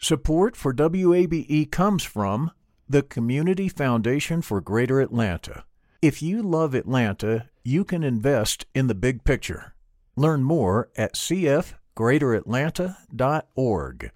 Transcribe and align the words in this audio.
Support 0.00 0.54
for 0.54 0.72
WABE 0.72 1.72
comes 1.72 2.04
from 2.04 2.52
the 2.88 3.02
Community 3.02 3.68
Foundation 3.68 4.42
for 4.42 4.60
Greater 4.60 5.00
Atlanta. 5.00 5.64
If 6.00 6.22
you 6.22 6.40
love 6.40 6.72
Atlanta, 6.72 7.48
you 7.64 7.84
can 7.84 8.04
invest 8.04 8.64
in 8.76 8.86
the 8.86 8.94
big 8.94 9.24
picture. 9.24 9.74
Learn 10.14 10.44
more 10.44 10.88
at 10.96 11.14
cfgreateratlanta.org. 11.14 14.10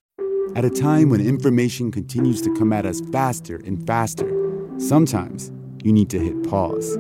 At 0.55 0.65
a 0.65 0.71
time 0.71 1.11
when 1.11 1.21
information 1.21 1.91
continues 1.91 2.41
to 2.43 2.55
come 2.55 2.73
at 2.73 2.87
us 2.87 3.01
faster 3.11 3.57
and 3.57 3.85
faster, 3.85 4.31
sometimes 4.79 5.51
you 5.83 5.93
need 5.93 6.11
to 6.11 6.21
hit 6.21 6.49
pause 6.49 6.95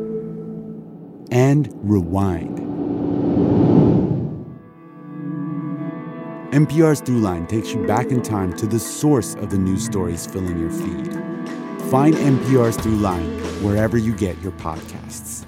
and 1.30 1.72
rewind. 1.88 2.71
NPR's 6.52 7.00
Throughline 7.00 7.48
takes 7.48 7.72
you 7.72 7.86
back 7.86 8.08
in 8.08 8.20
time 8.20 8.52
to 8.58 8.66
the 8.66 8.78
source 8.78 9.36
of 9.36 9.48
the 9.48 9.56
news 9.56 9.86
stories 9.86 10.26
filling 10.26 10.60
your 10.60 10.68
feed. 10.68 11.10
Find 11.90 12.14
NPR's 12.14 12.76
Throughline 12.76 13.40
wherever 13.62 13.96
you 13.96 14.14
get 14.14 14.38
your 14.42 14.52
podcasts. 14.52 15.46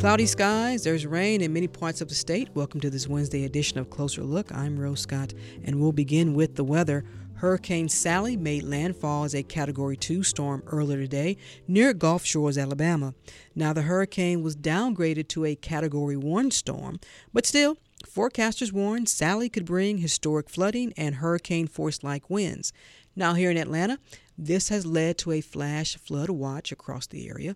Cloudy 0.00 0.26
skies, 0.26 0.82
there's 0.82 1.06
rain 1.06 1.40
in 1.40 1.52
many 1.52 1.68
parts 1.68 2.00
of 2.00 2.08
the 2.08 2.16
state. 2.16 2.48
Welcome 2.54 2.80
to 2.80 2.90
this 2.90 3.06
Wednesday 3.06 3.44
edition 3.44 3.78
of 3.78 3.90
Closer 3.90 4.24
Look. 4.24 4.52
I'm 4.52 4.76
Rose 4.76 5.02
Scott, 5.02 5.34
and 5.62 5.80
we'll 5.80 5.92
begin 5.92 6.34
with 6.34 6.56
the 6.56 6.64
weather. 6.64 7.04
Hurricane 7.38 7.88
Sally 7.88 8.36
made 8.36 8.64
landfall 8.64 9.22
as 9.22 9.32
a 9.32 9.44
Category 9.44 9.96
2 9.96 10.24
storm 10.24 10.60
earlier 10.66 10.98
today 10.98 11.36
near 11.68 11.92
Gulf 11.92 12.24
Shores, 12.24 12.58
Alabama. 12.58 13.14
Now, 13.54 13.72
the 13.72 13.82
hurricane 13.82 14.42
was 14.42 14.56
downgraded 14.56 15.28
to 15.28 15.44
a 15.44 15.54
Category 15.54 16.16
1 16.16 16.50
storm, 16.50 16.98
but 17.32 17.46
still, 17.46 17.76
forecasters 18.04 18.72
warn 18.72 19.06
Sally 19.06 19.48
could 19.48 19.64
bring 19.64 19.98
historic 19.98 20.50
flooding 20.50 20.92
and 20.96 21.16
hurricane 21.16 21.68
force 21.68 22.02
like 22.02 22.28
winds. 22.28 22.72
Now, 23.14 23.34
here 23.34 23.52
in 23.52 23.56
Atlanta, 23.56 24.00
this 24.36 24.68
has 24.70 24.84
led 24.84 25.16
to 25.18 25.30
a 25.30 25.40
flash 25.40 25.96
flood 25.96 26.30
watch 26.30 26.72
across 26.72 27.06
the 27.06 27.28
area. 27.28 27.54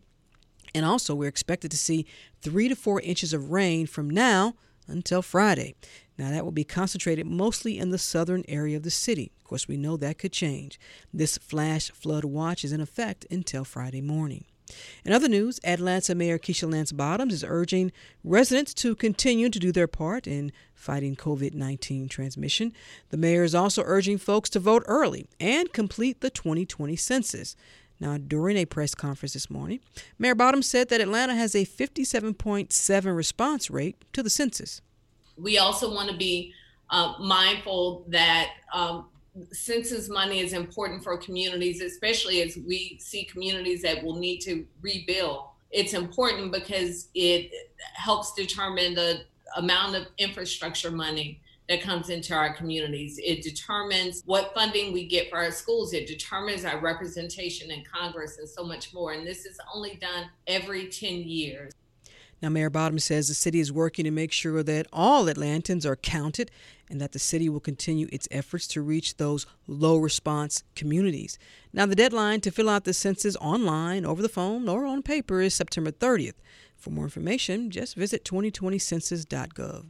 And 0.76 0.86
also, 0.86 1.12
we're 1.16 1.28
expected 1.28 1.72
to 1.72 1.76
see 1.76 2.06
three 2.40 2.68
to 2.68 2.76
four 2.76 3.00
inches 3.00 3.32
of 3.32 3.50
rain 3.50 3.88
from 3.88 4.08
now 4.08 4.54
until 4.92 5.22
Friday. 5.22 5.74
Now, 6.18 6.30
that 6.30 6.44
will 6.44 6.52
be 6.52 6.64
concentrated 6.64 7.26
mostly 7.26 7.78
in 7.78 7.90
the 7.90 7.98
southern 7.98 8.44
area 8.46 8.76
of 8.76 8.82
the 8.82 8.90
city. 8.90 9.32
Of 9.38 9.44
course, 9.44 9.66
we 9.66 9.76
know 9.76 9.96
that 9.96 10.18
could 10.18 10.32
change. 10.32 10.78
This 11.12 11.38
flash 11.38 11.90
flood 11.90 12.24
watch 12.24 12.64
is 12.64 12.72
in 12.72 12.80
effect 12.80 13.26
until 13.30 13.64
Friday 13.64 14.02
morning. 14.02 14.44
In 15.04 15.12
other 15.12 15.28
news, 15.28 15.60
Atlanta 15.64 16.14
Mayor 16.14 16.38
Keisha 16.38 16.70
Lance 16.70 16.92
Bottoms 16.92 17.34
is 17.34 17.44
urging 17.46 17.92
residents 18.24 18.72
to 18.74 18.94
continue 18.94 19.50
to 19.50 19.58
do 19.58 19.72
their 19.72 19.88
part 19.88 20.26
in 20.26 20.52
fighting 20.74 21.16
COVID 21.16 21.54
19 21.54 22.08
transmission. 22.08 22.72
The 23.10 23.16
mayor 23.16 23.44
is 23.44 23.54
also 23.54 23.82
urging 23.84 24.18
folks 24.18 24.48
to 24.50 24.60
vote 24.60 24.82
early 24.86 25.26
and 25.40 25.72
complete 25.72 26.20
the 26.20 26.30
2020 26.30 26.96
census. 26.96 27.56
Now, 28.02 28.18
during 28.18 28.56
a 28.56 28.64
press 28.66 28.94
conference 28.94 29.32
this 29.32 29.48
morning, 29.48 29.80
Mayor 30.18 30.34
Bottoms 30.34 30.66
said 30.66 30.88
that 30.88 31.00
Atlanta 31.00 31.34
has 31.34 31.54
a 31.54 31.64
57.7 31.64 33.16
response 33.16 33.70
rate 33.70 33.96
to 34.12 34.22
the 34.22 34.30
census 34.30 34.82
we 35.36 35.58
also 35.58 35.92
want 35.92 36.10
to 36.10 36.16
be 36.16 36.52
uh, 36.90 37.14
mindful 37.18 38.04
that 38.08 38.50
um, 38.72 39.06
census 39.52 40.08
money 40.08 40.40
is 40.40 40.52
important 40.52 41.02
for 41.02 41.16
communities, 41.16 41.80
especially 41.80 42.42
as 42.42 42.56
we 42.56 42.98
see 43.00 43.24
communities 43.24 43.82
that 43.82 44.02
will 44.02 44.16
need 44.16 44.40
to 44.40 44.66
rebuild. 44.80 45.46
It's 45.70 45.94
important 45.94 46.52
because 46.52 47.08
it 47.14 47.50
helps 47.94 48.34
determine 48.34 48.94
the 48.94 49.22
amount 49.56 49.96
of 49.96 50.06
infrastructure 50.18 50.90
money 50.90 51.40
that 51.72 51.80
comes 51.80 52.10
into 52.10 52.34
our 52.34 52.52
communities. 52.52 53.18
It 53.24 53.40
determines 53.40 54.22
what 54.26 54.52
funding 54.54 54.92
we 54.92 55.06
get 55.06 55.30
for 55.30 55.38
our 55.38 55.50
schools. 55.50 55.94
It 55.94 56.06
determines 56.06 56.66
our 56.66 56.78
representation 56.78 57.70
in 57.70 57.82
Congress 57.82 58.36
and 58.36 58.46
so 58.46 58.62
much 58.62 58.92
more. 58.92 59.12
And 59.12 59.26
this 59.26 59.46
is 59.46 59.58
only 59.74 59.96
done 59.96 60.28
every 60.46 60.88
10 60.88 61.22
years. 61.22 61.72
Now, 62.42 62.50
Mayor 62.50 62.68
Bottom 62.68 62.98
says 62.98 63.28
the 63.28 63.34
city 63.34 63.58
is 63.58 63.72
working 63.72 64.04
to 64.04 64.10
make 64.10 64.32
sure 64.32 64.62
that 64.62 64.86
all 64.92 65.24
Atlantans 65.26 65.86
are 65.86 65.96
counted 65.96 66.50
and 66.90 67.00
that 67.00 67.12
the 67.12 67.18
city 67.18 67.48
will 67.48 67.60
continue 67.60 68.06
its 68.12 68.28
efforts 68.30 68.66
to 68.68 68.82
reach 68.82 69.16
those 69.16 69.46
low 69.66 69.96
response 69.96 70.64
communities. 70.74 71.38
Now, 71.72 71.86
the 71.86 71.94
deadline 71.94 72.42
to 72.42 72.50
fill 72.50 72.68
out 72.68 72.84
the 72.84 72.92
census 72.92 73.34
online, 73.36 74.04
over 74.04 74.20
the 74.20 74.28
phone, 74.28 74.68
or 74.68 74.84
on 74.84 75.02
paper 75.02 75.40
is 75.40 75.54
September 75.54 75.90
30th. 75.90 76.34
For 76.82 76.90
more 76.90 77.04
information, 77.04 77.70
just 77.70 77.94
visit 77.94 78.24
2020census.gov. 78.24 79.84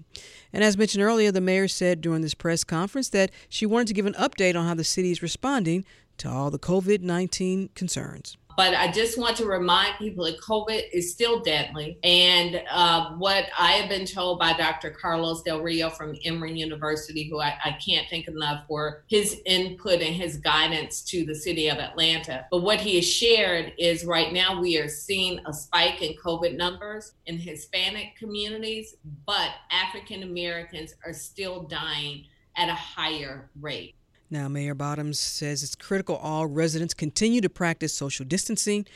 And 0.53 0.63
as 0.63 0.77
mentioned 0.77 1.03
earlier, 1.03 1.33
the 1.33 1.41
mayor 1.41 1.67
said 1.67 2.03
during 2.03 2.21
this 2.21 2.35
press 2.35 2.65
conference 2.65 3.09
that 3.09 3.31
she 3.49 3.65
wanted 3.65 3.89
to 3.89 3.95
give 3.95 4.05
an 4.05 4.13
update 4.13 4.57
on 4.57 4.67
how 4.67 4.75
the 4.75 4.85
city 4.85 5.11
is 5.11 5.23
responding 5.23 5.87
to 6.19 6.29
all 6.29 6.51
the 6.51 6.59
COVID 6.59 7.01
19 7.01 7.71
concerns. 7.75 8.37
But 8.57 8.75
I 8.75 8.91
just 8.91 9.19
want 9.19 9.37
to 9.39 9.47
remind 9.47 9.97
people 9.99 10.25
that 10.25 10.41
COVID 10.41 10.83
is 10.93 11.13
still 11.13 11.41
deadly. 11.41 11.99
And 12.03 12.63
uh, 12.71 13.13
what 13.17 13.47
I 13.59 13.73
have 13.73 13.89
been 13.89 14.07
told 14.07 14.39
by 14.39 14.53
Dr. 14.55 14.91
Carlos 14.91 15.43
Del 15.43 15.61
Rio 15.61 15.91
from 15.91 16.17
Emory 16.25 16.59
University, 16.59 17.29
who 17.29 17.41
I, 17.41 17.55
I 17.65 17.79
can't 17.85 18.09
think 18.09 18.29
enough 18.29 18.65
for 18.67 19.05
his 19.09 19.41
input 19.47 20.01
and 20.01 20.15
his 20.15 20.37
guidance 20.37 21.03
to 21.03 21.25
the 21.25 21.35
city 21.35 21.69
of 21.69 21.79
Atlanta. 21.79 22.47
But 22.51 22.63
what 22.63 22.81
he 22.81 22.97
has 22.97 23.09
shared 23.09 23.73
is 23.79 24.05
right 24.05 24.33
now 24.33 24.61
we 24.61 24.79
are 24.79 24.89
seeing 24.89 25.41
a 25.47 25.53
spike 25.53 26.03
in 26.03 26.15
COVID 26.17 26.57
numbers 26.57 27.13
in 27.27 27.39
Hispanic 27.39 28.17
communities, 28.17 28.97
but 29.27 29.51
African 29.71 30.23
Americans 30.23 30.95
are 31.05 31.13
still 31.13 31.63
dying 31.63 32.25
at 32.57 32.69
a 32.69 32.75
higher 32.75 33.51
rate. 33.61 33.95
Now, 34.33 34.49
Mayor 34.49 34.75
Bottoms 34.75 35.19
says 35.19 35.63
it's 35.63 35.75
critical 35.75 36.17
all 36.17 36.47
residents 36.47 36.95
continue 36.95 37.43
to 37.43 37.51
practice 37.51 37.93
social 37.93 38.25
distancing, 38.25 38.87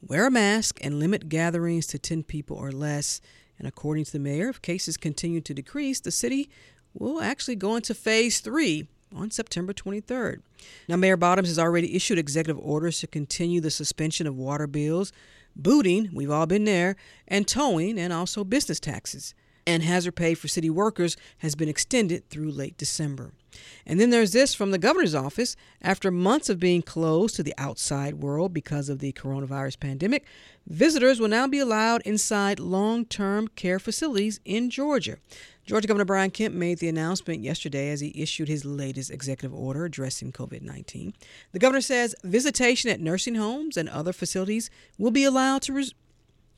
wear 0.00 0.26
a 0.26 0.30
mask, 0.30 0.78
and 0.80 0.98
limit 0.98 1.28
gatherings 1.28 1.86
to 1.88 1.98
10 1.98 2.22
people 2.22 2.56
or 2.56 2.72
less. 2.72 3.20
And 3.58 3.68
according 3.68 4.06
to 4.06 4.12
the 4.12 4.18
mayor, 4.18 4.48
if 4.48 4.62
cases 4.62 4.96
continue 4.96 5.42
to 5.42 5.52
decrease, 5.52 6.00
the 6.00 6.10
city 6.10 6.48
will 6.94 7.20
actually 7.20 7.56
go 7.56 7.76
into 7.76 7.92
phase 7.92 8.40
three 8.40 8.88
on 9.14 9.30
September 9.30 9.74
23rd. 9.74 10.40
Now, 10.88 10.96
Mayor 10.96 11.18
Bottoms 11.18 11.48
has 11.48 11.58
already 11.58 11.94
issued 11.94 12.18
executive 12.18 12.58
orders 12.58 12.98
to 13.00 13.06
continue 13.06 13.60
the 13.60 13.70
suspension 13.70 14.26
of 14.26 14.34
water 14.34 14.66
bills, 14.66 15.12
booting, 15.54 16.08
we've 16.14 16.30
all 16.30 16.46
been 16.46 16.64
there, 16.64 16.96
and 17.28 17.46
towing, 17.46 17.98
and 17.98 18.14
also 18.14 18.44
business 18.44 18.80
taxes. 18.80 19.34
And 19.66 19.82
hazard 19.82 20.12
pay 20.12 20.32
for 20.32 20.48
city 20.48 20.70
workers 20.70 21.18
has 21.38 21.54
been 21.54 21.68
extended 21.68 22.30
through 22.30 22.50
late 22.50 22.78
December. 22.78 23.32
And 23.86 24.00
then 24.00 24.10
there's 24.10 24.32
this 24.32 24.54
from 24.54 24.70
the 24.70 24.78
governor's 24.78 25.14
office. 25.14 25.56
After 25.82 26.10
months 26.10 26.48
of 26.48 26.58
being 26.58 26.82
closed 26.82 27.36
to 27.36 27.42
the 27.42 27.54
outside 27.58 28.14
world 28.14 28.52
because 28.52 28.88
of 28.88 28.98
the 28.98 29.12
coronavirus 29.12 29.80
pandemic, 29.80 30.24
visitors 30.66 31.20
will 31.20 31.28
now 31.28 31.46
be 31.46 31.58
allowed 31.58 32.02
inside 32.02 32.58
long 32.58 33.04
term 33.04 33.48
care 33.48 33.78
facilities 33.78 34.40
in 34.44 34.70
Georgia. 34.70 35.16
Georgia 35.66 35.88
Governor 35.88 36.04
Brian 36.04 36.30
Kemp 36.30 36.54
made 36.54 36.78
the 36.78 36.88
announcement 36.88 37.42
yesterday 37.42 37.90
as 37.90 37.98
he 38.00 38.12
issued 38.14 38.46
his 38.46 38.64
latest 38.64 39.10
executive 39.10 39.52
order 39.52 39.84
addressing 39.84 40.30
COVID 40.30 40.62
19. 40.62 41.12
The 41.50 41.58
governor 41.58 41.80
says 41.80 42.14
visitation 42.22 42.88
at 42.90 43.00
nursing 43.00 43.34
homes 43.34 43.76
and 43.76 43.88
other 43.88 44.12
facilities 44.12 44.70
will 44.96 45.10
be 45.10 45.24
allowed 45.24 45.62
to 45.62 45.72
res- 45.72 45.94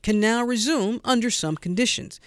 can 0.03 0.19
now 0.19 0.43
resume 0.43 1.01
under 1.03 1.31
some 1.31 1.55
conditions. 1.55 2.19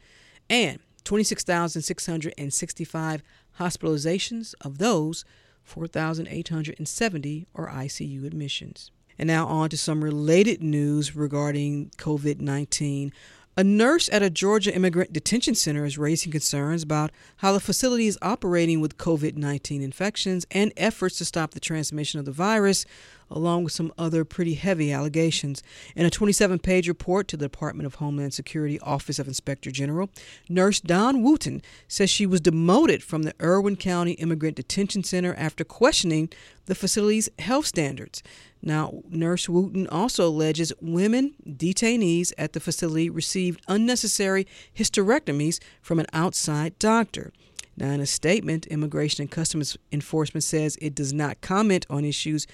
and 0.50 0.80
26,665 1.03 3.24
hospitalizations. 3.57 4.53
Of 4.62 4.77
those, 4.80 5.25
4,870 5.63 7.47
are 7.56 7.69
ICU 7.69 8.25
admissions. 8.25 8.92
And 9.19 9.27
now 9.27 9.45
on 9.45 9.69
to 9.69 9.77
some 9.77 10.04
related 10.04 10.63
news 10.63 11.16
regarding 11.16 11.92
COVID 11.98 12.39
19. 12.39 13.12
A 13.57 13.63
nurse 13.63 14.07
at 14.13 14.24
a 14.24 14.30
Georgia 14.30 14.74
immigrant 14.74 15.12
detention 15.12 15.54
center 15.54 15.83
is 15.83 15.98
raising 15.98 16.31
concerns 16.31 16.81
about 16.81 17.12
how 17.38 17.51
the 17.51 17.60
facility 17.60 18.07
is 18.07 18.18
operating 18.21 18.80
with 18.80 18.98
COVID 18.98 19.36
19 19.36 19.81
infections 19.81 20.45
and 20.51 20.71
efforts 20.77 21.18
to 21.18 21.25
stop 21.25 21.51
the 21.54 21.60
transmission 21.60 22.19
of 22.21 22.25
the 22.25 22.31
virus, 22.31 22.86
along 23.31 23.63
with 23.63 23.73
some 23.73 23.93
other 23.97 24.25
pretty 24.25 24.55
heavy 24.55 24.91
allegations. 24.91 25.63
In 25.95 26.05
a 26.05 26.09
27 26.09 26.59
page 26.59 26.87
report 26.87 27.27
to 27.29 27.37
the 27.37 27.45
Department 27.45 27.85
of 27.87 27.95
Homeland 27.95 28.33
Security 28.33 28.79
Office 28.79 29.19
of 29.19 29.27
Inspector 29.27 29.69
General, 29.71 30.09
Nurse 30.47 30.79
Dawn 30.79 31.23
Wooten 31.23 31.61
says 31.87 32.09
she 32.09 32.25
was 32.25 32.41
demoted 32.41 33.03
from 33.03 33.23
the 33.23 33.35
Irwin 33.41 33.75
County 33.75 34.13
Immigrant 34.13 34.55
Detention 34.55 35.03
Center 35.03 35.33
after 35.35 35.63
questioning 35.63 36.29
the 36.65 36.75
facility's 36.75 37.29
health 37.39 37.65
standards. 37.65 38.21
Now, 38.61 39.01
Nurse 39.09 39.47
Wooten 39.47 39.87
also 39.87 40.27
alleges 40.27 40.73
women 40.81 41.33
detainees 41.47 42.33
at 42.37 42.53
the 42.53 42.59
facility 42.59 43.09
received 43.09 43.61
unnecessary 43.67 44.45
hysterectomies 44.75 45.59
from 45.81 45.99
an 45.99 46.07
outside 46.13 46.77
doctor. 46.77 47.31
Now, 47.79 47.91
in 47.91 48.01
a 48.01 48.05
statement, 48.05 48.67
Immigration 48.67 49.21
and 49.21 49.31
Customs 49.31 49.77
Enforcement 49.93 50.43
says 50.43 50.77
it 50.81 50.93
does 50.93 51.13
not 51.13 51.39
comment 51.39 51.85
on 51.89 52.03
issues 52.03 52.45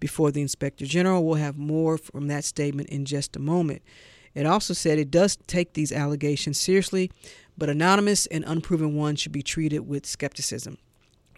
before 0.00 0.30
the 0.32 0.40
Inspector 0.40 0.84
General. 0.86 1.24
We'll 1.24 1.36
have 1.36 1.56
more 1.56 1.98
from 1.98 2.26
that 2.28 2.44
statement 2.44 2.88
in 2.88 3.04
just 3.04 3.36
a 3.36 3.40
moment. 3.40 3.82
It 4.34 4.46
also 4.46 4.74
said 4.74 4.98
it 4.98 5.10
does 5.10 5.36
take 5.46 5.74
these 5.74 5.92
allegations 5.92 6.58
seriously, 6.58 7.10
but 7.58 7.68
anonymous 7.68 8.26
and 8.26 8.44
unproven 8.46 8.94
ones 8.94 9.20
should 9.20 9.32
be 9.32 9.42
treated 9.42 9.80
with 9.80 10.06
skepticism. 10.06 10.78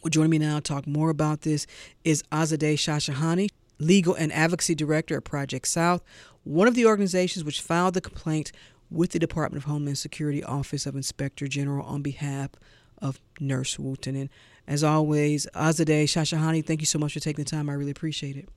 Well, 0.02 0.10
joining 0.10 0.30
me 0.30 0.38
now 0.38 0.56
to 0.56 0.60
talk 0.62 0.86
more 0.86 1.10
about 1.10 1.42
this 1.42 1.66
is 2.04 2.22
Azadeh 2.32 2.74
Shahshahani, 2.74 3.50
Legal 3.78 4.14
and 4.14 4.32
Advocacy 4.32 4.74
Director 4.74 5.16
at 5.16 5.24
Project 5.24 5.68
South, 5.68 6.02
one 6.44 6.68
of 6.68 6.74
the 6.74 6.86
organizations 6.86 7.44
which 7.44 7.60
filed 7.60 7.94
the 7.94 8.00
complaint 8.00 8.52
with 8.90 9.12
the 9.12 9.18
Department 9.18 9.64
of 9.64 9.70
Homeland 9.70 9.98
Security 9.98 10.44
Office 10.44 10.86
of 10.86 10.94
Inspector 10.94 11.46
General 11.48 11.86
on 11.86 12.02
behalf 12.02 12.50
of 12.98 13.20
Nurse 13.40 13.78
Wooten. 13.78 14.14
And 14.14 14.28
as 14.66 14.84
always, 14.84 15.46
Azadeh 15.54 16.04
Shahshahani, 16.04 16.64
thank 16.64 16.80
you 16.80 16.86
so 16.86 16.98
much 16.98 17.14
for 17.14 17.20
taking 17.20 17.44
the 17.44 17.50
time. 17.50 17.68
I 17.68 17.74
really 17.74 17.90
appreciate 17.90 18.36
it. 18.36 18.48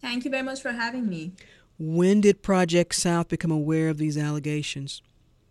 Thank 0.00 0.24
you 0.24 0.30
very 0.30 0.42
much 0.42 0.62
for 0.62 0.72
having 0.72 1.08
me. 1.08 1.32
When 1.78 2.20
did 2.20 2.42
Project 2.42 2.94
South 2.94 3.28
become 3.28 3.50
aware 3.50 3.88
of 3.88 3.98
these 3.98 4.16
allegations? 4.16 5.02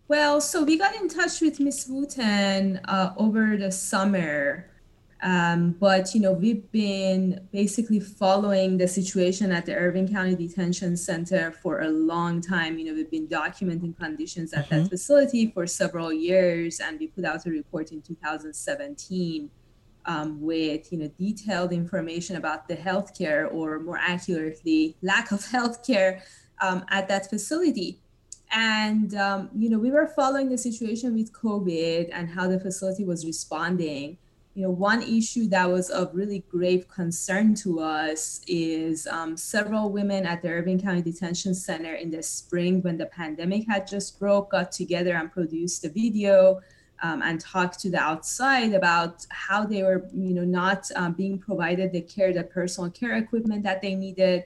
Well, 0.08 0.42
so 0.42 0.64
we 0.64 0.78
got 0.78 0.96
in 0.96 1.08
touch 1.08 1.42
with 1.42 1.60
Miss 1.60 1.88
Wooten 1.88 2.78
uh, 2.86 3.14
over 3.18 3.58
the 3.58 3.72
summer. 3.72 4.66
Um, 5.22 5.76
but 5.80 6.16
you 6.16 6.22
know, 6.22 6.32
we've 6.32 6.72
been 6.72 7.48
basically 7.52 8.00
following 8.00 8.78
the 8.78 8.88
situation 8.88 9.52
at 9.52 9.66
the 9.66 9.76
Irwin 9.76 10.08
County 10.08 10.36
Detention 10.36 10.96
Center 10.96 11.52
for 11.52 11.82
a 11.82 11.90
long 11.90 12.42
time. 12.42 12.80
You 12.80 12.86
know, 12.86 12.94
we've 12.94 13.12
been 13.12 13.28
documenting 13.28 13.98
conditions 13.98 14.54
at 14.54 14.70
mm-hmm. 14.70 14.84
that 14.84 14.90
facility 14.90 15.52
for 15.52 15.68
several 15.68 16.14
years, 16.14 16.80
and 16.80 17.00
we 17.00 17.08
put 17.08 17.26
out 17.26 17.46
a 17.46 17.50
report 17.50 17.92
in 17.92 18.02
2017 18.02 19.50
um, 20.10 20.42
with 20.42 20.92
you 20.92 20.98
know 20.98 21.10
detailed 21.20 21.72
information 21.72 22.36
about 22.36 22.68
the 22.68 22.76
healthcare, 22.76 23.44
or 23.54 23.80
more 23.80 24.00
accurately, 24.16 24.98
lack 25.02 25.32
of 25.32 25.40
healthcare 25.56 26.22
um, 26.62 26.84
at 26.90 27.08
that 27.08 27.30
facility. 27.30 28.02
And 28.52 29.14
um, 29.16 29.50
you 29.56 29.70
know, 29.70 29.80
we 29.80 29.92
were 29.92 30.08
following 30.08 30.50
the 30.50 30.58
situation 30.58 31.14
with 31.14 31.32
COVID 31.32 32.10
and 32.12 32.28
how 32.30 32.48
the 32.48 32.60
facility 32.60 33.06
was 33.06 33.26
responding 33.26 34.18
you 34.60 34.64
know, 34.66 34.72
one 34.72 35.02
issue 35.02 35.48
that 35.48 35.70
was 35.70 35.90
of 35.90 36.14
really 36.14 36.44
grave 36.50 36.86
concern 36.90 37.56
to 37.56 37.80
us 37.80 38.42
is 38.46 39.08
um, 39.08 39.38
several 39.38 39.90
women 39.90 40.26
at 40.26 40.42
the 40.42 40.50
Irwin 40.50 40.82
County 40.82 41.02
Detention 41.02 41.56
Center 41.56 41.94
in 41.94 42.12
the 42.12 42.22
spring 42.22 42.82
when 42.82 42.98
the 42.98 43.06
pandemic 43.06 43.68
had 43.70 43.88
just 43.88 44.20
broke 44.20 44.52
got 44.52 44.72
together 44.72 45.16
and 45.16 45.32
produced 45.32 45.86
a 45.86 45.90
video 45.90 46.60
um, 47.02 47.22
and 47.22 47.40
talk 47.40 47.78
to 47.78 47.90
the 47.90 47.98
outside 47.98 48.74
about 48.74 49.26
how 49.30 49.66
they 49.66 49.84
were, 49.84 50.08
you 50.14 50.34
know, 50.34 50.44
not 50.44 50.90
um, 50.96 51.14
being 51.14 51.38
provided 51.38 51.92
the 51.92 52.02
care, 52.02 52.34
the 52.34 52.44
personal 52.44 52.90
care 52.90 53.16
equipment 53.18 53.64
that 53.64 53.82
they 53.82 53.96
needed. 53.96 54.46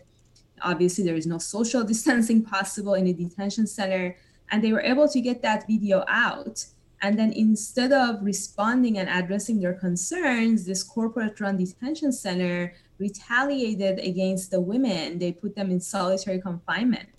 Obviously, 0.61 1.03
there 1.03 1.15
is 1.15 1.27
no 1.27 1.37
social 1.37 1.83
distancing 1.91 2.43
possible 2.43 2.93
in 2.93 3.07
a 3.07 3.13
detention 3.13 3.67
center, 3.67 4.15
and 4.51 4.63
they 4.63 4.71
were 4.71 4.81
able 4.81 5.07
to 5.07 5.21
get 5.21 5.41
that 5.41 5.65
video 5.67 6.03
out 6.07 6.65
and 7.03 7.19
then 7.19 7.33
instead 7.33 7.91
of 7.91 8.23
responding 8.23 8.97
and 8.97 9.09
addressing 9.09 9.59
their 9.59 9.73
concerns, 9.73 10.65
this 10.65 10.83
corporate 10.83 11.37
run 11.41 11.57
detention 11.57 12.13
center 12.13 12.73
retaliated 12.97 13.99
against 13.99 14.51
the 14.51 14.61
women. 14.61 15.19
They 15.19 15.33
put 15.33 15.53
them 15.53 15.69
in 15.69 15.81
solitary 15.81 16.39
confinement. 16.39 17.09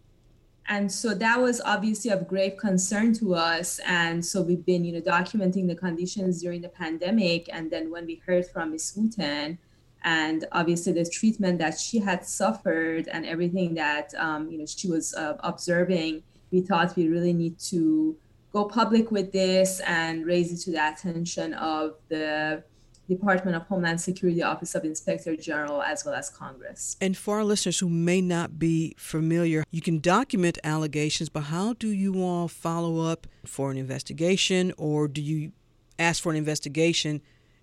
And 0.68 0.90
so 0.90 1.14
that 1.14 1.40
was 1.40 1.60
obviously 1.60 2.10
of 2.10 2.26
grave 2.26 2.56
concern 2.56 3.12
to 3.14 3.34
us. 3.34 3.80
And 3.86 4.24
so 4.24 4.40
we've 4.40 4.64
been, 4.64 4.84
you 4.84 4.92
know, 4.92 5.00
documenting 5.00 5.68
the 5.68 5.74
conditions 5.74 6.40
during 6.40 6.62
the 6.62 6.70
pandemic. 6.70 7.48
And 7.52 7.70
then 7.70 7.90
when 7.90 8.06
we 8.06 8.22
heard 8.26 8.46
from 8.46 8.70
Ms. 8.72 8.94
Wooten, 8.96 9.58
and 10.04 10.46
obviously 10.52 10.92
the 10.92 11.04
treatment 11.04 11.58
that 11.58 11.78
she 11.78 11.98
had 11.98 12.24
suffered 12.24 13.08
and 13.08 13.24
everything 13.24 13.74
that 13.74 14.14
um, 14.18 14.50
you 14.50 14.58
know 14.58 14.66
she 14.66 14.88
was 14.88 15.14
uh, 15.14 15.36
observing, 15.40 16.22
we 16.52 16.60
thought 16.60 16.94
we 16.94 17.08
really 17.08 17.32
need 17.32 17.58
to 17.58 18.16
go 18.52 18.66
public 18.66 19.10
with 19.10 19.32
this 19.32 19.80
and 19.80 20.26
raise 20.26 20.52
it 20.52 20.62
to 20.64 20.70
the 20.70 20.88
attention 20.88 21.54
of 21.54 21.94
the 22.08 22.62
Department 23.08 23.56
of 23.56 23.62
Homeland 23.64 24.00
Security 24.00 24.42
Office 24.42 24.74
of 24.74 24.84
Inspector 24.84 25.36
General 25.36 25.82
as 25.82 26.04
well 26.04 26.14
as 26.14 26.30
Congress. 26.30 26.96
And 27.00 27.16
for 27.16 27.36
our 27.36 27.44
listeners 27.44 27.78
who 27.78 27.88
may 27.88 28.20
not 28.20 28.58
be 28.58 28.94
familiar, 28.98 29.64
you 29.70 29.80
can 29.80 30.00
document 30.00 30.58
allegations, 30.64 31.28
but 31.28 31.44
how 31.44 31.74
do 31.74 31.88
you 31.88 32.22
all 32.22 32.48
follow 32.48 33.00
up 33.00 33.26
for 33.44 33.70
an 33.70 33.76
investigation 33.76 34.72
or 34.76 35.08
do 35.08 35.20
you 35.20 35.52
ask 35.98 36.22
for 36.22 36.30
an 36.30 36.36
investigation 36.36 37.20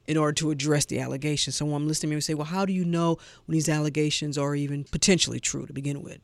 in 0.08 0.18
order 0.18 0.34
to 0.34 0.52
address 0.52 0.86
the 0.86 1.00
allegations? 1.00 1.56
So 1.56 1.74
I'm 1.74 1.88
listening 1.88 2.18
to 2.18 2.22
say, 2.22 2.34
well, 2.34 2.46
how 2.46 2.66
do 2.66 2.74
you 2.74 2.86
know 2.86 3.18
when 3.46 3.54
these 3.54 3.70
allegations 3.70 4.38
are 4.38 4.56
even 4.56 4.84
potentially 4.86 5.40
true 5.40 5.66
to 5.66 5.74
begin 5.74 6.02
with? 6.02 6.20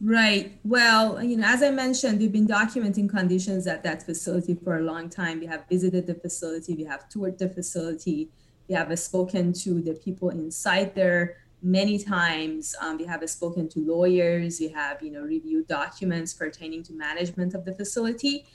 Right. 0.00 0.58
Well, 0.62 1.20
you 1.22 1.36
know, 1.36 1.46
as 1.46 1.62
I 1.62 1.70
mentioned, 1.70 2.20
we've 2.20 2.30
been 2.30 2.46
documenting 2.46 3.08
conditions 3.08 3.66
at 3.66 3.82
that 3.82 4.04
facility 4.04 4.54
for 4.54 4.76
a 4.76 4.80
long 4.80 5.10
time. 5.10 5.40
We 5.40 5.46
have 5.46 5.64
visited 5.68 6.06
the 6.06 6.14
facility, 6.14 6.74
we 6.74 6.84
have 6.84 7.08
toured 7.08 7.38
the 7.38 7.48
facility, 7.48 8.30
we 8.68 8.74
have 8.74 8.96
spoken 8.98 9.52
to 9.52 9.80
the 9.80 9.94
people 9.94 10.30
inside 10.30 10.94
there 10.94 11.36
many 11.62 11.98
times. 11.98 12.74
Um, 12.80 12.98
we 12.98 13.04
have 13.06 13.28
spoken 13.28 13.68
to 13.70 13.80
lawyers, 13.80 14.60
we 14.60 14.68
have, 14.68 15.02
you 15.02 15.10
know, 15.10 15.22
reviewed 15.22 15.66
documents 15.66 16.32
pertaining 16.34 16.82
to 16.84 16.92
management 16.92 17.54
of 17.54 17.64
the 17.64 17.74
facility. 17.74 18.46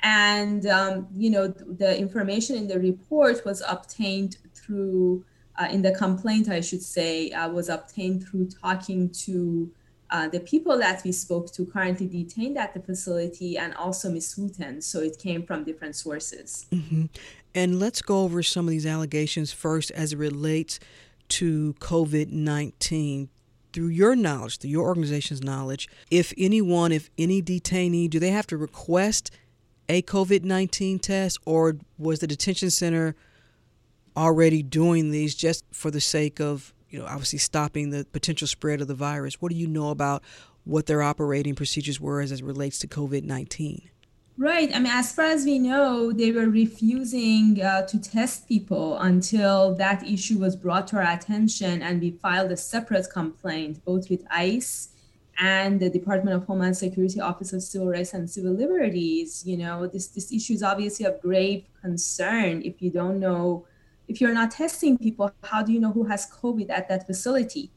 And, 0.00 0.66
um, 0.66 1.08
you 1.14 1.30
know, 1.30 1.48
the 1.48 1.98
information 1.98 2.56
in 2.56 2.68
the 2.68 2.78
report 2.78 3.44
was 3.44 3.62
obtained 3.68 4.38
through, 4.54 5.24
uh, 5.58 5.68
in 5.70 5.82
the 5.82 5.92
complaint, 5.92 6.48
I 6.48 6.60
should 6.60 6.82
say, 6.82 7.30
uh, 7.30 7.48
was 7.48 7.68
obtained 7.68 8.24
through 8.24 8.48
talking 8.62 9.10
to 9.10 9.70
uh, 10.10 10.28
the 10.28 10.40
people 10.40 10.78
that 10.78 11.02
we 11.04 11.12
spoke 11.12 11.52
to 11.52 11.66
currently 11.66 12.06
detained 12.06 12.56
at 12.56 12.72
the 12.72 12.80
facility 12.80 13.58
and 13.58 13.74
also 13.74 14.10
Ms. 14.10 14.36
Wooten. 14.38 14.80
So 14.80 15.00
it 15.00 15.18
came 15.18 15.44
from 15.44 15.64
different 15.64 15.96
sources. 15.96 16.66
Mm-hmm. 16.72 17.06
And 17.54 17.78
let's 17.78 18.02
go 18.02 18.22
over 18.22 18.42
some 18.42 18.66
of 18.66 18.70
these 18.70 18.86
allegations 18.86 19.52
first 19.52 19.90
as 19.92 20.12
it 20.12 20.18
relates 20.18 20.78
to 21.28 21.74
COVID 21.80 22.30
19. 22.30 23.28
Through 23.72 23.88
your 23.88 24.16
knowledge, 24.16 24.58
through 24.58 24.70
your 24.70 24.86
organization's 24.86 25.42
knowledge, 25.42 25.88
if 26.10 26.32
anyone, 26.38 26.90
if 26.90 27.10
any 27.18 27.42
detainee, 27.42 28.08
do 28.08 28.18
they 28.18 28.30
have 28.30 28.46
to 28.48 28.56
request 28.56 29.30
a 29.88 30.02
COVID 30.02 30.44
19 30.44 30.98
test 30.98 31.38
or 31.44 31.76
was 31.98 32.20
the 32.20 32.26
detention 32.26 32.70
center 32.70 33.14
already 34.16 34.62
doing 34.62 35.10
these 35.10 35.34
just 35.34 35.64
for 35.70 35.90
the 35.90 36.00
sake 36.00 36.40
of 36.40 36.74
you 36.90 36.98
know, 36.98 37.06
obviously 37.06 37.38
stopping 37.38 37.90
the 37.90 38.06
potential 38.12 38.46
spread 38.46 38.80
of 38.80 38.88
the 38.88 38.94
virus. 38.94 39.40
What 39.40 39.52
do 39.52 39.58
you 39.58 39.66
know 39.66 39.90
about 39.90 40.22
what 40.64 40.86
their 40.86 41.02
operating 41.02 41.54
procedures 41.54 42.00
were 42.00 42.20
as 42.20 42.32
it 42.32 42.42
relates 42.42 42.78
to 42.80 42.88
COVID 42.88 43.24
19? 43.24 43.90
Right. 44.38 44.70
I 44.72 44.78
mean, 44.78 44.92
as 44.92 45.12
far 45.12 45.24
as 45.24 45.44
we 45.44 45.58
know, 45.58 46.12
they 46.12 46.30
were 46.30 46.48
refusing 46.48 47.60
uh, 47.60 47.82
to 47.86 47.98
test 47.98 48.46
people 48.46 48.96
until 48.98 49.74
that 49.74 50.06
issue 50.06 50.38
was 50.38 50.54
brought 50.54 50.86
to 50.88 50.96
our 50.96 51.12
attention, 51.12 51.82
and 51.82 52.00
we 52.00 52.12
filed 52.12 52.52
a 52.52 52.56
separate 52.56 53.10
complaint 53.10 53.84
both 53.84 54.08
with 54.08 54.24
ICE 54.30 54.90
and 55.40 55.80
the 55.80 55.90
Department 55.90 56.36
of 56.36 56.46
Homeland 56.46 56.76
Security 56.76 57.18
Office 57.20 57.52
of 57.52 57.64
Civil 57.64 57.88
Rights 57.88 58.14
and 58.14 58.30
Civil 58.30 58.52
Liberties. 58.52 59.42
You 59.44 59.56
know, 59.56 59.88
this 59.88 60.06
this 60.06 60.32
issue 60.32 60.52
is 60.52 60.62
obviously 60.62 61.04
of 61.06 61.20
grave 61.20 61.64
concern 61.80 62.62
if 62.62 62.80
you 62.80 62.90
don't 62.90 63.18
know 63.18 63.66
if 64.06 64.20
you're 64.20 64.32
not 64.32 64.52
testing 64.52 64.96
people, 64.96 65.32
how 65.42 65.64
do 65.64 65.72
you 65.72 65.80
know 65.80 65.92
who 65.92 66.04
has 66.04 66.30
COVID 66.30 66.70
at 66.70 66.88
that 66.88 67.06
facility? 67.06 67.72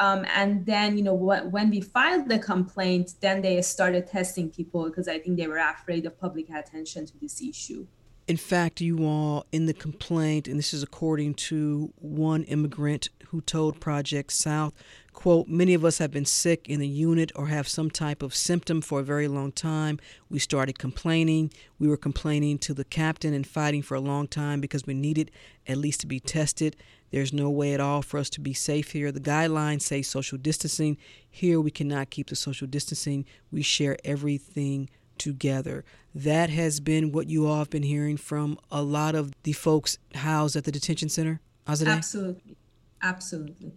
Um, 0.00 0.24
and 0.34 0.64
then, 0.64 0.96
you 0.96 1.04
know, 1.04 1.16
wh- 1.16 1.52
when 1.52 1.68
we 1.68 1.82
filed 1.82 2.28
the 2.30 2.38
complaint, 2.38 3.12
then 3.20 3.42
they 3.42 3.60
started 3.60 4.06
testing 4.08 4.48
people 4.48 4.84
because 4.84 5.08
I 5.08 5.18
think 5.18 5.36
they 5.36 5.46
were 5.46 5.58
afraid 5.58 6.06
of 6.06 6.18
public 6.18 6.48
attention 6.48 7.04
to 7.04 7.12
this 7.20 7.42
issue. 7.42 7.86
In 8.26 8.38
fact, 8.38 8.80
you 8.80 9.04
all, 9.04 9.44
in 9.52 9.66
the 9.66 9.74
complaint, 9.74 10.48
and 10.48 10.58
this 10.58 10.72
is 10.72 10.82
according 10.82 11.34
to 11.34 11.92
one 11.96 12.44
immigrant 12.44 13.10
who 13.26 13.42
told 13.42 13.80
Project 13.80 14.32
South, 14.32 14.72
quote, 15.12 15.48
many 15.48 15.74
of 15.74 15.84
us 15.84 15.98
have 15.98 16.12
been 16.12 16.24
sick 16.24 16.68
in 16.68 16.80
the 16.80 16.88
unit 16.88 17.30
or 17.34 17.48
have 17.48 17.68
some 17.68 17.90
type 17.90 18.22
of 18.22 18.34
symptom 18.34 18.80
for 18.80 19.00
a 19.00 19.04
very 19.04 19.28
long 19.28 19.52
time. 19.52 19.98
We 20.30 20.38
started 20.38 20.78
complaining. 20.78 21.50
We 21.78 21.88
were 21.88 21.96
complaining 21.98 22.58
to 22.58 22.72
the 22.72 22.84
captain 22.84 23.34
and 23.34 23.46
fighting 23.46 23.82
for 23.82 23.96
a 23.96 24.00
long 24.00 24.28
time 24.28 24.60
because 24.60 24.86
we 24.86 24.94
needed 24.94 25.30
at 25.66 25.76
least 25.76 26.00
to 26.02 26.06
be 26.06 26.20
tested. 26.20 26.76
There's 27.10 27.32
no 27.32 27.50
way 27.50 27.74
at 27.74 27.80
all 27.80 28.02
for 28.02 28.18
us 28.18 28.30
to 28.30 28.40
be 28.40 28.54
safe 28.54 28.92
here. 28.92 29.10
The 29.10 29.20
guidelines 29.20 29.82
say 29.82 30.02
social 30.02 30.38
distancing. 30.38 30.96
Here 31.28 31.60
we 31.60 31.70
cannot 31.70 32.10
keep 32.10 32.28
the 32.28 32.36
social 32.36 32.66
distancing. 32.66 33.24
We 33.50 33.62
share 33.62 33.96
everything 34.04 34.90
together. 35.18 35.84
That 36.14 36.50
has 36.50 36.80
been 36.80 37.12
what 37.12 37.28
you 37.28 37.46
all 37.46 37.58
have 37.58 37.70
been 37.70 37.82
hearing 37.82 38.16
from 38.16 38.58
a 38.70 38.82
lot 38.82 39.14
of 39.14 39.32
the 39.42 39.52
folks 39.52 39.98
housed 40.14 40.56
at 40.56 40.64
the 40.64 40.72
detention 40.72 41.08
center. 41.08 41.40
Azadeh? 41.66 41.96
Absolutely. 41.96 42.56
Absolutely. 43.02 43.72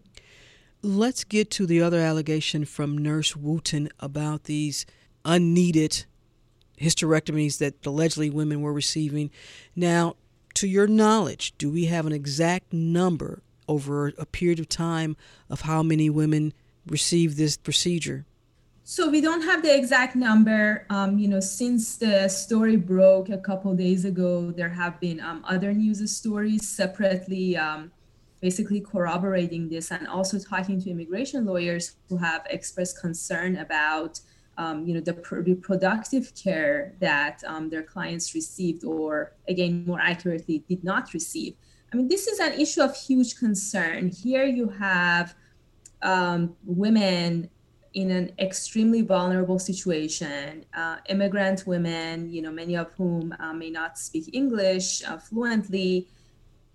Let's 0.82 1.24
get 1.24 1.50
to 1.52 1.66
the 1.66 1.82
other 1.82 2.00
allegation 2.00 2.66
from 2.66 2.98
Nurse 2.98 3.36
Wooten 3.36 3.90
about 4.00 4.46
these 4.46 4.86
unneeded 5.24 6.06
hysterectomies 6.80 7.60
that 7.60 7.86
allegedly 7.86 8.30
women 8.30 8.62
were 8.62 8.74
receiving. 8.74 9.32
Now, 9.76 10.16
to 10.56 10.68
your 10.68 10.88
knowledge, 10.88 11.54
do 11.58 11.70
we 11.72 11.86
have 11.86 12.06
an 12.06 12.14
exact 12.14 12.72
number 12.74 13.42
over 13.68 14.14
a 14.18 14.26
period 14.26 14.60
of 14.60 14.70
time 14.70 15.16
of 15.50 15.62
how 15.62 15.84
many 15.84 16.10
women 16.10 16.54
receive 16.86 17.38
this 17.38 17.58
procedure? 17.58 18.26
So 18.86 19.10
we 19.10 19.22
don't 19.22 19.44
have 19.44 19.64
the 19.64 19.74
exact 19.74 20.16
number. 20.16 20.86
Um, 20.90 21.18
you 21.18 21.30
know, 21.30 21.40
since 21.40 21.96
the 21.96 22.28
story 22.28 22.76
broke 22.76 23.30
a 23.30 23.38
couple 23.38 23.74
days 23.76 24.04
ago, 24.04 24.52
there 24.52 24.70
have 24.70 25.00
been 25.00 25.22
um, 25.22 25.44
other 25.48 25.74
news 25.74 26.04
stories 26.14 26.68
separately, 26.68 27.56
um, 27.56 27.92
basically 28.42 28.82
corroborating 28.82 29.70
this, 29.70 29.90
and 29.90 30.06
also 30.06 30.38
talking 30.38 30.82
to 30.82 30.90
immigration 30.90 31.46
lawyers 31.46 31.96
who 32.10 32.18
have 32.18 32.46
expressed 32.50 33.00
concern 33.00 33.56
about, 33.56 34.20
um, 34.58 34.86
you 34.86 34.94
know, 34.94 35.00
the 35.00 35.14
reproductive 35.32 36.34
care 36.36 36.94
that 37.00 37.44
um, 37.48 37.70
their 37.70 37.84
clients 37.84 38.36
received, 38.36 38.84
or 38.84 39.34
again, 39.48 39.84
more 39.86 40.00
accurately, 40.00 40.64
did 40.70 40.84
not 40.84 41.14
receive. 41.14 41.56
I 41.92 41.96
mean, 41.96 42.08
this 42.08 42.28
is 42.28 42.40
an 42.40 42.54
issue 42.54 42.82
of 42.82 42.96
huge 42.96 43.38
concern. 43.38 44.10
Here 44.10 44.46
you 44.46 44.70
have 44.70 45.36
um, 46.02 46.56
women 46.66 47.50
in 47.94 48.10
an 48.10 48.32
extremely 48.40 49.02
vulnerable 49.02 49.60
situation. 49.60 50.66
Uh, 50.76 50.98
immigrant 51.10 51.66
women, 51.68 52.30
you 52.32 52.42
know, 52.42 52.52
many 52.52 52.76
of 52.76 52.92
whom 52.98 53.36
uh, 53.40 53.54
may 53.54 53.70
not 53.70 53.98
speak 53.98 54.30
English 54.34 55.04
uh, 55.04 55.18
fluently, 55.18 56.08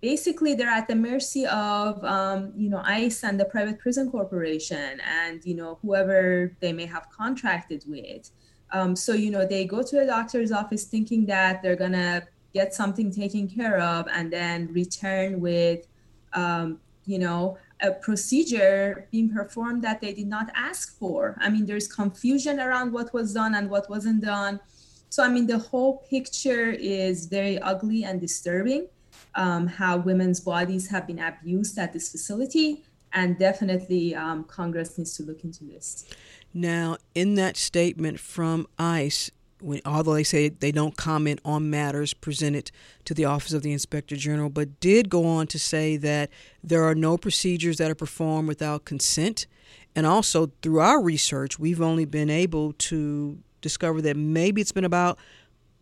basically 0.01 0.53
they're 0.53 0.69
at 0.69 0.87
the 0.87 0.95
mercy 0.95 1.45
of, 1.45 2.03
um, 2.03 2.53
you 2.55 2.69
know, 2.69 2.81
ICE 2.85 3.23
and 3.23 3.39
the 3.39 3.45
private 3.45 3.79
prison 3.79 4.09
corporation 4.09 5.01
and, 5.01 5.43
you 5.45 5.55
know, 5.55 5.77
whoever 5.81 6.55
they 6.59 6.71
may 6.71 6.85
have 6.85 7.09
contracted 7.09 7.83
with. 7.87 8.31
Um, 8.71 8.95
so, 8.95 9.13
you 9.13 9.31
know, 9.31 9.45
they 9.45 9.65
go 9.65 9.81
to 9.83 9.99
a 9.99 10.05
doctor's 10.05 10.51
office 10.51 10.85
thinking 10.85 11.25
that 11.25 11.61
they're 11.61 11.75
to 11.75 12.27
get 12.53 12.73
something 12.73 13.11
taken 13.11 13.47
care 13.47 13.79
of 13.79 14.07
and 14.11 14.31
then 14.31 14.71
return 14.73 15.39
with, 15.39 15.87
um, 16.33 16.79
you 17.05 17.19
know, 17.19 17.57
a 17.81 17.91
procedure 17.91 19.07
being 19.11 19.29
performed 19.29 19.83
that 19.83 20.01
they 20.01 20.13
did 20.13 20.27
not 20.27 20.49
ask 20.55 20.97
for. 20.97 21.35
I 21.39 21.49
mean, 21.49 21.65
there's 21.65 21.87
confusion 21.87 22.59
around 22.59 22.91
what 22.91 23.13
was 23.13 23.33
done 23.33 23.55
and 23.55 23.69
what 23.69 23.89
wasn't 23.89 24.21
done. 24.23 24.59
So, 25.09 25.23
I 25.23 25.29
mean, 25.29 25.47
the 25.47 25.57
whole 25.57 26.05
picture 26.09 26.69
is 26.69 27.25
very 27.25 27.59
ugly 27.59 28.03
and 28.03 28.21
disturbing. 28.21 28.87
Um, 29.35 29.67
how 29.67 29.97
women's 29.97 30.39
bodies 30.39 30.89
have 30.89 31.05
been 31.07 31.19
abused 31.19 31.77
at 31.77 31.93
this 31.93 32.11
facility, 32.11 32.83
and 33.13 33.37
definitely 33.37 34.15
um, 34.15 34.43
Congress 34.43 34.97
needs 34.97 35.15
to 35.17 35.23
look 35.23 35.43
into 35.43 35.63
this. 35.63 36.05
Now, 36.53 36.97
in 37.13 37.35
that 37.35 37.57
statement 37.57 38.19
from 38.19 38.67
ICE, 38.77 39.31
when, 39.61 39.81
although 39.85 40.13
they 40.13 40.23
say 40.23 40.49
they 40.49 40.71
don't 40.71 40.95
comment 40.95 41.39
on 41.43 41.69
matters 41.69 42.13
presented 42.13 42.71
to 43.05 43.13
the 43.13 43.25
Office 43.25 43.53
of 43.53 43.61
the 43.61 43.73
Inspector 43.73 44.15
General, 44.15 44.49
but 44.49 44.79
did 44.79 45.09
go 45.09 45.25
on 45.25 45.47
to 45.47 45.59
say 45.59 45.97
that 45.97 46.29
there 46.63 46.83
are 46.83 46.95
no 46.95 47.17
procedures 47.17 47.77
that 47.77 47.91
are 47.91 47.95
performed 47.95 48.47
without 48.47 48.85
consent. 48.85 49.47
And 49.95 50.05
also, 50.05 50.51
through 50.61 50.79
our 50.79 51.01
research, 51.01 51.59
we've 51.59 51.81
only 51.81 52.05
been 52.05 52.29
able 52.29 52.73
to 52.73 53.39
discover 53.61 54.01
that 54.01 54.15
maybe 54.15 54.61
it's 54.61 54.71
been 54.71 54.85
about 54.85 55.17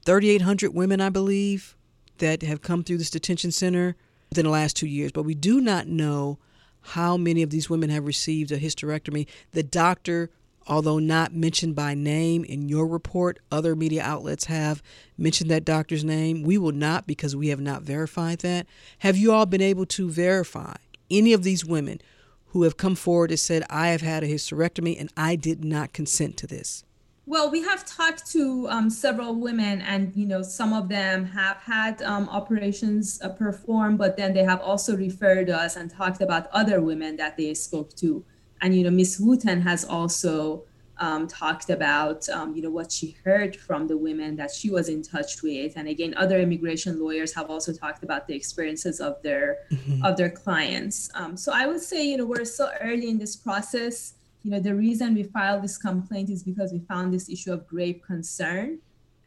3,800 0.06 0.74
women, 0.74 1.00
I 1.00 1.10
believe, 1.10 1.76
that 2.20 2.42
have 2.44 2.62
come 2.62 2.84
through 2.84 2.98
this 2.98 3.10
detention 3.10 3.52
center 3.52 3.96
within 4.30 4.46
the 4.46 4.52
last 4.52 4.76
two 4.76 4.88
years. 4.88 5.12
But 5.12 5.24
we 5.24 5.34
do 5.34 5.62
not 5.62 5.88
know 5.88 6.40
how 6.82 7.18
many 7.18 7.44
of 7.44 7.50
these 7.50 7.70
women 7.70 7.90
have 7.90 8.06
received 8.06 8.52
a 8.52 8.60
hysterectomy. 8.60 9.28
The 9.52 9.64
doctor 9.64 10.30
although 10.68 11.00
not 11.00 11.34
mentioned 11.34 11.76
by 11.76 11.94
name 11.94 12.44
in 12.44 12.70
your 12.70 12.88
report, 12.88 13.40
other 13.52 13.76
media 13.76 14.04
outlets 14.04 14.46
have 14.46 14.84
mentioned 15.18 15.50
that 15.50 15.66
doctor's 15.66 16.04
name. 16.04 16.44
We 16.44 16.58
will 16.58 16.74
not 16.74 17.08
because 17.08 17.36
we 17.36 17.48
have 17.50 17.62
not 17.62 17.84
verified 17.84 18.40
that. 18.40 18.68
Have 19.00 19.18
you 19.18 19.32
all 19.32 19.46
been 19.46 19.62
able 19.62 19.86
to 19.88 20.10
verify 20.10 20.76
any 21.10 21.34
of 21.34 21.44
these 21.44 21.66
women 21.66 22.02
who 22.48 22.64
have 22.64 22.78
come 22.78 22.96
forward 22.96 23.32
and 23.32 23.40
said, 23.40 23.64
I 23.70 23.90
have 23.90 24.02
had 24.02 24.24
a 24.24 24.28
hysterectomy 24.28 25.00
and 25.00 25.12
I 25.16 25.36
did 25.36 25.64
not 25.64 25.94
consent 25.94 26.38
to 26.38 26.48
this? 26.48 26.84
Well, 27.30 27.52
we 27.52 27.62
have 27.64 27.84
talked 27.86 28.32
to 28.32 28.70
um, 28.70 28.90
several 28.90 29.36
women, 29.36 29.82
and 29.82 30.16
you 30.16 30.26
know, 30.26 30.42
some 30.42 30.72
of 30.72 30.88
them 30.88 31.26
have 31.26 31.58
had 31.58 32.02
um, 32.02 32.30
operations 32.30 33.20
uh, 33.22 33.28
performed, 33.28 33.98
but 33.98 34.16
then 34.16 34.34
they 34.34 34.46
have 34.46 34.62
also 34.62 34.96
referred 34.96 35.50
us 35.50 35.76
and 35.76 35.92
talked 35.92 36.22
about 36.22 36.48
other 36.54 36.80
women 36.80 37.18
that 37.18 37.36
they 37.36 37.54
spoke 37.54 37.94
to. 37.98 38.24
And 38.62 38.74
you 38.74 38.86
know 38.86 38.92
miss 38.92 39.20
wooten 39.20 39.60
has 39.62 39.84
also 39.84 40.64
um, 41.00 41.28
talked 41.28 41.70
about 41.70 42.30
um, 42.30 42.56
you 42.56 42.62
know 42.62 42.70
what 42.70 42.94
she 42.94 43.18
heard 43.26 43.58
from 43.58 43.88
the 43.88 43.98
women 43.98 44.38
that 44.38 44.50
she 44.50 44.70
was 44.70 44.88
in 44.88 45.04
touch 45.04 45.44
with. 45.44 45.74
And 45.76 45.90
again 45.90 46.14
other 46.16 46.40
immigration 46.40 46.98
lawyers 46.98 47.34
have 47.34 47.50
also 47.50 47.74
talked 47.74 48.04
about 48.04 48.28
the 48.28 48.36
experiences 48.36 49.02
of 49.02 49.22
their 49.22 49.58
mm-hmm. 49.70 50.02
of 50.06 50.16
their 50.16 50.32
clients. 50.32 51.10
Um, 51.14 51.36
so 51.36 51.52
i 51.54 51.68
would 51.68 51.82
say 51.82 52.08
you 52.08 52.18
know 52.18 52.26
we're 52.26 52.46
so 52.46 52.72
early 52.82 53.10
in 53.10 53.18
this 53.20 53.36
process 53.36 54.14
you 54.44 54.52
know 54.52 54.60
the 54.60 54.76
reason 54.76 55.16
we 55.16 55.24
filed 55.24 55.64
this 55.64 55.78
complaint 55.78 56.30
is 56.30 56.44
because 56.44 56.72
we 56.72 56.80
found 56.80 57.14
this 57.14 57.30
issue 57.30 57.54
of 57.54 57.68
grave 57.68 58.02
concern. 58.06 58.80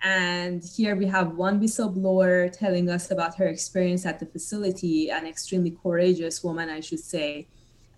And 0.02 0.64
here 0.64 0.96
we 0.96 1.04
have 1.06 1.34
one 1.36 1.60
whistleblower 1.60 2.50
telling 2.50 2.88
us 2.88 3.10
about 3.10 3.36
her 3.36 3.46
experience 3.46 4.06
at 4.06 4.18
the 4.18 4.24
facility 4.24 5.10
an 5.10 5.26
extremely 5.26 5.76
courageous 5.82 6.42
woman 6.42 6.70
i 6.70 6.80
should 6.80 7.00
say. 7.00 7.46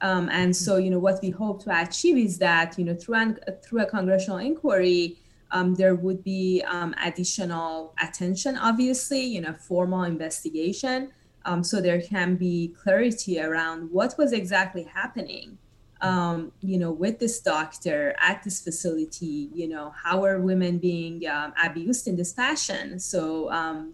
Um, 0.02 0.28
and 0.30 0.54
so, 0.54 0.78
you 0.78 0.90
know, 0.90 0.98
what 0.98 1.20
we 1.22 1.30
hope 1.30 1.62
to 1.62 1.80
achieve 1.80 2.18
is 2.18 2.38
that, 2.38 2.76
you 2.76 2.84
know, 2.84 2.94
through, 2.94 3.14
an, 3.14 3.38
through 3.64 3.82
a 3.82 3.86
congressional 3.86 4.38
inquiry, 4.38 5.16
um, 5.52 5.76
there 5.76 5.94
would 5.94 6.24
be 6.24 6.62
um, 6.66 6.92
additional 7.02 7.94
attention, 8.02 8.58
obviously, 8.58 9.20
you 9.20 9.40
know, 9.40 9.52
formal 9.52 10.02
investigation. 10.02 11.12
Um, 11.44 11.62
so 11.62 11.80
there 11.80 12.00
can 12.00 12.34
be 12.34 12.74
clarity 12.82 13.40
around 13.40 13.90
what 13.92 14.16
was 14.18 14.32
exactly 14.32 14.82
happening, 14.82 15.58
um, 16.02 16.52
you 16.60 16.78
know, 16.78 16.90
with 16.90 17.20
this 17.20 17.40
doctor 17.40 18.14
at 18.20 18.42
this 18.42 18.60
facility, 18.60 19.48
you 19.54 19.68
know, 19.68 19.94
how 20.02 20.24
are 20.24 20.40
women 20.40 20.78
being 20.78 21.26
um, 21.28 21.54
abused 21.62 22.08
in 22.08 22.16
this 22.16 22.32
fashion? 22.32 22.98
So, 22.98 23.48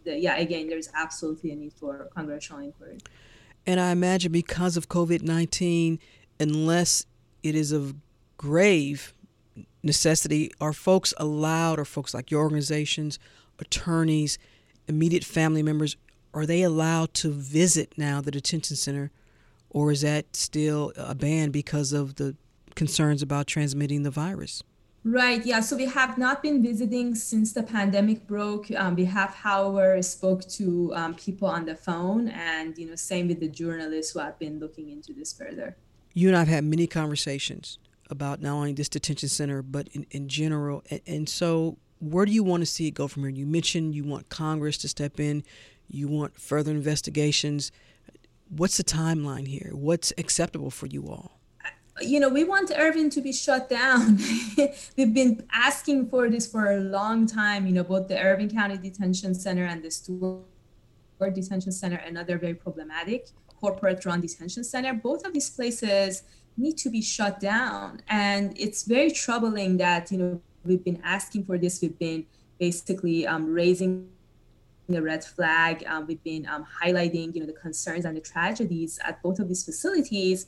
the, 0.04 0.18
yeah, 0.18 0.36
again, 0.36 0.68
there's 0.68 0.88
absolutely 0.94 1.52
a 1.52 1.56
need 1.56 1.74
for 1.74 2.08
congressional 2.16 2.62
inquiry. 2.62 2.98
And 3.66 3.78
I 3.78 3.90
imagine 3.90 4.32
because 4.32 4.78
of 4.78 4.88
COVID 4.88 5.20
19, 5.22 5.98
unless 6.40 7.04
it 7.42 7.54
is 7.54 7.70
of 7.70 7.94
grave 8.38 9.12
necessity, 9.82 10.50
are 10.60 10.72
folks 10.72 11.12
allowed, 11.18 11.78
or 11.78 11.84
folks 11.84 12.14
like 12.14 12.30
your 12.30 12.40
organizations, 12.40 13.18
attorneys, 13.58 14.38
immediate 14.86 15.24
family 15.24 15.62
members, 15.62 15.96
are 16.32 16.46
they 16.46 16.62
allowed 16.62 17.12
to 17.14 17.30
visit 17.30 17.92
now 17.98 18.22
the 18.22 18.30
detention 18.30 18.76
center? 18.76 19.10
Or 19.78 19.92
is 19.92 20.00
that 20.00 20.34
still 20.34 20.92
a 20.96 21.14
ban 21.14 21.52
because 21.52 21.92
of 21.92 22.16
the 22.16 22.34
concerns 22.74 23.22
about 23.22 23.46
transmitting 23.46 24.02
the 24.02 24.10
virus? 24.10 24.60
Right. 25.04 25.46
Yeah. 25.46 25.60
So 25.60 25.76
we 25.76 25.86
have 25.86 26.18
not 26.18 26.42
been 26.42 26.64
visiting 26.64 27.14
since 27.14 27.52
the 27.52 27.62
pandemic 27.62 28.26
broke. 28.26 28.72
Um, 28.72 28.96
we 28.96 29.04
have, 29.04 29.30
however, 29.30 30.02
spoke 30.02 30.42
to 30.58 30.92
um, 30.96 31.14
people 31.14 31.46
on 31.46 31.64
the 31.64 31.76
phone, 31.76 32.26
and 32.26 32.76
you 32.76 32.86
know, 32.86 32.96
same 32.96 33.28
with 33.28 33.38
the 33.38 33.46
journalists 33.46 34.10
who 34.10 34.18
have 34.18 34.36
been 34.40 34.58
looking 34.58 34.90
into 34.90 35.12
this 35.12 35.32
further. 35.32 35.76
You 36.12 36.26
and 36.26 36.36
I've 36.36 36.48
had 36.48 36.64
many 36.64 36.88
conversations 36.88 37.78
about 38.10 38.42
not 38.42 38.54
only 38.54 38.72
this 38.72 38.88
detention 38.88 39.28
center, 39.28 39.62
but 39.62 39.86
in, 39.92 40.06
in 40.10 40.26
general. 40.26 40.82
And, 40.90 41.00
and 41.06 41.28
so, 41.28 41.78
where 42.00 42.26
do 42.26 42.32
you 42.32 42.42
want 42.42 42.62
to 42.62 42.66
see 42.66 42.88
it 42.88 42.94
go 42.94 43.06
from 43.06 43.22
here? 43.22 43.30
You 43.30 43.46
mentioned 43.46 43.94
you 43.94 44.02
want 44.02 44.28
Congress 44.28 44.76
to 44.78 44.88
step 44.88 45.20
in. 45.20 45.44
You 45.86 46.08
want 46.08 46.36
further 46.36 46.72
investigations. 46.72 47.70
What's 48.48 48.76
the 48.76 48.84
timeline 48.84 49.46
here? 49.46 49.70
What's 49.72 50.12
acceptable 50.18 50.70
for 50.70 50.86
you 50.86 51.08
all? 51.08 51.32
you 52.00 52.20
know, 52.20 52.28
we 52.28 52.44
want 52.44 52.70
Irwin 52.70 53.10
to 53.10 53.20
be 53.20 53.32
shut 53.32 53.68
down. 53.68 54.18
We've 54.96 55.12
been 55.12 55.44
asking 55.52 56.08
for 56.10 56.30
this 56.30 56.46
for 56.46 56.70
a 56.70 56.78
long 56.78 57.26
time, 57.26 57.66
you 57.66 57.72
know, 57.72 57.82
both 57.82 58.06
the 58.06 58.16
Irwin 58.16 58.50
County 58.50 58.78
Detention 58.78 59.34
Center 59.34 59.64
and 59.64 59.82
the 59.82 59.90
Stewart 59.90 60.44
Detention 61.34 61.72
Center, 61.72 61.96
another 61.96 62.38
very 62.38 62.54
problematic 62.54 63.30
corporate 63.60 64.04
run 64.04 64.20
detention 64.20 64.64
center. 64.64 64.94
Both 64.94 65.26
of 65.26 65.32
these 65.32 65.50
places 65.50 66.22
need 66.56 66.76
to 66.78 66.90
be 66.90 67.02
shut 67.02 67.40
down. 67.40 68.00
And 68.08 68.54
it's 68.58 68.84
very 68.84 69.10
troubling 69.10 69.76
that, 69.78 70.10
you 70.10 70.18
know, 70.18 70.40
we've 70.64 70.84
been 70.84 71.00
asking 71.04 71.44
for 71.44 71.58
this. 71.58 71.80
We've 71.80 71.98
been 71.98 72.26
basically 72.58 73.26
um, 73.26 73.52
raising 73.52 74.08
the 74.88 75.02
red 75.02 75.24
flag. 75.24 75.84
Um, 75.86 76.06
we've 76.06 76.22
been 76.22 76.46
um, 76.46 76.64
highlighting, 76.82 77.34
you 77.34 77.40
know, 77.40 77.46
the 77.46 77.52
concerns 77.52 78.04
and 78.04 78.16
the 78.16 78.20
tragedies 78.20 78.98
at 79.04 79.22
both 79.22 79.38
of 79.38 79.48
these 79.48 79.64
facilities, 79.64 80.46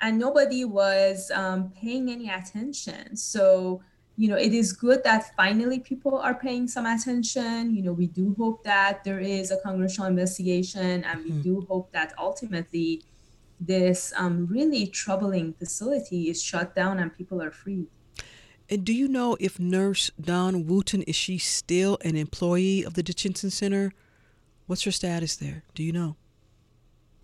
and 0.00 0.18
nobody 0.18 0.64
was 0.64 1.30
um, 1.34 1.72
paying 1.78 2.10
any 2.10 2.30
attention. 2.30 3.16
So, 3.16 3.82
you 4.16 4.28
know, 4.28 4.36
it 4.36 4.52
is 4.52 4.72
good 4.72 5.02
that 5.04 5.34
finally 5.36 5.80
people 5.80 6.16
are 6.18 6.34
paying 6.34 6.68
some 6.68 6.86
attention. 6.86 7.74
You 7.74 7.82
know, 7.82 7.92
we 7.92 8.06
do 8.06 8.34
hope 8.38 8.64
that 8.64 9.04
there 9.04 9.20
is 9.20 9.50
a 9.50 9.58
congressional 9.58 10.08
investigation, 10.08 11.04
and 11.04 11.24
we 11.24 11.30
mm-hmm. 11.30 11.42
do 11.42 11.66
hope 11.68 11.92
that 11.92 12.14
ultimately 12.18 13.02
this 13.60 14.12
um, 14.16 14.46
really 14.46 14.86
troubling 14.86 15.52
facility 15.52 16.30
is 16.30 16.42
shut 16.42 16.74
down 16.74 16.98
and 16.98 17.14
people 17.14 17.42
are 17.42 17.50
freed. 17.50 17.88
And 18.70 18.84
do 18.84 18.92
you 18.92 19.08
know 19.08 19.36
if 19.40 19.58
Nurse 19.58 20.12
Dawn 20.20 20.66
Wooten 20.66 21.02
is 21.02 21.16
she 21.16 21.38
still 21.38 21.98
an 22.04 22.14
employee 22.14 22.84
of 22.84 22.94
the 22.94 23.02
detention 23.02 23.50
center? 23.50 23.92
What's 24.66 24.84
her 24.84 24.92
status 24.92 25.34
there? 25.34 25.64
Do 25.74 25.82
you 25.82 25.90
know? 25.90 26.14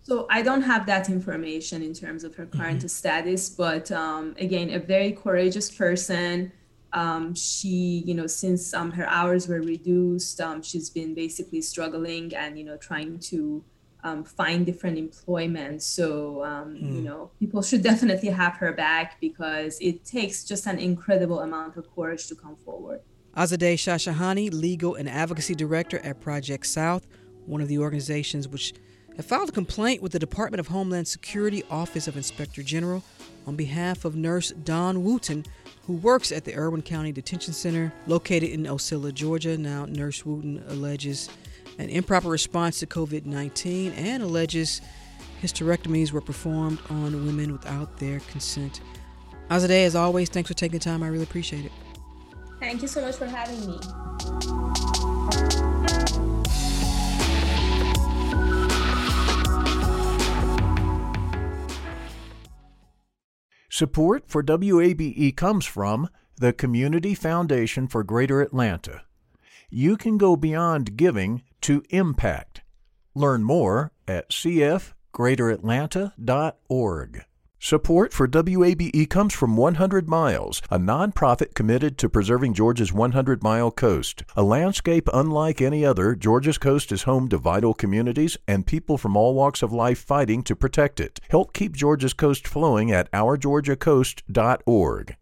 So 0.03 0.27
I 0.29 0.41
don't 0.41 0.61
have 0.63 0.85
that 0.87 1.09
information 1.09 1.81
in 1.81 1.93
terms 1.93 2.25
of 2.25 2.35
her 2.35 2.45
current 2.45 2.79
mm-hmm. 2.79 2.87
status, 2.87 3.49
but 3.49 3.91
um, 3.91 4.35
again, 4.37 4.69
a 4.71 4.79
very 4.79 5.13
courageous 5.13 5.71
person. 5.71 6.51
Um, 6.93 7.33
she, 7.33 8.03
you 8.05 8.13
know, 8.13 8.27
since 8.27 8.73
um, 8.73 8.91
her 8.91 9.07
hours 9.07 9.47
were 9.47 9.61
reduced, 9.61 10.39
um, 10.41 10.61
she's 10.61 10.89
been 10.89 11.13
basically 11.13 11.61
struggling 11.61 12.33
and 12.35 12.57
you 12.57 12.63
know 12.65 12.77
trying 12.77 13.19
to 13.19 13.63
um, 14.07 14.23
find 14.23 14.65
different 14.65 14.97
employment. 14.97 15.83
So, 15.83 16.43
um, 16.43 16.75
mm. 16.75 16.81
you 16.81 16.99
hmm. 16.99 17.03
know, 17.03 17.31
people 17.39 17.61
should 17.61 17.83
definitely 17.91 18.29
have 18.29 18.53
her 18.57 18.71
back 18.71 19.19
because 19.19 19.77
it 19.81 20.05
takes 20.05 20.43
just 20.43 20.65
an 20.65 20.79
incredible 20.79 21.41
amount 21.41 21.77
of 21.77 21.93
courage 21.93 22.27
to 22.27 22.35
come 22.35 22.55
forward. 22.55 23.01
Azadeh 23.35 23.75
Shahshahani, 23.75 24.51
Legal 24.51 24.95
and 24.95 25.07
Advocacy 25.07 25.53
Director 25.53 25.99
at 25.99 26.19
Project 26.19 26.65
South, 26.65 27.05
one 27.45 27.61
of 27.61 27.67
the 27.67 27.77
organizations 27.77 28.47
which 28.47 28.73
have 29.15 29.25
filed 29.25 29.49
a 29.49 29.51
complaint 29.51 30.01
with 30.01 30.11
the 30.11 30.19
Department 30.19 30.59
of 30.59 30.67
Homeland 30.67 31.07
Security 31.07 31.63
Office 31.69 32.07
of 32.07 32.17
Inspector 32.17 32.61
General 32.63 33.03
on 33.45 33.55
behalf 33.55 34.05
of 34.05 34.15
nurse 34.15 34.51
Dawn 34.51 35.03
Wooten, 35.03 35.45
who 35.85 35.93
works 35.93 36.31
at 36.31 36.45
the 36.45 36.55
Irwin 36.55 36.81
County 36.81 37.11
Detention 37.11 37.53
Center 37.53 37.93
located 38.07 38.49
in 38.49 38.63
Ocilla, 38.63 39.13
Georgia. 39.13 39.57
Now, 39.57 39.85
Nurse 39.85 40.25
Wooten 40.25 40.63
alleges 40.67 41.29
an 41.77 41.89
improper 41.89 42.29
response 42.29 42.79
to 42.79 42.87
COVID 42.87 43.25
19 43.25 43.93
and 43.93 44.23
alleges 44.23 44.81
hysterectomies 45.41 46.11
were 46.11 46.21
performed 46.21 46.79
on 46.89 47.25
women 47.25 47.51
without 47.51 47.97
their 47.99 48.19
consent. 48.21 48.81
Azadeh, 49.49 49.85
as 49.85 49.95
always, 49.95 50.29
thanks 50.29 50.49
for 50.49 50.55
taking 50.55 50.79
the 50.79 50.83
time. 50.83 51.03
I 51.03 51.07
really 51.07 51.23
appreciate 51.23 51.65
it. 51.65 51.71
Thank 52.59 52.81
you 52.81 52.87
so 52.87 53.01
much 53.01 53.15
for 53.15 53.27
having 53.27 53.65
me. 53.67 53.79
Support 63.69 64.23
for 64.27 64.41
WABE 64.41 65.35
comes 65.35 65.65
from 65.65 66.09
the 66.37 66.51
Community 66.51 67.13
Foundation 67.13 67.87
for 67.87 68.03
Greater 68.03 68.41
Atlanta. 68.41 69.03
You 69.69 69.97
can 69.97 70.17
go 70.17 70.35
beyond 70.35 70.97
giving 70.97 71.43
to 71.67 71.83
impact. 71.89 72.61
Learn 73.13 73.43
more 73.43 73.91
at 74.07 74.29
cfgreateratlanta.org. 74.29 77.25
Support 77.59 78.13
for 78.13 78.25
WABE 78.25 79.09
comes 79.09 79.33
from 79.33 79.57
100 79.57 80.07
Miles, 80.07 80.61
a 80.71 80.79
nonprofit 80.79 81.55
committed 81.55 81.97
to 81.97 82.07
preserving 82.07 82.53
Georgia's 82.53 82.93
100 82.93 83.43
mile 83.43 83.71
coast. 83.71 84.23
A 84.37 84.43
landscape 84.43 85.09
unlike 85.13 85.59
any 85.59 85.83
other, 85.83 86.15
Georgia's 86.15 86.57
coast 86.57 86.93
is 86.93 87.03
home 87.03 87.27
to 87.27 87.37
vital 87.37 87.73
communities 87.73 88.37
and 88.47 88.65
people 88.65 88.97
from 88.97 89.17
all 89.17 89.33
walks 89.33 89.61
of 89.61 89.73
life 89.73 89.99
fighting 89.99 90.43
to 90.43 90.55
protect 90.55 91.01
it. 91.01 91.19
Help 91.29 91.51
keep 91.51 91.75
Georgia's 91.75 92.13
coast 92.13 92.47
flowing 92.47 92.93
at 92.93 93.11
ourgeorgiacoast.org. 93.11 95.17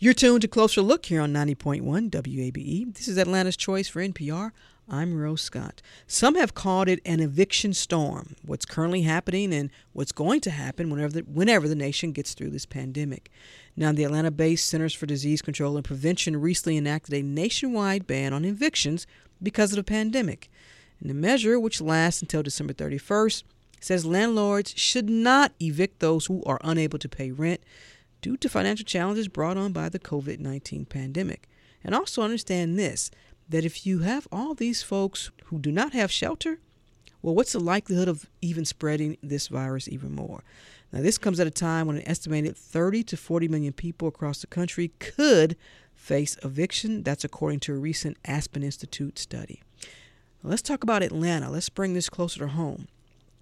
You're 0.00 0.14
tuned 0.14 0.42
to 0.42 0.48
Closer 0.48 0.80
Look 0.80 1.06
here 1.06 1.20
on 1.20 1.32
90.1 1.32 2.10
WABE. 2.10 2.94
This 2.94 3.06
is 3.06 3.18
Atlanta's 3.18 3.56
Choice 3.56 3.86
for 3.88 4.00
NPR. 4.00 4.50
I'm 4.90 5.18
Rose 5.18 5.42
Scott. 5.42 5.82
Some 6.06 6.34
have 6.36 6.54
called 6.54 6.88
it 6.88 7.00
an 7.04 7.20
eviction 7.20 7.74
storm, 7.74 8.36
what's 8.42 8.64
currently 8.64 9.02
happening 9.02 9.52
and 9.52 9.70
what's 9.92 10.12
going 10.12 10.40
to 10.42 10.50
happen 10.50 10.88
whenever 10.88 11.12
the, 11.12 11.20
whenever 11.20 11.68
the 11.68 11.74
nation 11.74 12.12
gets 12.12 12.32
through 12.32 12.50
this 12.50 12.64
pandemic. 12.64 13.30
Now, 13.76 13.92
the 13.92 14.04
Atlanta 14.04 14.30
based 14.30 14.66
Centers 14.66 14.94
for 14.94 15.04
Disease 15.04 15.42
Control 15.42 15.76
and 15.76 15.84
Prevention 15.84 16.40
recently 16.40 16.78
enacted 16.78 17.14
a 17.14 17.22
nationwide 17.22 18.06
ban 18.06 18.32
on 18.32 18.46
evictions 18.46 19.06
because 19.42 19.72
of 19.72 19.76
the 19.76 19.84
pandemic. 19.84 20.50
And 21.00 21.10
the 21.10 21.14
measure, 21.14 21.60
which 21.60 21.82
lasts 21.82 22.22
until 22.22 22.42
December 22.42 22.72
31st, 22.72 23.42
says 23.80 24.06
landlords 24.06 24.72
should 24.74 25.10
not 25.10 25.52
evict 25.60 26.00
those 26.00 26.26
who 26.26 26.42
are 26.44 26.60
unable 26.64 26.98
to 26.98 27.08
pay 27.10 27.30
rent 27.30 27.60
due 28.22 28.38
to 28.38 28.48
financial 28.48 28.86
challenges 28.86 29.28
brought 29.28 29.58
on 29.58 29.72
by 29.72 29.90
the 29.90 29.98
COVID 29.98 30.40
19 30.40 30.86
pandemic. 30.86 31.46
And 31.84 31.94
also 31.94 32.22
understand 32.22 32.78
this 32.78 33.10
that 33.48 33.64
if 33.64 33.86
you 33.86 34.00
have 34.00 34.28
all 34.30 34.54
these 34.54 34.82
folks 34.82 35.30
who 35.46 35.58
do 35.58 35.72
not 35.72 35.92
have 35.92 36.12
shelter, 36.12 36.58
well, 37.22 37.34
what's 37.34 37.52
the 37.52 37.60
likelihood 37.60 38.08
of 38.08 38.26
even 38.40 38.64
spreading 38.64 39.16
this 39.22 39.48
virus 39.48 39.88
even 39.88 40.12
more? 40.12 40.44
Now, 40.92 41.02
this 41.02 41.18
comes 41.18 41.40
at 41.40 41.46
a 41.46 41.50
time 41.50 41.86
when 41.86 41.96
an 41.96 42.08
estimated 42.08 42.56
30 42.56 43.02
to 43.04 43.16
40 43.16 43.48
million 43.48 43.72
people 43.72 44.08
across 44.08 44.40
the 44.40 44.46
country 44.46 44.92
could 44.98 45.56
face 45.94 46.36
eviction. 46.42 47.02
That's 47.02 47.24
according 47.24 47.60
to 47.60 47.74
a 47.74 47.78
recent 47.78 48.16
Aspen 48.24 48.62
Institute 48.62 49.18
study. 49.18 49.62
Now, 50.42 50.50
let's 50.50 50.62
talk 50.62 50.82
about 50.82 51.02
Atlanta. 51.02 51.50
Let's 51.50 51.68
bring 51.68 51.94
this 51.94 52.08
closer 52.08 52.40
to 52.40 52.48
home. 52.48 52.88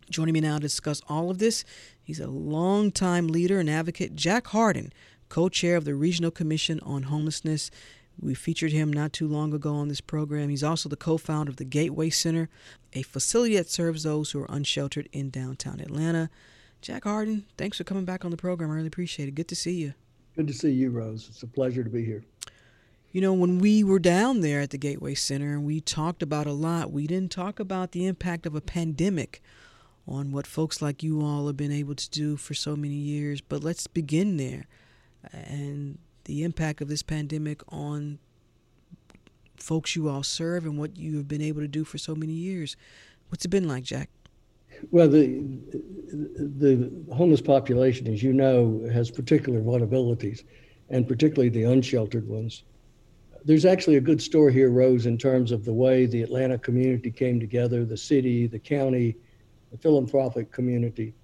Joining 0.09 0.35
me 0.35 0.41
now 0.41 0.57
to 0.57 0.61
discuss 0.61 1.03
all 1.09 1.31
of 1.31 1.39
this, 1.39 1.65
he's 2.03 2.21
a 2.21 2.29
longtime 2.29 3.27
leader 3.27 3.59
and 3.59 3.69
advocate, 3.69 4.15
Jack 4.15 4.49
Hardin, 4.49 4.93
co 5.29 5.49
chair 5.49 5.77
of 5.77 5.85
the 5.85 5.95
Regional 5.95 6.31
Commission 6.31 6.81
on 6.81 7.05
Homelessness 7.05 7.71
we 8.21 8.35
featured 8.35 8.73
him 8.73 8.93
not 8.93 9.13
too 9.13 9.29
long 9.29 9.53
ago 9.53 9.75
on 9.75 9.89
this 9.89 10.01
program. 10.01 10.49
He's 10.49 10.65
also 10.65 10.89
the 10.89 10.97
co 10.97 11.19
founder 11.19 11.51
of 11.51 11.57
the 11.57 11.65
Gateway 11.65 12.11
Center, 12.11 12.49
a 12.93 13.03
facility 13.03 13.57
that 13.57 13.71
serves 13.71 14.03
those 14.03 14.31
who 14.31 14.41
are 14.41 14.51
unsheltered 14.51 15.09
in 15.13 15.31
downtown 15.31 15.81
Atlanta. 15.81 16.31
Jack 16.81 17.05
Hardin, 17.05 17.45
thanks 17.59 17.79
for 17.79 17.85
coming 17.85 18.05
back 18.05 18.25
on 18.25 18.31
the 18.31 18.37
program. 18.37 18.71
I 18.71 18.75
really 18.75 18.87
appreciate 18.87 19.29
it. 19.29 19.35
Good 19.35 19.49
to 19.49 19.57
see 19.57 19.75
you. 19.75 19.95
Good 20.37 20.47
to 20.49 20.53
see 20.53 20.71
you, 20.71 20.91
Rose. 20.91 21.29
It's 21.31 21.43
a 21.43 21.47
pleasure 21.47 21.83
to 21.83 21.91
be 21.91 22.05
here. 22.05 22.25
You 23.13 23.23
know, 23.23 23.33
when 23.33 23.59
we 23.59 23.83
were 23.83 23.99
down 23.99 24.41
there 24.41 24.61
at 24.61 24.71
the 24.71 24.79
Gateway 24.79 25.15
Center 25.15 25.55
and 25.55 25.65
we 25.65 25.81
talked 25.81 26.23
about 26.23 26.47
a 26.47 26.53
lot, 26.53 26.93
we 26.93 27.07
didn't 27.07 27.33
talk 27.33 27.59
about 27.59 27.93
the 27.93 28.07
impact 28.07 28.45
of 28.45 28.55
a 28.55 28.61
pandemic 28.61 29.43
on 30.07 30.33
what 30.33 30.47
folks 30.47 30.83
like 30.83 31.03
you 31.03 31.23
all 31.23 31.47
have 31.47 31.57
been 31.57 31.73
able 31.73 31.95
to 31.95 32.11
do 32.11 32.37
for 32.37 32.55
so 32.55 32.77
many 32.77 32.95
years. 32.95 33.41
But 33.41 33.65
let's 33.65 33.87
begin 33.87 34.37
there. 34.37 34.67
And 35.33 35.99
the 36.27 36.43
impact 36.43 36.81
of 36.81 36.89
this 36.89 37.03
pandemic 37.03 37.63
on 37.69 38.19
folks 39.57 39.97
you 39.97 40.09
all 40.09 40.23
serve 40.23 40.65
and 40.65 40.79
what 40.79 40.97
you 40.97 41.17
have 41.17 41.27
been 41.27 41.43
able 41.43 41.61
to 41.61 41.69
do 41.69 41.85
for 41.85 41.99
so 41.99 42.15
many 42.15 42.33
years. 42.33 42.77
What's 43.29 43.45
it 43.45 43.49
been 43.49 43.67
like, 43.67 43.85
Jack? 43.85 44.11
Well, 44.91 45.09
the 45.09 45.43
the 46.13 46.93
homeless 47.15 47.41
population, 47.41 48.07
as 48.13 48.23
you 48.23 48.33
know, 48.33 48.87
has 48.93 49.11
particular 49.11 49.61
vulnerabilities, 49.61 50.45
and 50.91 51.09
particularly 51.09 51.49
the 51.49 51.65
unsheltered 51.65 52.29
ones. 52.29 52.65
There's 53.45 53.65
actually 53.65 53.97
a 53.97 54.01
good 54.01 54.21
story 54.21 54.53
here, 54.53 54.71
Rose, 54.71 55.07
in 55.07 55.17
terms 55.17 55.53
of 55.53 55.65
the 55.65 55.73
way 55.73 56.05
the 56.05 56.23
Atlanta 56.23 56.59
community 56.59 57.11
came 57.11 57.41
together, 57.41 57.85
the 57.85 57.97
city, 57.97 58.47
the 58.47 58.59
county, 58.59 59.17
the 59.71 59.79
philanthropic 59.79 60.51
community 60.53 61.15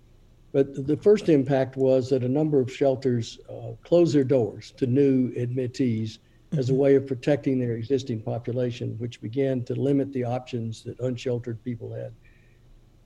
but 0.52 0.86
the 0.86 0.96
first 0.98 1.28
impact 1.30 1.76
was 1.76 2.10
that 2.10 2.22
a 2.22 2.28
number 2.28 2.60
of 2.60 2.70
shelters 2.70 3.38
uh, 3.48 3.72
closed 3.82 4.14
their 4.14 4.24
doors 4.24 4.72
to 4.76 4.86
new 4.86 5.32
admittees 5.36 6.18
as 6.52 6.68
a 6.68 6.72
mm-hmm. 6.72 6.82
way 6.82 6.94
of 6.94 7.06
protecting 7.06 7.58
their 7.58 7.72
existing 7.72 8.20
population, 8.20 8.94
which 8.98 9.22
began 9.22 9.64
to 9.64 9.74
limit 9.74 10.12
the 10.12 10.24
options 10.24 10.82
that 10.82 11.00
unsheltered 11.00 11.62
people 11.64 11.90
had. 11.90 12.12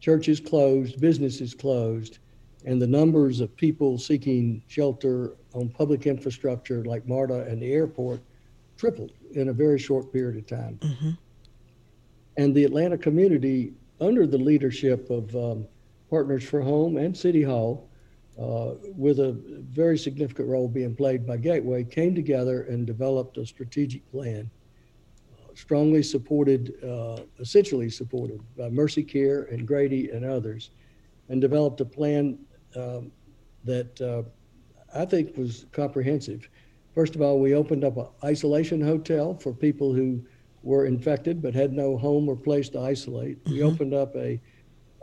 Churches 0.00 0.40
closed, 0.40 1.00
businesses 1.00 1.54
closed, 1.54 2.18
and 2.64 2.82
the 2.82 2.86
numbers 2.86 3.40
of 3.40 3.56
people 3.56 3.96
seeking 3.96 4.60
shelter 4.66 5.36
on 5.54 5.68
public 5.68 6.06
infrastructure 6.06 6.84
like 6.84 7.06
MARTA 7.06 7.46
and 7.48 7.62
the 7.62 7.72
airport 7.72 8.20
tripled 8.76 9.12
in 9.32 9.48
a 9.50 9.52
very 9.52 9.78
short 9.78 10.12
period 10.12 10.36
of 10.36 10.46
time. 10.46 10.78
Mm-hmm. 10.82 11.10
And 12.38 12.54
the 12.54 12.64
Atlanta 12.64 12.98
community, 12.98 13.72
under 14.00 14.26
the 14.26 14.36
leadership 14.36 15.08
of 15.10 15.34
um, 15.36 15.66
Partners 16.10 16.44
for 16.44 16.60
Home 16.60 16.96
and 16.96 17.16
City 17.16 17.42
Hall, 17.42 17.88
uh, 18.38 18.74
with 18.96 19.18
a 19.18 19.32
very 19.70 19.98
significant 19.98 20.48
role 20.48 20.68
being 20.68 20.94
played 20.94 21.26
by 21.26 21.36
Gateway, 21.36 21.84
came 21.84 22.14
together 22.14 22.62
and 22.62 22.86
developed 22.86 23.38
a 23.38 23.46
strategic 23.46 24.08
plan 24.10 24.50
uh, 25.32 25.54
strongly 25.54 26.02
supported, 26.02 26.74
uh, 26.84 27.22
essentially 27.40 27.90
supported 27.90 28.40
by 28.56 28.68
Mercy 28.68 29.02
Care 29.02 29.44
and 29.44 29.66
Grady 29.66 30.10
and 30.10 30.24
others, 30.24 30.70
and 31.28 31.40
developed 31.40 31.80
a 31.80 31.84
plan 31.84 32.38
um, 32.76 33.10
that 33.64 34.00
uh, 34.00 34.22
I 34.94 35.04
think 35.04 35.36
was 35.36 35.66
comprehensive. 35.72 36.48
First 36.94 37.14
of 37.14 37.22
all, 37.22 37.40
we 37.40 37.54
opened 37.54 37.84
up 37.84 37.96
an 37.96 38.06
isolation 38.24 38.80
hotel 38.80 39.34
for 39.34 39.52
people 39.52 39.92
who 39.92 40.24
were 40.62 40.86
infected 40.86 41.42
but 41.42 41.54
had 41.54 41.72
no 41.72 41.96
home 41.96 42.28
or 42.28 42.36
place 42.36 42.68
to 42.70 42.80
isolate. 42.80 43.42
Mm-hmm. 43.44 43.52
We 43.52 43.62
opened 43.62 43.94
up 43.94 44.14
a 44.16 44.40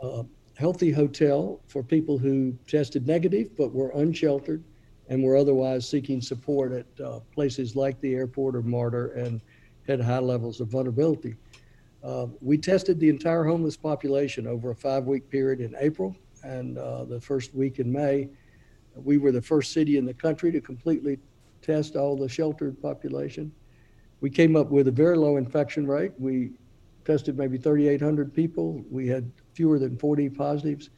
uh, 0.02 0.24
healthy 0.56 0.90
hotel 0.90 1.60
for 1.66 1.82
people 1.82 2.16
who 2.18 2.56
tested 2.66 3.06
negative 3.06 3.56
but 3.56 3.72
were 3.72 3.90
unsheltered 3.90 4.62
and 5.08 5.22
were 5.22 5.36
otherwise 5.36 5.88
seeking 5.88 6.20
support 6.20 6.72
at 6.72 7.04
uh, 7.04 7.20
places 7.32 7.76
like 7.76 8.00
the 8.00 8.14
airport 8.14 8.56
or 8.56 8.62
MARTA 8.62 9.10
and 9.16 9.40
had 9.86 10.00
high 10.00 10.18
levels 10.18 10.60
of 10.60 10.68
vulnerability. 10.68 11.36
Uh, 12.02 12.26
we 12.40 12.56
tested 12.56 13.00
the 13.00 13.08
entire 13.08 13.44
homeless 13.44 13.76
population 13.76 14.46
over 14.46 14.70
a 14.70 14.74
five 14.74 15.04
week 15.04 15.28
period 15.30 15.60
in 15.60 15.74
April 15.80 16.16
and 16.42 16.78
uh, 16.78 17.04
the 17.04 17.20
first 17.20 17.54
week 17.54 17.78
in 17.78 17.90
May. 17.90 18.28
We 18.94 19.18
were 19.18 19.32
the 19.32 19.42
first 19.42 19.72
city 19.72 19.96
in 19.96 20.04
the 20.04 20.14
country 20.14 20.52
to 20.52 20.60
completely 20.60 21.18
test 21.62 21.96
all 21.96 22.16
the 22.16 22.28
sheltered 22.28 22.80
population. 22.80 23.52
We 24.20 24.30
came 24.30 24.54
up 24.54 24.70
with 24.70 24.88
a 24.88 24.92
very 24.92 25.16
low 25.16 25.36
infection 25.36 25.86
rate. 25.86 26.12
We 26.18 26.52
tested 27.04 27.36
maybe 27.36 27.58
3,800 27.58 28.32
people. 28.32 28.82
We 28.90 29.06
had 29.06 29.30
fewer 29.52 29.78
than 29.78 29.96
40 29.98 30.30
positives. 30.30 30.90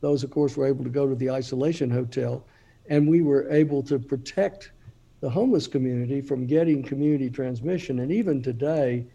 Those, 0.00 0.22
of 0.22 0.30
course, 0.30 0.56
were 0.56 0.66
able 0.66 0.84
to 0.84 0.90
go 0.90 1.08
to 1.08 1.14
the 1.14 1.30
isolation 1.30 1.90
hotel. 1.90 2.46
And 2.88 3.08
we 3.08 3.22
were 3.22 3.50
able 3.50 3.82
to 3.84 3.98
protect 3.98 4.72
the 5.20 5.30
homeless 5.30 5.66
community 5.66 6.20
from 6.20 6.46
getting 6.46 6.82
community 6.82 7.30
transmission. 7.30 8.00
And 8.00 8.12
even 8.12 8.42
today, 8.42 9.06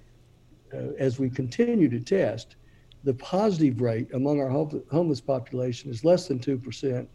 uh, 0.73 0.93
as 0.97 1.19
we 1.19 1.29
continue 1.29 1.87
to 1.89 1.99
test, 1.99 2.55
the 3.03 3.13
positive 3.13 3.79
rate 3.79 4.07
among 4.13 4.41
our 4.41 4.49
homeless 4.49 5.21
population 5.21 5.89
is 5.89 6.03
less 6.03 6.27
than 6.27 6.39
2%, 6.39 7.07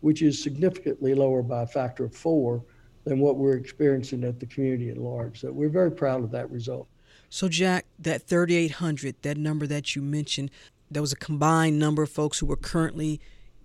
which 0.00 0.22
is 0.22 0.42
significantly 0.42 1.14
lower 1.14 1.42
by 1.42 1.62
a 1.62 1.66
factor 1.66 2.04
of 2.04 2.14
four 2.14 2.62
than 3.04 3.18
what 3.18 3.36
we're 3.36 3.56
experiencing 3.56 4.22
at 4.22 4.38
the 4.38 4.46
community 4.46 4.90
at 4.90 4.98
large. 4.98 5.40
So 5.40 5.50
we're 5.50 5.68
very 5.68 5.90
proud 5.90 6.22
of 6.22 6.30
that 6.30 6.50
result. 6.50 6.86
So, 7.34 7.48
Jack, 7.48 7.86
that 7.98 8.28
3,800, 8.28 9.22
that 9.22 9.38
number 9.38 9.66
that 9.66 9.96
you 9.96 10.02
mentioned, 10.02 10.50
that 10.90 11.00
was 11.00 11.14
a 11.14 11.16
combined 11.16 11.78
number 11.78 12.02
of 12.02 12.10
folks 12.10 12.38
who 12.38 12.44
were 12.44 12.58
currently 12.58 13.22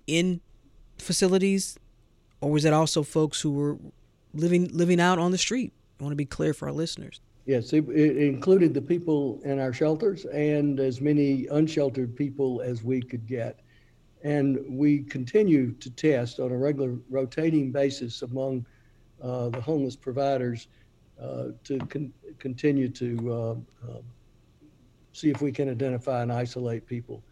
in 0.08 0.40
facilities, 0.98 1.78
or 2.40 2.50
was 2.50 2.64
that 2.64 2.72
also 2.72 3.04
folks 3.04 3.42
who 3.42 3.52
were 3.52 3.78
living 4.34 4.70
living 4.72 5.02
out 5.02 5.20
on 5.20 5.32
the 5.32 5.38
street? 5.38 5.74
I 6.00 6.04
want 6.04 6.14
to 6.14 6.16
be 6.16 6.24
clear 6.24 6.54
for 6.54 6.70
our 6.70 6.74
listeners. 6.74 7.20
Yes, 7.46 7.74
it, 7.74 7.90
it, 7.90 8.16
included 8.16 8.74
the 8.74 8.82
people 8.82 9.42
in 9.44 9.60
our 9.60 9.74
shelters 9.74 10.24
and 10.24 10.80
as 10.80 11.02
many 11.02 11.48
unsheltered 11.48 12.16
people 12.16 12.62
as 12.62 12.86
we 12.86 13.02
could 13.02 13.28
get. 13.28 13.60
And 14.24 14.64
we 14.66 15.00
continue 15.00 15.74
to 15.74 15.90
test 15.90 16.40
on 16.40 16.54
a 16.54 16.58
regular 16.58 16.96
rotating 17.10 17.74
basis 17.74 18.22
among 18.22 18.66
uh, 19.22 19.50
the 19.50 19.60
homeless 19.60 19.98
providers 19.98 20.70
to 21.20 21.80
con- 21.90 22.14
continue 22.40 22.90
to 22.90 23.34
uh, 23.34 23.52
um, 23.52 24.04
see 25.14 25.30
if 25.30 25.42
we 25.42 25.52
can 25.52 25.70
identify 25.70 26.22
and 26.22 26.32
isolate 26.32 26.86
people 26.86 27.24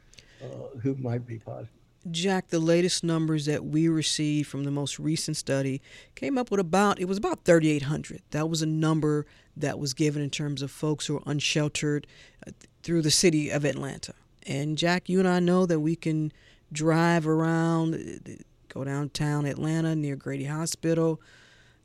uh, 0.44 0.78
who 0.80 0.96
might 0.96 1.26
be 1.26 1.38
positive. 1.38 1.70
Jack, 2.12 2.50
the 2.50 2.60
latest 2.60 3.04
numbers 3.04 3.46
that 3.46 3.66
we 3.66 3.88
received 3.88 4.48
from 4.48 4.64
the 4.64 4.72
most 4.72 5.00
recent 5.00 5.38
study 5.38 5.82
came 6.14 6.38
up 6.38 6.52
with 6.52 6.60
about 6.60 7.00
it 7.00 7.06
was 7.06 7.18
about 7.18 7.46
3,800. 7.46 8.22
That 8.30 8.48
was 8.48 8.62
a 8.62 8.68
number 8.68 9.26
that 9.58 9.80
was 9.80 9.96
given 9.96 10.22
in 10.22 10.30
terms 10.30 10.62
of 10.62 10.70
folks 10.70 11.08
who 11.08 11.18
are 11.18 11.24
unsheltered 11.26 12.06
uh, 12.46 12.52
through 12.84 13.02
the 13.02 13.10
city 13.10 13.50
of 13.50 13.66
Atlanta. 13.66 14.14
And 14.46 14.78
Jack, 14.78 15.10
you 15.10 15.18
and 15.18 15.28
I 15.28 15.40
know 15.40 15.66
that 15.66 15.80
we 15.80 15.96
can 15.96 16.32
drive 16.72 17.28
around, 17.28 17.96
uh, 17.96 18.34
go 18.70 18.84
downtown 18.84 19.46
Atlanta 19.46 19.96
near 19.96 20.16
Grady 20.16 20.46
Hospital. 20.46 21.20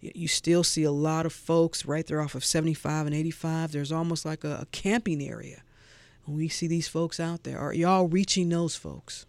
You 0.00 0.28
still 0.28 0.64
see 0.64 0.82
a 0.84 0.90
lot 0.90 1.26
of 1.26 1.32
folks 1.32 1.84
right 1.84 2.06
there 2.06 2.20
off 2.20 2.34
of 2.34 2.44
75 2.44 3.06
and 3.06 3.14
85. 3.14 3.72
There's 3.72 3.92
almost 3.92 4.24
like 4.24 4.44
a, 4.44 4.60
a 4.62 4.66
camping 4.72 5.22
area. 5.22 5.62
we 6.26 6.48
see 6.48 6.66
these 6.66 6.88
folks 6.88 7.20
out 7.20 7.44
there. 7.44 7.58
Are 7.58 7.74
y'all 7.74 8.08
reaching 8.08 8.48
those 8.48 8.76
folks? 8.76 9.26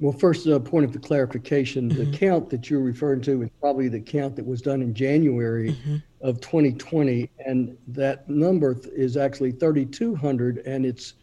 Well, 0.00 0.12
first, 0.12 0.46
a 0.46 0.56
uh, 0.56 0.58
point 0.58 0.86
of 0.86 1.02
clarification: 1.02 1.90
mm-hmm. 1.90 2.10
the 2.10 2.16
count 2.16 2.48
that 2.50 2.70
you're 2.70 2.80
referring 2.80 3.20
to 3.22 3.42
is 3.42 3.50
probably 3.60 3.88
the 3.88 4.00
count 4.00 4.34
that 4.36 4.46
was 4.46 4.62
done 4.62 4.80
in 4.80 4.94
January 4.94 5.72
mm-hmm. 5.72 5.96
of 6.22 6.40
2020, 6.40 7.28
and 7.44 7.76
that 7.88 8.28
number 8.28 8.76
is 8.94 9.18
actually 9.18 9.52
3,200, 9.52 10.58
and 10.64 10.86
it's 10.86 11.14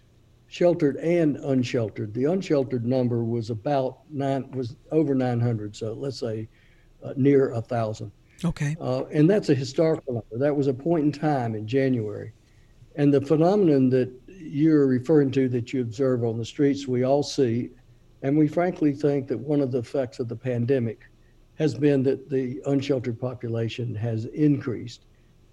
sheltered 0.45 0.97
and 0.97 1.37
unsheltered. 1.37 2.13
The 2.13 2.25
unsheltered 2.25 2.85
number 2.85 3.23
was 3.23 3.49
about 3.49 3.99
nine, 4.11 4.51
was 4.51 4.75
over 4.91 5.15
900, 5.15 5.75
so 5.75 5.93
let's 5.93 6.19
say 6.19 6.47
uh, 7.03 7.13
near 7.17 7.53
a 7.53 7.61
thousand. 7.61 8.11
Okay. 8.43 8.75
Uh, 8.79 9.05
and 9.05 9.29
that's 9.29 9.49
a 9.49 9.55
historical 9.55 10.13
number. 10.13 10.37
That 10.37 10.55
was 10.55 10.67
a 10.67 10.73
point 10.73 11.05
in 11.05 11.11
time 11.11 11.55
in 11.55 11.67
January, 11.67 12.33
and 12.95 13.13
the 13.13 13.21
phenomenon 13.21 13.89
that 13.89 14.11
you're 14.27 14.87
referring 14.87 15.31
to 15.31 15.49
that 15.49 15.73
you 15.73 15.81
observe 15.81 16.23
on 16.23 16.37
the 16.37 16.45
streets, 16.45 16.87
we 16.87 17.03
all 17.03 17.23
see 17.23 17.71
and 18.21 18.37
we 18.37 18.47
frankly 18.47 18.93
think 18.93 19.27
that 19.27 19.37
one 19.37 19.61
of 19.61 19.71
the 19.71 19.79
effects 19.79 20.19
of 20.19 20.27
the 20.27 20.35
pandemic 20.35 21.09
has 21.55 21.75
been 21.75 22.03
that 22.03 22.29
the 22.29 22.61
unsheltered 22.65 23.19
population 23.19 23.93
has 23.95 24.25
increased. 24.25 25.05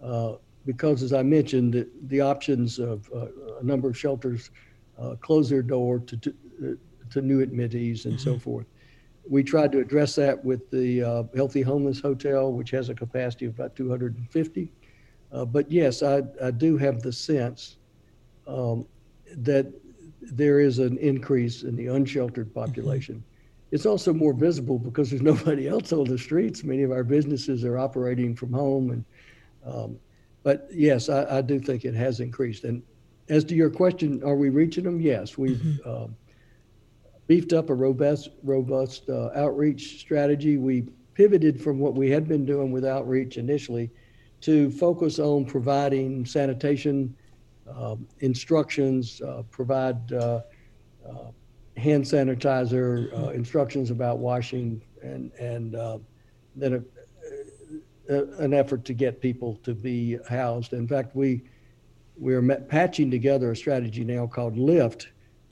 Uh, 0.03 0.35
because, 0.67 1.03
as 1.03 1.13
I 1.13 1.23
mentioned, 1.23 1.75
the, 1.75 1.89
the 2.09 2.21
options 2.21 2.79
of 2.79 3.09
uh, 3.15 3.27
a 3.61 3.65
number 3.65 3.89
of 3.89 3.97
shelters 3.97 4.51
uh, 4.99 5.15
close 5.21 5.49
their 5.49 5.63
door 5.63 5.99
to, 5.99 6.17
to, 6.17 6.35
uh, 6.63 7.13
to 7.13 7.21
new 7.21 7.41
admittees 7.41 8.07
and 8.07 8.15
mm-hmm. 8.15 8.31
so 8.31 8.39
forth. 8.39 8.67
We 9.29 9.43
tried 9.43 9.73
to 9.73 9.79
address 9.79 10.15
that 10.17 10.45
with 10.45 10.71
the 10.71 11.03
uh, 11.03 11.23
Healthy 11.35 11.63
Homeless 11.63 12.01
Hotel, 12.01 12.53
which 12.53 12.71
has 12.71 12.89
a 12.89 12.95
capacity 12.95 13.47
of 13.47 13.55
about 13.55 13.75
250. 13.75 14.71
Uh, 15.33 15.45
but 15.45 15.71
yes, 15.71 16.03
I, 16.03 16.23
I 16.43 16.51
do 16.51 16.77
have 16.77 17.03
the 17.03 17.13
sense 17.13 17.77
um, 18.47 18.87
that 19.37 19.67
there 20.21 20.61
is 20.61 20.79
an 20.79 20.97
increase 20.99 21.63
in 21.63 21.77
the 21.77 21.89
unsheltered 21.89 22.49
mm-hmm. 22.49 22.61
population. 22.61 23.25
It's 23.71 23.87
also 23.87 24.13
more 24.13 24.33
visible 24.33 24.79
because 24.79 25.11
there's 25.11 25.23
nobody 25.35 25.69
else 25.69 25.93
on 25.93 26.05
the 26.05 26.19
streets. 26.19 26.63
Many 26.65 26.83
of 26.83 26.93
our 26.93 27.05
businesses 27.05 27.65
are 27.65 27.79
operating 27.79 28.37
from 28.37 28.53
home, 28.53 28.91
and 28.91 29.05
um, 29.67 29.99
but 30.43 30.69
yes, 30.71 31.09
I, 31.09 31.39
I, 31.39 31.41
do 31.41 31.59
think 31.59 31.87
it 31.87 31.95
has 31.95 32.21
increased. 32.21 32.65
And 32.65 32.83
as 33.31 33.45
to 33.45 33.55
your 33.55 33.71
question, 33.71 34.23
are 34.23 34.37
we 34.37 34.51
reaching 34.51 34.85
them? 34.85 35.01
Yes, 35.01 35.39
we've 35.39 35.57
mm-hmm. 35.57 35.89
uh, 35.89 36.09
beefed 37.27 37.53
up 37.53 37.71
a 37.71 37.75
robust, 37.75 38.31
robust 38.43 39.09
uh, 39.09 39.31
outreach 39.35 39.99
strategy. 40.01 40.57
We 40.57 40.83
pivoted 41.15 41.61
from 41.61 41.79
what 41.79 41.95
we 41.95 42.11
had 42.11 42.29
been 42.29 42.45
doing 42.45 42.73
with 42.73 42.85
outreach 42.85 43.39
initially 43.39 43.91
to 44.43 44.71
focus 44.71 45.19
on 45.19 45.47
providing 45.47 46.27
sanitation 46.27 47.15
um, 47.73 48.07
instructions, 48.21 49.23
uh, 49.23 49.43
provide 49.51 50.13
uh, 50.13 50.41
uh, 51.09 51.31
hand 51.77 52.05
sanitizer, 52.05 53.33
instructions 53.33 53.91
about 53.91 54.19
washing, 54.19 54.83
and 55.03 55.33
and 55.41 55.75
then 56.57 56.85
a, 58.09 58.15
a, 58.15 58.25
an 58.43 58.53
effort 58.53 58.85
to 58.85 58.93
get 58.93 59.21
people 59.21 59.59
to 59.63 59.75
be 59.75 60.19
housed. 60.29 60.73
In 60.73 60.87
fact, 60.87 61.17
we 61.17 61.43
we're 62.17 62.43
met, 62.43 62.69
patching 62.69 63.11
together 63.11 63.51
a 63.51 63.57
strategy 63.57 64.05
now 64.05 64.27
called 64.27 64.57
Lift 64.57 65.09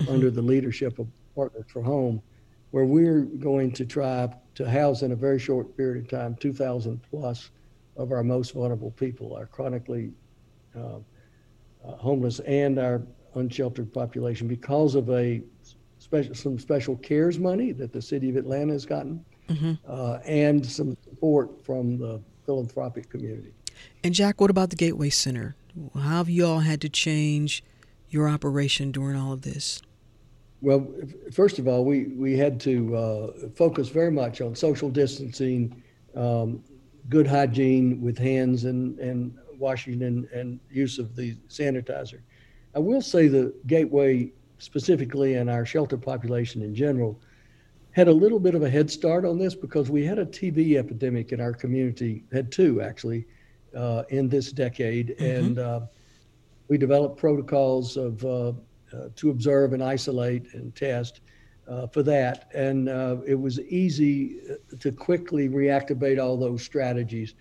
under 0.09 0.31
the 0.31 0.43
leadership 0.43 0.99
of 0.99 1.09
Partners 1.35 1.67
for 1.69 1.83
Home, 1.83 2.23
where 2.71 2.85
we're 2.85 3.23
going 3.23 3.73
to 3.73 3.85
try 3.85 4.29
to 4.55 4.69
house 4.69 5.03
in 5.03 5.13
a 5.13 5.17
very 5.17 5.39
short 5.39 5.77
period 5.77 6.05
of 6.05 6.11
time 6.11 6.37
2,000 6.37 7.01
plus 7.11 7.51
of 7.97 8.13
our 8.13 8.23
most 8.23 8.55
vulnerable 8.55 8.91
people, 8.93 9.35
our 9.35 9.47
chronically 9.47 10.13
uh, 10.77 10.97
uh, 11.85 11.97
homeless 11.97 12.41
and 12.41 12.79
our 12.79 13.03
unsheltered 13.35 13.93
population 13.93 14.47
because 14.47 14.95
of 14.95 15.11
a 15.11 15.43
special 15.99 16.35
some 16.35 16.59
special 16.59 16.97
cares 16.97 17.39
money 17.39 17.73
that 17.73 17.93
the 17.93 18.03
city 18.03 18.29
of 18.29 18.37
Atlanta 18.37 18.73
has 18.73 18.85
gotten, 18.85 19.25
mm-hmm. 19.49 19.73
uh, 19.87 20.19
and 20.25 20.65
some 20.65 20.97
support 21.05 21.65
from 21.65 21.99
the 21.99 22.21
philanthropic 22.45 23.09
community. 23.09 23.53
And 24.05 24.15
Jack, 24.15 24.41
what 24.41 24.51
about 24.51 24.71
the 24.71 24.77
Gateway 24.77 25.11
Center? 25.11 25.55
How 25.95 26.19
have 26.19 26.29
you 26.29 26.47
all 26.47 26.61
had 26.61 26.81
to 26.83 26.89
change 26.89 27.65
your 28.09 28.29
operation 28.29 28.93
during 28.93 29.17
all 29.17 29.33
of 29.33 29.43
this? 29.43 29.81
Well, 30.63 30.87
first 31.33 31.59
of 31.59 31.67
all, 31.67 31.85
we, 31.85 32.05
we 32.05 32.37
had 32.37 32.61
to 32.61 32.97
uh, 32.97 33.33
focus 33.57 33.89
very 33.89 34.13
much 34.13 34.41
on 34.41 34.55
social 34.55 34.89
distancing, 34.91 35.83
um, 36.15 36.63
good 37.09 37.27
hygiene 37.27 38.01
with 38.01 38.17
hands 38.17 38.63
and, 38.65 38.97
and 39.01 39.37
washing 39.59 40.03
and, 40.05 40.25
and 40.27 40.61
use 40.71 41.01
of 41.01 41.17
the 41.17 41.35
sanitizer. 41.49 42.21
I 42.77 42.79
will 42.79 43.03
say 43.03 43.27
the 43.27 43.53
Gateway, 43.67 44.33
specifically 44.59 45.35
and 45.35 45.51
our 45.51 45.67
shelter 45.67 45.97
population 45.97 46.63
in 46.63 46.77
general, 46.77 47.21
had 47.91 48.07
a 48.07 48.13
little 48.13 48.39
bit 48.39 48.55
of 48.55 48.63
a 48.63 48.71
head 48.71 48.89
start 48.89 49.25
on 49.25 49.39
this 49.39 49.57
because 49.57 49.91
we 49.91 50.05
had 50.05 50.21
a 50.21 50.25
TB 50.25 50.77
epidemic 50.77 51.33
in 51.33 51.41
our 51.41 51.53
community, 51.53 52.23
had 52.33 52.53
two 52.53 52.81
actually, 52.81 53.27
uh, 53.77 54.05
in 54.11 54.29
this 54.29 54.53
decade. 54.53 55.17
Mm-hmm. 55.19 55.25
And 55.25 55.59
uh, 55.59 55.81
we 56.69 56.79
developed 56.79 57.19
protocols 57.19 57.97
of 57.97 58.25
uh, 58.25 58.29
uh, 58.49 58.53
to 59.17 59.31
observe 59.31 59.73
and 59.73 59.83
isolate 59.83 60.53
and 60.55 60.75
test 60.75 61.21
uh, 61.69 61.87
for 61.87 62.03
that, 62.03 62.51
and 62.55 62.89
uh, 62.89 63.17
it 63.27 63.39
was 63.39 63.61
easy 63.61 64.41
to 64.81 64.91
quickly 64.91 65.49
reactivate 65.49 66.21
all 66.21 66.37
those 66.37 66.63
strategies. 66.63 67.35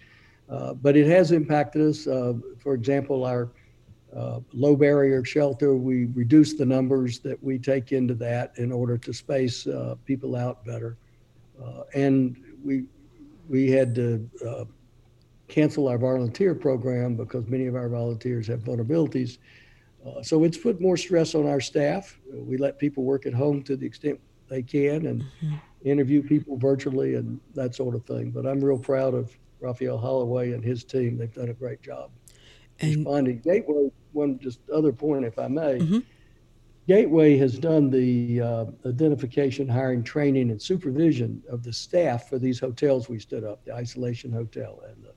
Uh, 0.50 0.74
but 0.74 0.96
it 0.96 1.08
has 1.08 1.32
impacted 1.32 1.82
us. 1.82 2.08
Uh, 2.08 2.34
for 2.60 2.74
example, 2.74 3.26
our 3.26 3.50
low 4.54 4.76
barrier 4.76 5.24
shelter, 5.24 5.76
we 5.76 6.06
reduced 6.14 6.58
the 6.58 6.66
numbers 6.66 7.20
that 7.20 7.42
we 7.42 7.58
take 7.58 7.94
into 7.94 8.14
that 8.14 8.52
in 8.58 8.72
order 8.72 8.98
to 8.98 9.14
space 9.14 9.68
people 10.06 10.36
out 10.36 10.64
better, 10.66 10.98
and 11.94 12.38
we 12.64 12.84
we 13.50 13.72
had 13.72 13.96
to 13.96 14.30
cancel 15.48 15.88
our 15.88 15.98
volunteer 15.98 16.54
program 16.54 17.16
because 17.16 17.48
many 17.48 17.68
of 17.68 17.76
our 17.76 17.90
volunteers 17.90 18.48
have 18.48 18.60
vulnerabilities. 18.60 19.40
Uh, 20.06 20.22
so 20.24 20.44
it's 20.44 20.58
put 20.58 20.82
more 20.82 20.98
stress 20.98 21.36
on 21.36 21.48
our 21.48 21.60
staff. 21.60 22.18
We 22.34 22.58
let 22.58 22.80
people 22.80 23.04
work 23.04 23.26
at 23.26 23.34
home 23.34 23.64
to 23.64 23.76
the 23.76 23.86
extent 23.86 24.20
they 24.48 24.64
can 24.64 25.06
and 25.06 25.22
mm-hmm. 25.22 25.56
interview 25.84 26.24
people 26.24 26.58
virtually 26.58 27.16
and 27.16 27.40
that 27.54 27.76
sort 27.76 27.96
of 27.96 28.06
thing. 28.06 28.32
But 28.32 28.46
I'm 28.46 28.64
real 28.64 28.80
proud 28.80 29.14
of 29.14 29.38
Raphael 29.60 29.98
Holloway 29.98 30.54
and 30.54 30.64
his 30.64 30.84
team. 30.84 31.18
They've 31.18 31.34
done 31.34 31.50
a 31.50 31.54
great 31.54 31.82
job 31.82 32.12
and, 32.80 32.98
responding. 32.98 33.40
Gateway, 33.40 33.92
one 34.12 34.40
just 34.40 34.60
other 34.74 34.92
point, 34.92 35.26
if 35.26 35.38
I 35.38 35.48
may. 35.48 35.80
Mm-hmm. 35.80 36.00
Gateway 36.88 37.38
has 37.38 37.60
done 37.60 37.92
the 37.92 38.42
uh, 38.42 38.66
identification, 38.88 39.68
hiring, 39.68 40.04
training, 40.04 40.50
and 40.50 40.60
supervision 40.60 41.44
of 41.48 41.64
the 41.64 41.72
staff 41.72 42.28
for 42.28 42.40
these 42.40 42.60
hotels 42.60 43.08
we 43.08 43.20
stood 43.20 43.44
up, 43.44 43.64
the 43.64 43.74
isolation 43.74 44.32
hotel 44.32 44.82
and 44.88 45.06
the 45.06 45.14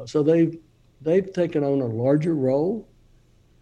uh, 0.00 0.06
so 0.06 0.22
they've 0.22 0.58
they've 1.00 1.32
taken 1.32 1.62
on 1.64 1.80
a 1.80 1.86
larger 1.86 2.34
role. 2.34 2.88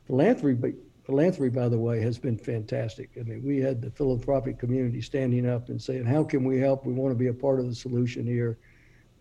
Philanthropy, 0.07 0.75
philanthropy, 1.05 1.55
by 1.55 1.69
the 1.69 1.79
way, 1.79 2.01
has 2.01 2.19
been 2.19 2.37
fantastic. 2.37 3.11
I 3.19 3.23
mean, 3.23 3.43
we 3.45 3.59
had 3.59 3.81
the 3.81 3.91
philanthropic 3.91 4.59
community 4.59 5.01
standing 5.01 5.49
up 5.49 5.69
and 5.69 5.81
saying, 5.81 6.05
"How 6.05 6.25
can 6.25 6.45
we 6.45 6.59
help? 6.59 6.85
We 6.85 6.93
want 6.93 7.13
to 7.13 7.19
be 7.19 7.29
a 7.29 7.35
part 7.35 7.61
of 7.61 7.67
the 7.67 7.75
solution 7.75 8.27
here." 8.27 8.59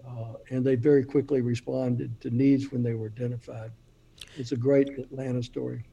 Uh, 0.08 0.34
and 0.50 0.66
they 0.66 0.76
very 0.76 1.04
quickly 1.04 1.42
responded 1.42 2.20
to 2.22 2.30
needs 2.32 2.72
when 2.72 2.82
they 2.82 2.96
were 2.96 3.08
identified. 3.08 3.72
It's 4.36 4.52
a 4.52 4.58
great 4.58 4.90
Atlanta 4.98 5.44
story. 5.44 5.84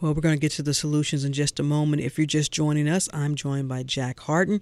Well, 0.00 0.14
we're 0.14 0.20
going 0.20 0.36
to 0.36 0.40
get 0.40 0.52
to 0.52 0.62
the 0.62 0.74
solutions 0.74 1.24
in 1.24 1.32
just 1.32 1.58
a 1.58 1.64
moment. 1.64 2.02
If 2.02 2.18
you're 2.18 2.26
just 2.26 2.52
joining 2.52 2.88
us, 2.88 3.08
I'm 3.12 3.34
joined 3.34 3.68
by 3.68 3.82
Jack 3.82 4.20
Hardin. 4.20 4.60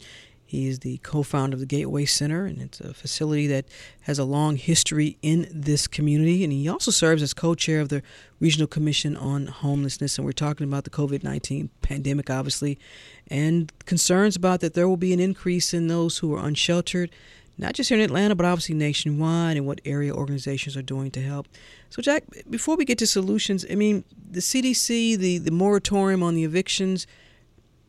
He 0.49 0.69
is 0.69 0.79
the 0.79 0.99
co 0.99 1.25
founder 1.25 1.57
of 1.57 1.61
the 1.61 1.67
Gateway 1.67 2.05
Center, 2.05 2.47
and 2.47 2.63
it's 2.63 2.81
a 2.81 2.95
facility 2.95 3.49
that 3.49 3.67
has 4.03 4.17
a 4.19 4.25
long 4.25 4.57
history 4.57 5.19
in 5.21 5.49
this 5.51 5.89
community. 5.89 6.45
And 6.45 6.53
he 6.53 6.69
also 6.69 6.93
serves 6.93 7.21
as 7.21 7.35
co 7.35 7.57
chair 7.57 7.81
of 7.81 7.89
the 7.89 8.01
Regional 8.39 8.69
Commission 8.69 9.17
on 9.17 9.49
Homelessness. 9.49 10.17
And 10.17 10.25
we're 10.25 10.33
talking 10.33 10.67
about 10.67 10.85
the 10.85 10.91
COVID 10.91 11.25
19 11.25 11.69
pandemic, 11.83 12.31
obviously, 12.31 12.79
and 13.27 13.73
concerns 13.87 14.37
about 14.37 14.61
that 14.61 14.75
there 14.75 14.89
will 14.89 14.97
be 14.97 15.13
an 15.13 15.19
increase 15.19 15.75
in 15.75 15.89
those 15.89 16.19
who 16.19 16.33
are 16.33 16.47
unsheltered, 16.47 17.11
not 17.59 17.73
just 17.73 17.89
here 17.89 17.99
in 17.99 18.05
Atlanta, 18.05 18.37
but 18.37 18.47
obviously 18.47 18.77
nationwide, 18.77 19.57
and 19.57 19.67
what 19.67 19.81
area 19.85 20.15
organizations 20.15 20.77
are 20.77 20.83
doing 20.83 21.11
to 21.11 21.21
help. 21.21 21.49
So, 21.91 22.01
Jack, 22.03 22.23
before 22.49 22.77
we 22.77 22.85
get 22.85 22.99
to 22.99 23.07
solutions, 23.09 23.67
I 23.69 23.75
mean, 23.75 24.05
the 24.31 24.41
CDC, 24.41 25.19
the, 25.19 25.39
the 25.39 25.51
moratorium 25.51 26.23
on 26.23 26.37
the 26.37 26.45
evictions, 26.45 27.09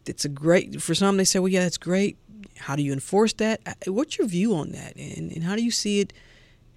it's 0.07 0.25
a 0.25 0.29
great, 0.29 0.81
for 0.81 0.95
some, 0.95 1.17
they 1.17 1.23
say, 1.23 1.37
well, 1.37 1.49
yeah, 1.49 1.61
that's 1.61 1.77
great 1.77 2.17
how 2.57 2.75
do 2.75 2.83
you 2.83 2.93
enforce 2.93 3.33
that? 3.33 3.61
Uh, 3.65 3.91
what's 3.91 4.17
your 4.17 4.27
view 4.27 4.55
on 4.55 4.71
that? 4.71 4.95
And, 4.95 5.31
and 5.31 5.43
how 5.43 5.55
do 5.55 5.63
you 5.63 5.71
see 5.71 5.99
it 5.99 6.13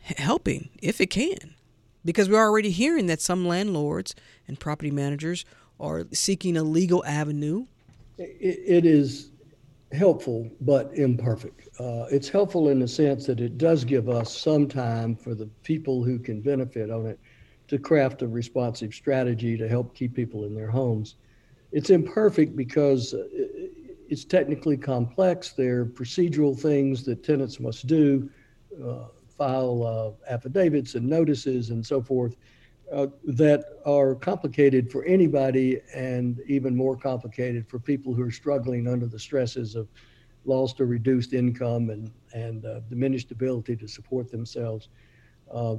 helping, 0.02 0.70
if 0.82 1.00
it 1.00 1.08
can? 1.08 1.54
Because 2.04 2.28
we're 2.28 2.40
already 2.40 2.70
hearing 2.70 3.06
that 3.06 3.20
some 3.20 3.46
landlords 3.46 4.14
and 4.48 4.58
property 4.58 4.90
managers 4.90 5.44
are 5.78 6.06
seeking 6.12 6.56
a 6.56 6.62
legal 6.62 7.04
avenue. 7.04 7.66
it 8.18 8.84
is 8.84 9.30
helpful, 9.92 10.48
but 10.60 10.92
imperfect. 10.94 11.68
Uh, 11.78 12.06
it's 12.10 12.28
helpful 12.28 12.68
in 12.68 12.78
the 12.78 12.88
sense 12.88 13.26
that 13.26 13.40
it 13.40 13.58
does 13.58 13.84
give 13.84 14.08
us 14.08 14.36
some 14.36 14.68
time 14.68 15.16
for 15.16 15.34
the 15.34 15.46
people 15.62 16.04
who 16.04 16.18
can 16.18 16.40
benefit 16.40 16.90
on 16.90 17.06
it 17.06 17.18
to 17.68 17.78
craft 17.78 18.22
a 18.22 18.28
responsive 18.28 18.92
strategy 18.94 19.56
to 19.56 19.68
help 19.68 19.94
keep 19.94 20.14
people 20.14 20.44
in 20.44 20.54
their 20.54 20.70
homes. 20.70 21.16
It's 21.72 21.90
imperfect 21.90 22.56
because 22.56 23.14
uh, 23.14 23.24
it's 24.10 24.24
technically 24.24 24.76
complex. 24.76 25.52
There 25.52 25.82
are 25.82 25.86
procedural 25.86 26.58
things 26.58 27.04
that 27.04 27.22
tenants 27.22 27.60
must 27.60 27.86
do, 27.86 28.28
uh, 28.84 29.04
file 29.38 30.18
uh, 30.28 30.32
affidavits 30.32 30.96
and 30.96 31.08
notices 31.08 31.70
and 31.70 31.86
so 31.86 32.02
forth, 32.02 32.36
uh, 32.92 33.06
that 33.22 33.62
are 33.86 34.16
complicated 34.16 34.90
for 34.90 35.04
anybody 35.04 35.80
and 35.94 36.40
even 36.48 36.76
more 36.76 36.96
complicated 36.96 37.68
for 37.68 37.78
people 37.78 38.12
who 38.12 38.24
are 38.24 38.32
struggling 38.32 38.88
under 38.88 39.06
the 39.06 39.18
stresses 39.18 39.76
of 39.76 39.88
lost 40.44 40.80
or 40.80 40.86
reduced 40.86 41.32
income 41.32 41.90
and, 41.90 42.10
and 42.34 42.66
uh, 42.66 42.80
diminished 42.88 43.30
ability 43.30 43.76
to 43.76 43.86
support 43.86 44.28
themselves. 44.28 44.88
Uh, 45.54 45.76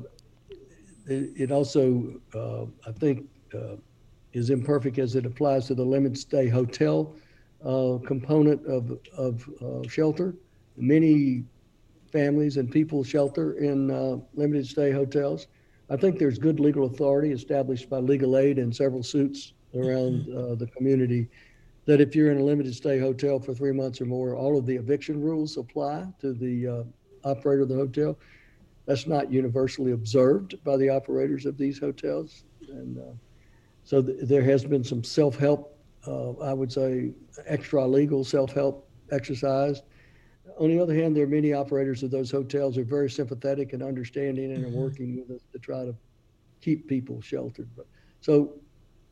it, 1.07 1.31
it, 1.35 1.51
also, 1.51 2.21
uh, 2.33 2.63
I 2.87 2.93
think, 2.93 3.27
is 4.31 4.49
imperfect 4.49 4.97
as 4.99 5.17
it 5.17 5.25
applies 5.25 5.67
to 5.67 5.75
the 5.75 5.83
limited 5.83 6.17
stay 6.17 6.47
hotel 6.47 7.13
uh, 7.65 7.97
component 8.06 8.65
of, 8.65 8.97
of 9.17 9.47
uh, 9.62 9.88
shelter. 9.88 10.36
Many 10.78 11.43
families 12.12 12.58
and 12.58 12.69
people 12.69 13.04
shelter 13.04 13.54
in 13.54 13.91
uh, 13.91 14.17
limited 14.34 14.67
stay 14.67 14.91
hotels. 14.91 15.47
I 15.89 15.97
think 15.97 16.17
there's 16.17 16.38
good 16.38 16.60
legal 16.60 16.86
authority 16.86 17.32
established 17.32 17.89
by 17.89 17.97
legal 17.97 18.38
aid 18.38 18.58
in 18.58 18.71
several 18.71 19.04
suits 19.04 19.54
around 19.76 20.28
uh, 20.36 20.56
the 20.56 20.67
community 20.76 21.30
that 21.86 22.00
if 22.00 22.15
you're 22.15 22.32
in 22.32 22.38
a 22.38 22.43
limited 22.43 22.76
stay 22.76 23.00
hotel 23.00 23.39
for 23.39 23.54
three 23.54 23.71
months 23.71 24.02
or 24.02 24.06
more, 24.06 24.36
all 24.36 24.58
of 24.58 24.65
the 24.65 24.76
eviction 24.76 25.19
rules 25.19 25.58
apply 25.58 26.08
to 26.19 26.34
the 26.34 26.67
uh, 26.67 27.30
operator 27.30 27.63
of 27.63 27.69
the 27.69 27.76
hotel. 27.76 28.17
That's 28.86 29.08
not 29.08 29.32
universally 29.32 29.91
observed 29.91 30.63
by 30.63 30.78
the 30.78 30.89
operators 30.89 31.45
of 31.45 31.58
these 31.58 31.80
hotels. 31.80 32.43
And 32.69 32.97
uh, 32.97 33.13
so 33.84 34.02
th- 34.02 34.17
there 34.21 34.43
has 34.43 34.63
been 34.63 34.84
some 34.84 35.04
self 35.04 35.38
help 35.38 35.78
uh, 36.07 36.31
I 36.39 36.53
would 36.53 36.71
say, 36.71 37.11
extra 37.45 37.85
legal 37.87 38.23
self 38.23 38.51
help 38.51 38.89
exercise. 39.11 39.81
On 40.59 40.69
the 40.69 40.79
other 40.79 40.95
hand, 40.95 41.15
there 41.15 41.23
are 41.23 41.27
many 41.27 41.53
operators 41.53 42.03
of 42.03 42.11
those 42.11 42.31
hotels 42.31 42.75
who 42.75 42.81
are 42.81 42.85
very 42.85 43.09
sympathetic 43.09 43.73
and 43.73 43.81
understanding 43.81 44.51
and 44.51 44.65
mm-hmm. 44.65 44.75
are 44.75 44.81
working 44.81 45.17
with 45.17 45.35
us 45.35 45.45
to 45.51 45.59
try 45.59 45.85
to 45.85 45.95
keep 46.61 46.87
people 46.87 47.21
sheltered. 47.21 47.69
But 47.75 47.87
so, 48.21 48.53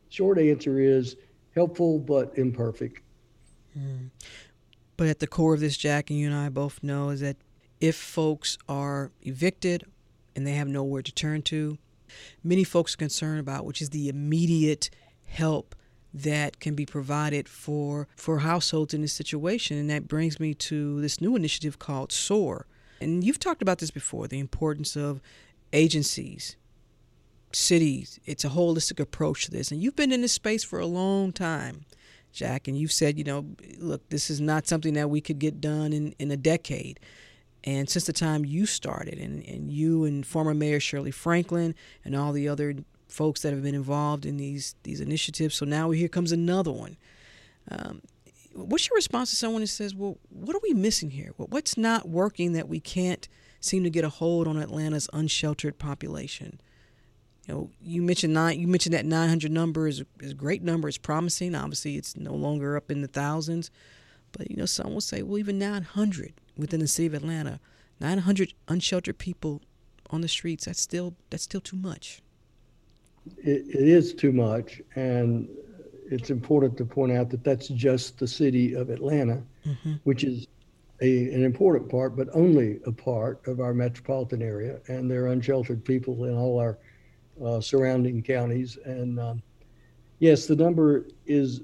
short 0.09 0.37
answer 0.37 0.79
is 0.79 1.15
helpful 1.55 1.99
but 1.99 2.37
imperfect. 2.37 3.01
Mm. 3.77 4.09
But 4.97 5.07
at 5.07 5.19
the 5.19 5.27
core 5.27 5.53
of 5.53 5.59
this, 5.59 5.77
Jack 5.77 6.09
and 6.09 6.19
you 6.19 6.27
and 6.27 6.35
I 6.35 6.49
both 6.49 6.83
know 6.83 7.09
is 7.09 7.21
that 7.21 7.37
if 7.79 7.95
folks 7.95 8.57
are 8.67 9.11
evicted 9.21 9.85
and 10.35 10.45
they 10.45 10.53
have 10.53 10.67
nowhere 10.67 11.01
to 11.01 11.11
turn 11.11 11.41
to, 11.43 11.77
many 12.43 12.63
folks 12.63 12.93
are 12.93 12.97
concerned 12.97 13.39
about, 13.39 13.65
which 13.65 13.81
is 13.81 13.91
the 13.91 14.09
immediate 14.09 14.89
help 15.25 15.75
that 16.13 16.59
can 16.59 16.75
be 16.75 16.85
provided 16.85 17.47
for 17.47 18.07
for 18.15 18.39
households 18.39 18.93
in 18.93 19.01
this 19.01 19.13
situation. 19.13 19.77
And 19.77 19.89
that 19.89 20.07
brings 20.07 20.39
me 20.39 20.53
to 20.55 20.99
this 21.01 21.21
new 21.21 21.35
initiative 21.35 21.79
called 21.79 22.11
SOAR. 22.11 22.65
And 23.01 23.23
you've 23.23 23.39
talked 23.39 23.61
about 23.61 23.77
this 23.79 23.91
before 23.91 24.27
the 24.27 24.39
importance 24.39 24.95
of 24.95 25.21
agencies 25.71 26.55
cities. 27.51 28.19
It's 28.25 28.45
a 28.45 28.49
holistic 28.49 28.99
approach 28.99 29.45
to 29.45 29.51
this. 29.51 29.71
And 29.71 29.81
you've 29.81 29.95
been 29.95 30.11
in 30.11 30.21
this 30.21 30.33
space 30.33 30.63
for 30.63 30.79
a 30.79 30.85
long 30.85 31.31
time 31.31 31.85
Jack. 32.31 32.67
And 32.67 32.77
you've 32.77 32.91
said 32.91 33.17
you 33.17 33.23
know 33.23 33.45
look 33.77 34.07
this 34.09 34.29
is 34.29 34.39
not 34.39 34.67
something 34.67 34.93
that 34.93 35.09
we 35.09 35.21
could 35.21 35.39
get 35.39 35.61
done 35.61 35.93
in 35.93 36.13
in 36.19 36.31
a 36.31 36.37
decade. 36.37 36.99
And 37.63 37.89
since 37.89 38.05
the 38.05 38.13
time 38.13 38.45
you 38.45 38.65
started 38.65 39.19
and, 39.19 39.43
and 39.45 39.69
you 39.69 40.05
and 40.05 40.25
former 40.25 40.53
mayor 40.53 40.79
shirley 40.79 41.11
franklin 41.11 41.75
and 42.05 42.15
all 42.15 42.31
the 42.31 42.47
other 42.47 42.75
folks 43.09 43.41
that 43.41 43.51
have 43.51 43.63
been 43.63 43.75
involved 43.75 44.25
in 44.25 44.37
these 44.37 44.75
these 44.83 45.01
initiatives. 45.01 45.55
So 45.55 45.65
now 45.65 45.91
here 45.91 46.07
comes 46.07 46.31
another 46.31 46.71
one. 46.71 46.97
Um, 47.69 48.01
what's 48.53 48.87
your 48.87 48.95
response 48.95 49.31
to 49.31 49.35
someone 49.35 49.61
that 49.61 49.67
says, 49.67 49.93
"Well, 49.93 50.17
what 50.29 50.55
are 50.55 50.61
we 50.63 50.73
missing 50.73 51.11
here? 51.11 51.33
What's 51.37 51.77
not 51.77 52.07
working 52.07 52.53
that 52.53 52.69
we 52.69 52.79
can't 52.79 53.27
seem 53.59 53.83
to 53.83 53.89
get 53.89 54.05
a 54.05 54.09
hold 54.09 54.47
on 54.47 54.57
Atlanta's 54.57 55.09
unsheltered 55.11 55.77
population?" 55.77 56.61
You 57.47 57.53
know, 57.53 57.69
you 57.81 58.01
mentioned 58.03 58.33
nine. 58.33 58.59
You 58.59 58.67
mentioned 58.67 58.93
that 58.93 59.05
900 59.05 59.51
number 59.51 59.87
is, 59.87 60.03
is 60.19 60.31
a 60.31 60.35
great 60.35 60.61
number. 60.61 60.87
It's 60.87 60.99
promising. 60.99 61.55
Obviously, 61.55 61.95
it's 61.95 62.15
no 62.15 62.33
longer 62.33 62.77
up 62.77 62.91
in 62.91 63.01
the 63.01 63.07
thousands, 63.07 63.71
but 64.31 64.51
you 64.51 64.57
know, 64.57 64.67
some 64.67 64.93
will 64.93 65.01
say, 65.01 65.23
well, 65.23 65.39
even 65.39 65.57
900 65.57 66.33
within 66.57 66.79
the 66.79 66.87
city 66.87 67.07
of 67.07 67.15
Atlanta, 67.15 67.59
900 67.99 68.53
unsheltered 68.67 69.17
people 69.17 69.61
on 70.11 70.21
the 70.21 70.27
streets. 70.27 70.65
That's 70.65 70.81
still 70.81 71.15
that's 71.31 71.43
still 71.43 71.61
too 71.61 71.77
much 71.77 72.21
it, 73.37 73.65
it 73.67 73.87
is 73.87 74.13
too 74.13 74.31
much, 74.31 74.81
and 74.95 75.47
it's 76.09 76.29
important 76.29 76.77
to 76.77 76.85
point 76.85 77.11
out 77.11 77.29
that 77.29 77.43
that's 77.43 77.67
just 77.67 78.17
the 78.17 78.27
city 78.27 78.73
of 78.73 78.89
Atlanta, 78.89 79.43
mm-hmm. 79.65 79.93
which 80.03 80.23
is 80.23 80.47
a, 81.01 81.33
an 81.33 81.43
important 81.43 81.89
part, 81.89 82.15
but 82.15 82.27
only 82.33 82.79
a 82.85 82.91
part 82.91 83.47
of 83.47 83.59
our 83.59 83.73
metropolitan 83.73 84.41
area. 84.41 84.79
And 84.87 85.09
there 85.09 85.25
are 85.25 85.27
unsheltered 85.27 85.85
people 85.85 86.25
in 86.25 86.35
all 86.35 86.59
our 86.59 86.77
uh, 87.43 87.61
surrounding 87.61 88.21
counties. 88.21 88.77
And 88.85 89.19
um, 89.19 89.41
yes, 90.19 90.45
the 90.45 90.55
number 90.55 91.05
is 91.25 91.61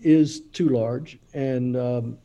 is 0.00 0.42
too 0.52 0.68
large, 0.68 1.18
and 1.34 1.76
um, 1.76 2.18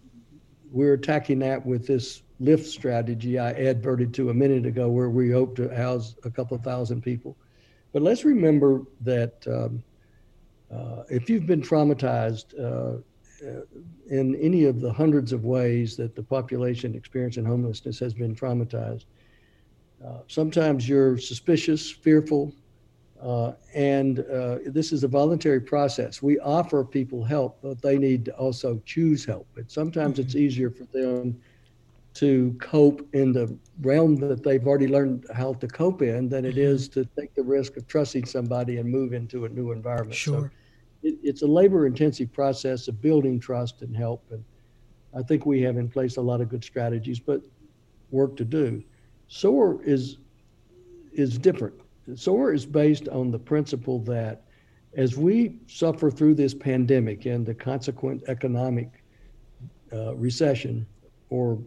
we're 0.71 0.93
attacking 0.93 1.39
that 1.39 1.65
with 1.65 1.87
this 1.87 2.21
lift 2.39 2.67
strategy 2.67 3.39
I 3.39 3.51
adverted 3.51 4.13
to 4.15 4.29
a 4.29 4.33
minute 4.33 4.67
ago, 4.67 4.89
where 4.89 5.09
we 5.09 5.31
hope 5.31 5.55
to 5.55 5.73
house 5.75 6.15
a 6.23 6.29
couple 6.29 6.57
thousand 6.59 7.01
people. 7.01 7.35
But 7.93 8.01
let's 8.01 8.25
remember 8.25 8.81
that 9.01 9.45
um, 9.47 9.83
uh, 10.73 11.03
if 11.09 11.29
you've 11.29 11.45
been 11.45 11.61
traumatized 11.61 12.59
uh, 12.59 12.97
uh, 13.47 13.61
in 14.09 14.35
any 14.35 14.65
of 14.65 14.81
the 14.81 14.91
hundreds 14.91 15.31
of 15.31 15.45
ways 15.45 15.95
that 15.97 16.15
the 16.15 16.23
population 16.23 16.95
experiencing 16.95 17.45
homelessness 17.45 17.99
has 17.99 18.13
been 18.13 18.35
traumatized, 18.35 19.05
uh, 20.05 20.19
sometimes 20.27 20.89
you're 20.89 21.17
suspicious, 21.17 21.89
fearful, 21.91 22.53
uh, 23.21 23.53
and 23.73 24.19
uh, 24.19 24.57
this 24.65 24.91
is 24.91 25.03
a 25.03 25.07
voluntary 25.07 25.61
process. 25.61 26.21
We 26.21 26.39
offer 26.39 26.83
people 26.83 27.23
help, 27.23 27.59
but 27.61 27.81
they 27.81 27.97
need 27.97 28.25
to 28.25 28.33
also 28.33 28.81
choose 28.85 29.23
help. 29.23 29.47
And 29.55 29.69
sometimes 29.71 30.13
mm-hmm. 30.13 30.23
it's 30.23 30.35
easier 30.35 30.69
for 30.69 30.83
them 30.85 31.39
to 32.13 32.55
cope 32.59 33.07
in 33.13 33.33
the 33.33 33.57
realm 33.81 34.15
that 34.17 34.43
they've 34.43 34.65
already 34.67 34.87
learned 34.87 35.25
how 35.33 35.53
to 35.53 35.67
cope 35.67 36.01
in 36.01 36.29
than 36.29 36.45
it 36.45 36.57
is 36.57 36.87
mm-hmm. 36.87 37.01
to 37.01 37.09
take 37.19 37.33
the 37.33 37.43
risk 37.43 37.75
of 37.77 37.87
trusting 37.87 38.25
somebody 38.25 38.77
and 38.77 38.89
move 38.89 39.13
into 39.13 39.45
a 39.45 39.49
new 39.49 39.71
environment. 39.71 40.15
Sure. 40.15 40.41
So 40.41 40.49
it, 41.01 41.17
it's 41.23 41.41
a 41.41 41.47
labor 41.47 41.85
intensive 41.87 42.31
process 42.31 42.87
of 42.87 43.01
building 43.01 43.39
trust 43.39 43.81
and 43.81 43.95
help. 43.95 44.23
And 44.31 44.43
I 45.15 45.23
think 45.23 45.45
we 45.45 45.61
have 45.61 45.77
in 45.77 45.89
place 45.89 46.17
a 46.17 46.21
lot 46.21 46.41
of 46.41 46.49
good 46.49 46.63
strategies, 46.63 47.19
but 47.19 47.41
work 48.11 48.35
to 48.37 48.45
do. 48.45 48.83
SOAR 49.27 49.81
is 49.83 50.17
is 51.13 51.37
different. 51.37 51.75
SOAR 52.15 52.53
is 52.53 52.65
based 52.65 53.07
on 53.07 53.31
the 53.31 53.39
principle 53.39 53.99
that 53.99 54.43
as 54.95 55.17
we 55.17 55.55
suffer 55.67 56.11
through 56.11 56.35
this 56.35 56.53
pandemic 56.53 57.25
and 57.25 57.45
the 57.45 57.53
consequent 57.53 58.23
economic 58.27 59.03
uh, 59.91 60.15
recession, 60.15 60.85
or 61.29 61.59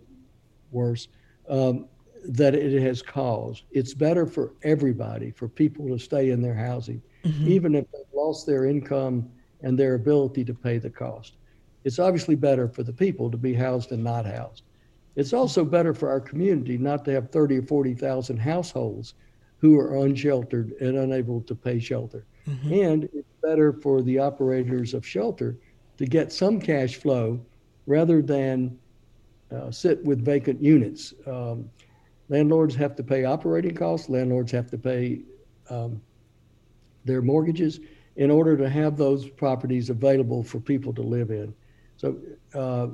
worse, 0.77 1.09
um, 1.49 1.87
that 2.29 2.55
it 2.55 2.81
has 2.83 3.03
caused, 3.03 3.65
it's 3.71 3.95
better 3.95 4.27
for 4.27 4.53
everybody 4.63 5.31
for 5.31 5.49
people 5.49 5.89
to 5.89 5.99
stay 5.99 6.31
in 6.31 6.43
their 6.43 6.55
housing, 6.55 7.01
mm-hmm. 7.25 7.49
even 7.49 7.75
if 7.75 7.91
they've 7.93 8.03
lost 8.15 8.47
their 8.47 8.67
income 8.67 9.29
and 9.63 9.79
their 9.79 9.95
ability 9.95 10.45
to 10.45 10.55
pay 10.55 10.79
the 10.79 10.91
cost. 10.91 11.37
It's 11.85 11.99
obviously 11.99 12.35
better 12.35 12.69
for 12.69 12.83
the 12.83 12.93
people 12.93 13.31
to 13.31 13.37
be 13.37 13.55
housed 13.55 13.93
and 13.93 14.03
not 14.03 14.27
housed. 14.27 14.65
It's 15.15 15.33
also 15.33 15.65
better 15.65 15.95
for 15.95 16.11
our 16.11 16.21
community 16.21 16.77
not 16.77 17.05
to 17.07 17.13
have 17.13 17.31
30 17.31 17.59
or 17.59 17.63
40,000 17.63 18.37
households 18.37 19.15
who 19.59 19.79
are 19.79 20.05
unsheltered 20.05 20.73
and 20.81 20.97
unable 20.99 21.41
to 21.43 21.55
pay 21.55 21.79
shelter. 21.79 22.27
Mm-hmm. 22.49 22.73
And 22.73 23.05
it's 23.15 23.29
better 23.43 23.73
for 23.73 24.03
the 24.03 24.19
operators 24.19 24.95
of 24.95 25.07
shelter 25.07 25.57
to 25.97 26.07
get 26.07 26.33
some 26.33 26.61
cash 26.61 26.97
flow 26.97 27.41
rather 27.87 28.21
than 28.21 28.79
uh, 29.55 29.71
sit 29.71 30.05
with 30.05 30.25
vacant 30.25 30.63
units. 30.63 31.15
Um, 31.27 31.71
landlords 32.29 32.75
have 32.75 32.97
to 32.97 33.03
pay 33.03 33.25
operating 33.25 33.75
costs, 33.75 34.09
landlords 34.09 34.53
have 34.53 34.71
to 34.71 34.79
pay 34.79 35.21
um, 35.71 36.01
their 37.05 37.23
mortgages 37.23 37.81
in 38.17 38.31
order 38.31 38.57
to 38.57 38.69
have 38.69 38.97
those 38.97 39.29
properties 39.29 39.91
available 39.91 40.43
for 40.43 40.59
people 40.59 40.93
to 40.95 41.03
live 41.03 41.31
in. 41.31 41.55
So 41.97 42.17
uh, 42.55 42.89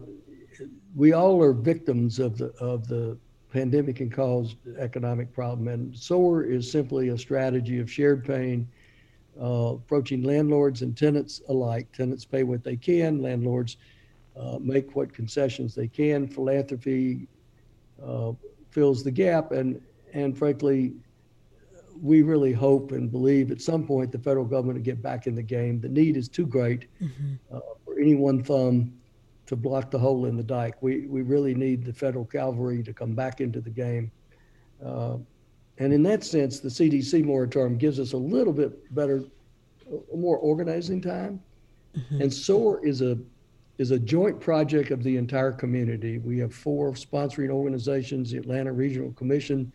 we 0.95 1.13
all 1.13 1.43
are 1.43 1.53
victims 1.53 2.19
of 2.19 2.37
the 2.37 2.47
of 2.55 2.87
the 2.87 3.17
pandemic 3.53 4.01
and 4.01 4.11
caused 4.11 4.57
economic 4.79 5.33
problem. 5.33 5.69
And 5.69 5.97
SOAR 5.97 6.43
is 6.45 6.71
simply 6.71 7.09
a 7.09 7.19
strategy 7.19 7.79
of 7.81 7.91
shared 7.91 8.25
pain, 8.25 8.67
uh, 9.41 9.75
approaching 9.75 10.23
landlords 10.23 10.83
and 10.83 10.97
tenants 10.97 11.43
alike. 11.49 11.93
Tenants 11.93 12.25
pay 12.25 12.45
what 12.45 12.65
they 12.65 12.77
can, 12.77 13.21
landlords 13.21 13.77
uh, 14.37 14.59
make 14.61 14.95
what 14.97 15.13
concessions 15.13 15.75
they 15.75 15.89
can. 15.89 16.27
Philanthropy 16.27 17.29
uh, 18.05 18.33
fills 18.71 19.03
the 19.03 19.11
gap, 19.11 19.53
and 19.53 19.81
and 20.15 20.37
frankly, 20.37 20.95
we 22.01 22.23
really 22.23 22.53
hope 22.53 22.93
and 22.93 23.11
believe 23.11 23.51
at 23.51 23.61
some 23.61 23.87
point 23.87 24.13
the 24.13 24.19
federal 24.19 24.45
government 24.45 24.79
will 24.79 24.85
get 24.85 25.03
back 25.03 25.27
in 25.27 25.35
the 25.35 25.43
game. 25.43 25.81
The 25.81 25.89
need 25.89 26.17
is 26.17 26.29
too 26.29 26.47
great 26.47 26.89
mm-hmm. 27.01 27.35
Uh, 27.55 27.61
for 27.85 27.99
any 27.99 28.15
one 28.15 28.43
thumb 28.43 28.93
to 29.47 29.57
block 29.57 29.91
the 29.91 29.99
hole 29.99 30.27
in 30.27 30.37
the 30.37 30.43
dike. 30.43 30.83
We, 30.83 31.07
we 31.07 31.23
really 31.23 31.55
need 31.55 31.85
the 31.85 31.93
federal 31.93 32.25
cavalry 32.25 32.83
to 32.83 32.93
come 32.93 33.15
back 33.15 33.41
into 33.41 33.61
the 33.61 33.71
game. 33.71 34.11
Uh, 34.85 35.19
and 35.79 35.93
in 35.93 36.03
that 36.05 36.25
sense, 36.25 36.61
the 36.61 36.69
CDC 36.69 37.25
moratorium 37.25 37.77
gives 37.77 37.99
us 37.99 38.13
a 38.13 38.17
little 38.17 38.53
bit 38.53 38.95
better, 38.95 39.25
more 40.15 40.39
organizing 40.39 41.01
time. 41.01 41.43
Mm-hmm. 41.97 42.23
And 42.23 42.33
SOAR 42.33 42.85
is 42.85 43.03
a 43.03 43.19
is 43.79 43.91
a 43.91 43.99
joint 43.99 44.41
project 44.41 44.91
of 44.91 45.03
the 45.03 45.17
entire 45.17 45.53
community. 45.53 46.19
We 46.19 46.39
have 46.39 46.55
four 46.55 46.93
sponsoring 46.93 47.51
organizations: 47.51 48.31
the 48.31 48.39
Atlanta 48.39 48.73
Regional 48.73 49.13
Commission, 49.13 49.73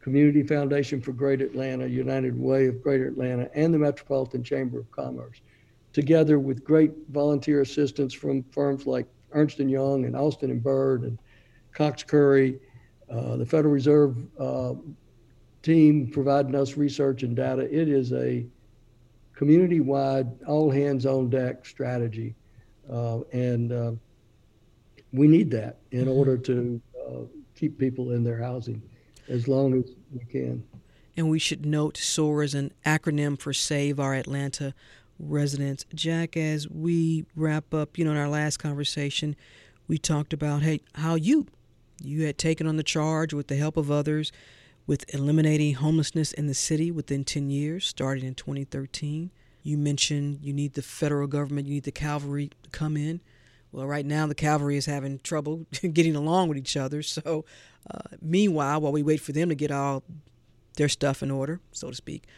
Community 0.00 0.42
Foundation 0.42 1.00
for 1.00 1.12
Greater 1.12 1.46
Atlanta, 1.46 1.86
United 1.86 2.38
Way 2.38 2.66
of 2.66 2.82
Greater 2.82 3.08
Atlanta, 3.08 3.50
and 3.54 3.72
the 3.72 3.78
Metropolitan 3.78 4.42
Chamber 4.42 4.78
of 4.78 4.90
Commerce 4.90 5.40
together 5.94 6.40
with 6.40 6.64
great 6.64 6.92
volunteer 7.10 7.62
assistance 7.62 8.12
from 8.12 8.42
firms 8.50 8.84
like 8.84 9.06
Ernst 9.32 9.58
& 9.58 9.60
Young 9.60 10.04
and 10.04 10.14
Alston 10.14 10.50
and 10.50 10.62
Bird 10.62 11.04
and 11.04 11.18
Cox 11.72 12.02
Curry, 12.02 12.58
uh, 13.10 13.36
the 13.36 13.46
Federal 13.46 13.72
Reserve 13.72 14.16
uh, 14.38 14.74
team 15.62 16.10
providing 16.12 16.54
us 16.56 16.76
research 16.76 17.22
and 17.22 17.34
data. 17.34 17.62
It 17.62 17.88
is 17.88 18.12
a 18.12 18.44
community-wide, 19.34 20.42
all 20.46 20.70
hands 20.70 21.06
on 21.06 21.30
deck 21.30 21.64
strategy, 21.64 22.34
uh, 22.90 23.20
and 23.32 23.72
uh, 23.72 23.92
we 25.12 25.28
need 25.28 25.50
that 25.50 25.78
in 25.90 26.02
mm-hmm. 26.02 26.10
order 26.10 26.36
to 26.36 26.80
uh, 27.06 27.20
keep 27.54 27.78
people 27.78 28.12
in 28.12 28.24
their 28.24 28.38
housing 28.38 28.82
as 29.28 29.48
long 29.48 29.74
as 29.74 29.90
we 30.12 30.24
can. 30.24 30.62
And 31.16 31.30
we 31.30 31.38
should 31.38 31.64
note 31.64 31.96
SOAR 31.96 32.42
is 32.42 32.54
an 32.54 32.72
acronym 32.84 33.38
for 33.38 33.52
Save 33.52 34.00
Our 34.00 34.14
Atlanta 34.14 34.74
residents. 35.18 35.84
Jack, 35.94 36.36
as 36.36 36.68
we 36.68 37.24
wrap 37.36 37.72
up, 37.72 37.96
you 37.96 38.04
know, 38.04 38.10
in 38.10 38.16
our 38.16 38.28
last 38.28 38.56
conversation, 38.56 39.36
we 39.86 39.96
talked 39.98 40.32
about 40.32 40.62
hey, 40.62 40.80
how 40.96 41.14
you 41.14 41.46
you 42.02 42.24
had 42.24 42.36
taken 42.36 42.66
on 42.66 42.76
the 42.76 42.82
charge 42.82 43.32
with 43.32 43.46
the 43.46 43.56
help 43.56 43.76
of 43.76 43.90
others 43.90 44.32
with 44.86 45.04
eliminating 45.14 45.74
homelessness 45.74 46.32
in 46.32 46.46
the 46.46 46.54
city 46.54 46.90
within 46.90 47.24
10 47.24 47.48
years, 47.48 47.86
starting 47.86 48.24
in 48.24 48.34
2013. 48.34 49.30
You 49.64 49.76
mentioned 49.76 50.38
you 50.42 50.52
need 50.52 50.74
the 50.74 50.82
federal 50.82 51.26
government, 51.26 51.66
you 51.66 51.74
need 51.74 51.84
the 51.84 51.90
cavalry 51.90 52.50
to 52.62 52.70
come 52.70 52.96
in. 52.96 53.20
Well, 53.72 53.86
right 53.86 54.06
now 54.06 54.28
the 54.28 54.36
cavalry 54.36 54.76
is 54.76 54.86
having 54.86 55.18
trouble 55.18 55.66
getting 55.92 56.14
along 56.14 56.48
with 56.48 56.58
each 56.58 56.76
other. 56.76 57.02
So, 57.02 57.44
uh, 57.90 58.16
meanwhile, 58.22 58.80
while 58.80 58.92
we 58.92 59.02
wait 59.02 59.20
for 59.20 59.32
them 59.32 59.48
to 59.48 59.56
get 59.56 59.72
all 59.72 60.04
their 60.76 60.88
stuff 60.88 61.24
in 61.24 61.32
order, 61.32 61.60
so 61.72 61.90
to 61.90 61.96
speak, 61.96 62.28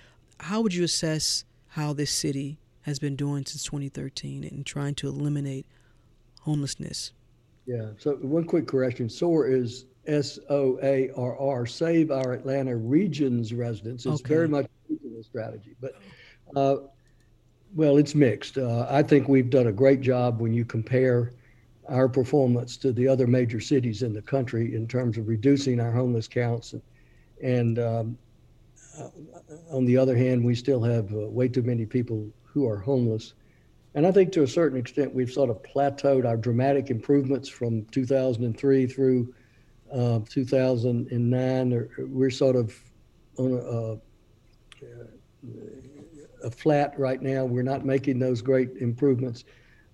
how 0.40 0.62
would 0.62 0.72
you 0.72 0.84
assess 0.84 1.44
how 1.68 1.92
this 1.92 2.10
city 2.10 2.58
has 2.86 2.98
been 3.00 3.16
doing 3.16 3.44
since 3.44 3.64
2013 3.64 4.44
in 4.44 4.62
trying 4.62 4.94
to 4.94 5.08
eliminate 5.08 5.66
homelessness. 6.40 7.12
Yeah. 7.66 7.88
So 7.98 8.14
one 8.14 8.44
quick 8.44 8.68
correction: 8.68 9.08
SOAR 9.08 9.48
is 9.48 9.86
S 10.06 10.38
O 10.48 10.78
A 10.82 11.10
R 11.16 11.36
R. 11.36 11.66
Save 11.66 12.12
Our 12.12 12.32
Atlanta 12.32 12.76
Regions 12.76 13.52
Residents. 13.52 14.06
It's 14.06 14.20
okay. 14.20 14.34
very 14.34 14.48
much 14.48 14.66
a 14.66 14.92
regional 14.92 15.24
strategy, 15.24 15.74
but 15.80 15.96
uh, 16.54 16.76
well, 17.76 17.98
it's 17.98 18.14
mixed. 18.14 18.56
Uh, 18.56 18.86
I 18.88 19.02
think 19.02 19.28
we've 19.28 19.50
done 19.50 19.66
a 19.66 19.72
great 19.72 20.00
job 20.00 20.40
when 20.40 20.54
you 20.54 20.64
compare 20.64 21.32
our 21.88 22.08
performance 22.08 22.78
to 22.78 22.90
the 22.90 23.06
other 23.06 23.26
major 23.26 23.60
cities 23.60 24.02
in 24.02 24.14
the 24.14 24.22
country 24.22 24.74
in 24.74 24.88
terms 24.88 25.18
of 25.18 25.28
reducing 25.28 25.78
our 25.78 25.92
homeless 25.92 26.26
counts 26.26 26.72
and, 26.72 26.82
and 27.42 27.78
um, 27.78 28.18
uh, 28.98 29.08
on 29.70 29.84
the 29.84 29.96
other 29.96 30.16
hand, 30.16 30.42
we 30.42 30.54
still 30.54 30.82
have 30.82 31.12
uh, 31.12 31.28
way 31.28 31.48
too 31.48 31.62
many 31.62 31.84
people 31.84 32.26
who 32.44 32.66
are 32.66 32.78
homeless. 32.78 33.34
And 33.94 34.06
I 34.06 34.10
think 34.10 34.32
to 34.32 34.42
a 34.42 34.48
certain 34.48 34.78
extent, 34.78 35.14
we've 35.14 35.30
sort 35.30 35.50
of 35.50 35.62
plateaued 35.62 36.26
our 36.26 36.36
dramatic 36.38 36.88
improvements 36.90 37.46
from 37.46 37.84
2003 37.86 38.86
through 38.86 39.34
uh, 39.92 40.20
2009. 40.28 41.88
We're 41.98 42.30
sort 42.30 42.56
of 42.56 42.74
on 43.36 43.52
a, 43.52 43.56
a, 43.56 43.98
flat 46.50 46.98
right 46.98 47.20
now. 47.20 47.44
We're 47.44 47.62
not 47.62 47.84
making 47.84 48.18
those 48.18 48.42
great 48.42 48.70
improvements. 48.80 49.44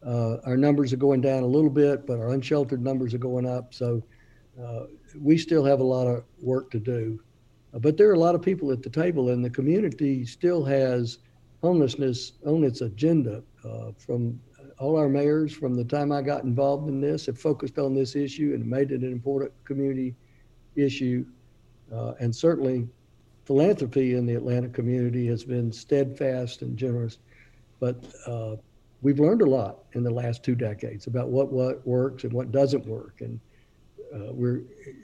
Uh, 0.05 0.39
our 0.45 0.57
numbers 0.57 0.93
are 0.93 0.97
going 0.99 1.21
down 1.21 1.43
a 1.43 1.47
little 1.47 1.71
bit, 1.71 2.07
but 2.07 2.19
our 2.19 2.31
unsheltered 2.31 2.83
numbers 2.83 3.15
are 3.15 3.19
going 3.19 3.47
up. 3.47 3.73
So 3.73 4.03
uh, 4.63 4.85
we 5.21 5.39
still 5.39 5.65
have 5.65 5.81
a 5.81 5.85
lot 5.85 6.07
of 6.07 6.25
work 6.41 6.71
to 6.73 6.81
do. 6.81 7.21
but 7.73 7.97
there 7.97 8.11
are 8.11 8.15
a 8.15 8.19
lot 8.19 8.35
of 8.35 8.43
people 8.43 8.71
at 8.71 8.83
the 8.83 8.91
table, 8.91 9.31
and 9.31 9.45
the 9.45 9.51
community 9.51 10.27
still 10.27 10.65
has 10.65 11.19
homelessness 11.63 12.33
on 12.45 12.65
its 12.65 12.81
agenda. 12.81 13.43
Uh, 13.65 13.93
from 13.97 14.39
all 14.79 14.97
our 14.97 15.09
mayors, 15.09 15.53
from 15.53 15.75
the 15.77 15.85
time 15.85 16.11
I 16.11 16.23
got 16.23 16.43
involved 16.43 16.89
in 16.89 17.01
this, 17.01 17.27
have 17.27 17.39
focused 17.39 17.79
on 17.79 17.95
this 17.95 18.17
issue 18.17 18.53
and 18.55 18.69
made 18.69 18.91
it 18.91 19.03
an 19.03 19.13
important 19.13 19.53
community 19.65 20.15
issue. 20.75 21.25
Uh, 21.95 22.15
and 22.19 22.35
certainly, 22.35 22.89
philanthropy 23.45 24.15
in 24.15 24.27
the 24.27 24.35
Atlanta 24.35 24.69
community 24.69 25.27
has 25.27 25.45
been 25.45 25.73
steadfast 25.73 26.63
and 26.63 26.77
generous. 26.77 27.19
But 27.81 28.05
uh, 28.27 28.57
we've 29.03 29.19
learned 29.19 29.43
a 29.43 29.51
lot 29.51 29.85
in 29.93 30.03
the 30.03 30.11
last 30.11 30.45
two 30.45 30.55
decades 30.55 31.07
about 31.07 31.29
what 31.29 31.53
what 31.53 31.87
works 31.87 32.25
and 32.25 32.33
what 32.33 32.53
doesn't 32.53 32.87
work, 32.87 33.21
and 33.21 33.41
uh, 34.15 34.33
we're 34.33 34.63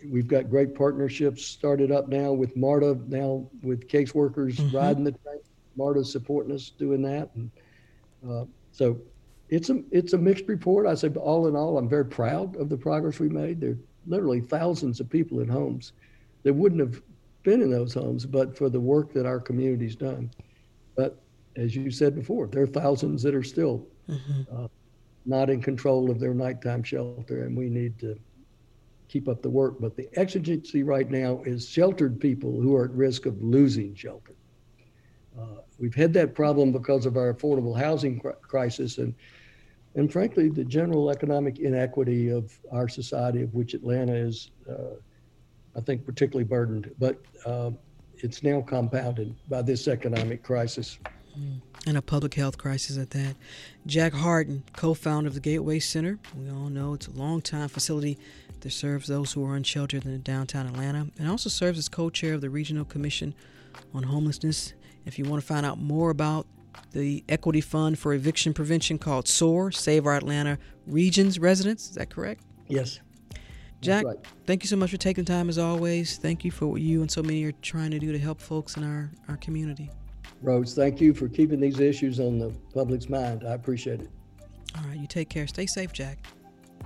we've 0.09 0.29
got 0.29 0.49
great 0.51 0.75
partnerships 0.75 1.45
started 1.45 1.91
up 1.91 2.09
now 2.09 2.33
with 2.33 2.57
MARTA 2.57 2.99
now 3.09 3.49
with 3.63 3.89
caseworkers 3.89 4.57
mm-hmm. 4.57 4.77
riding 4.77 5.05
the 5.05 5.13
train. 5.13 5.41
MARTA's 5.77 6.11
supporting 6.11 6.55
us 6.55 6.71
doing 6.71 7.03
that, 7.03 7.31
and 7.35 7.51
uh, 8.29 8.45
so 8.73 8.99
it's 9.49 9.71
a 9.71 9.83
it's 9.91 10.13
a 10.13 10.19
mixed 10.19 10.47
report. 10.47 10.87
I 10.87 10.95
say, 10.95 11.09
all 11.11 11.49
in 11.49 11.57
all, 11.57 11.79
I'm 11.79 11.89
very 11.89 12.05
proud 12.05 12.57
of 12.57 12.69
the 12.69 12.77
progress 12.77 13.19
we 13.19 13.29
made. 13.29 13.61
There 13.61 13.73
are 13.73 13.79
literally 14.07 14.41
thousands 14.41 15.01
of 15.01 15.09
people 15.09 15.41
in 15.41 15.49
homes 15.49 15.93
that 16.45 16.53
wouldn't 16.53 16.81
have 16.81 17.03
been 17.49 17.63
in 17.63 17.71
those 17.71 17.95
homes, 17.95 18.27
but 18.27 18.55
for 18.55 18.69
the 18.69 18.79
work 18.79 19.11
that 19.15 19.25
our 19.25 19.41
community's 19.41 19.97
done. 19.97 20.31
But 20.97 21.19
as 21.57 21.75
you 21.75 21.91
said 21.91 22.15
before, 22.15 22.47
there 22.47 22.63
are 22.63 22.67
thousands 22.67 23.23
that 23.23 23.35
are 23.35 23.43
still 23.43 23.87
mm-hmm. 24.07 24.43
uh, 24.55 24.69
not 25.25 25.49
in 25.49 25.63
control 25.63 26.11
of 26.11 26.21
their 26.21 26.35
nighttime 26.35 26.83
shelter, 26.83 27.45
and 27.45 27.57
we 27.57 27.71
need 27.71 27.99
to 28.01 28.19
keep 29.09 29.29
up 29.29 29.41
the 29.41 29.49
work. 29.49 29.77
But 29.81 29.97
the 29.97 30.11
exigency 30.13 30.83
right 30.83 31.11
now 31.11 31.43
is 31.47 31.67
sheltered 31.67 32.21
people 32.21 32.61
who 32.61 32.77
are 32.77 32.85
at 32.85 32.91
risk 32.91 33.25
of 33.25 33.43
losing 33.43 33.95
shelter. 33.95 34.35
Uh, 35.41 35.63
we've 35.79 35.95
had 35.95 36.13
that 36.13 36.35
problem 36.35 36.71
because 36.71 37.07
of 37.07 37.17
our 37.17 37.33
affordable 37.33 37.75
housing 37.79 38.21
cr- 38.21 38.41
crisis 38.43 38.99
and 38.99 39.15
and 39.95 40.13
frankly 40.13 40.51
the 40.51 40.65
general 40.65 41.11
economic 41.11 41.61
inequity 41.61 42.29
of 42.29 42.57
our 42.71 42.89
society, 42.89 43.43
of 43.43 43.55
which 43.55 43.73
Atlanta 43.73 44.15
is, 44.15 44.51
uh, 44.69 44.97
I 45.77 45.81
think, 45.81 46.05
particularly 46.05 46.45
burdened. 46.45 46.95
But 46.99 47.21
uh, 47.45 47.71
it's 48.17 48.43
now 48.43 48.61
compounded 48.61 49.35
by 49.49 49.63
this 49.63 49.89
economic 49.89 50.43
crisis. 50.43 50.99
And 51.87 51.97
a 51.97 52.03
public 52.03 52.35
health 52.35 52.59
crisis 52.59 52.99
at 52.99 53.11
that. 53.11 53.37
Jack 53.87 54.13
Hardin, 54.13 54.65
co 54.73 54.93
founder 54.95 55.29
of 55.29 55.35
the 55.35 55.41
Gateway 55.41 55.79
Center. 55.79 56.19
We 56.37 56.51
all 56.51 56.69
know 56.69 56.95
it's 56.95 57.07
a 57.07 57.13
long 57.13 57.41
time 57.43 57.69
facility 57.69 58.19
that 58.61 58.73
serves 58.73 59.07
those 59.07 59.33
who 59.33 59.45
are 59.47 59.55
unsheltered 59.55 60.05
in 60.05 60.21
downtown 60.23 60.67
Atlanta 60.67 61.09
and 61.19 61.29
also 61.29 61.49
serves 61.49 61.79
as 61.79 61.89
co 61.89 62.11
chair 62.11 62.35
of 62.35 62.41
the 62.41 62.51
Regional 62.51 62.85
Commission 62.85 63.35
on 63.95 64.03
Homelessness. 64.03 64.75
If 65.07 65.19
you 65.19 65.25
want 65.25 65.41
to 65.41 65.47
find 65.47 65.65
out 65.65 65.79
more 65.79 66.11
about 66.11 66.47
the 66.93 67.25
equity 67.29 67.61
fund 67.61 67.99
for 67.99 68.13
eviction 68.15 68.53
prevention 68.53 68.99
called 68.99 69.29
SOAR, 69.29 69.71
Save 69.71 70.07
Our 70.07 70.17
Atlanta 70.17 70.59
Regions 70.87 71.39
Residents, 71.39 71.91
is 71.91 71.95
that 71.95 72.11
correct? 72.11 72.43
Yes. 72.67 73.01
Jack, 73.81 74.05
right. 74.05 74.17
thank 74.47 74.63
you 74.63 74.69
so 74.69 74.77
much 74.77 74.91
for 74.91 74.97
taking 74.97 75.25
time 75.25 75.49
as 75.49 75.59
always. 75.59 76.17
Thank 76.19 76.45
you 76.45 76.51
for 76.51 76.67
what 76.67 76.81
you 76.81 77.01
and 77.01 77.11
so 77.11 77.23
many 77.23 77.45
are 77.45 77.53
trying 77.63 77.93
to 77.93 77.99
do 77.99 78.11
to 78.13 78.19
help 78.19 78.41
folks 78.41 78.77
in 78.77 78.85
our, 78.85 79.11
our 79.29 79.37
community. 79.37 79.91
Rose, 80.43 80.75
thank 80.75 81.01
you 81.01 81.15
for 81.15 81.29
keeping 81.29 81.61
these 81.61 81.81
issues 81.81 82.21
on 82.21 82.39
the 82.39 82.51
public's 82.75 83.09
mind. 83.09 83.45
I 83.47 83.53
appreciate 83.53 84.01
it. 84.01 84.11
All 84.77 84.85
right, 84.85 84.99
you 84.99 85.07
take 85.07 85.29
care. 85.29 85.47
Stay 85.47 85.67
safe, 85.67 85.93
Jack. 85.93 86.19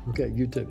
Okay, 0.08 0.32
you 0.34 0.46
too. 0.46 0.68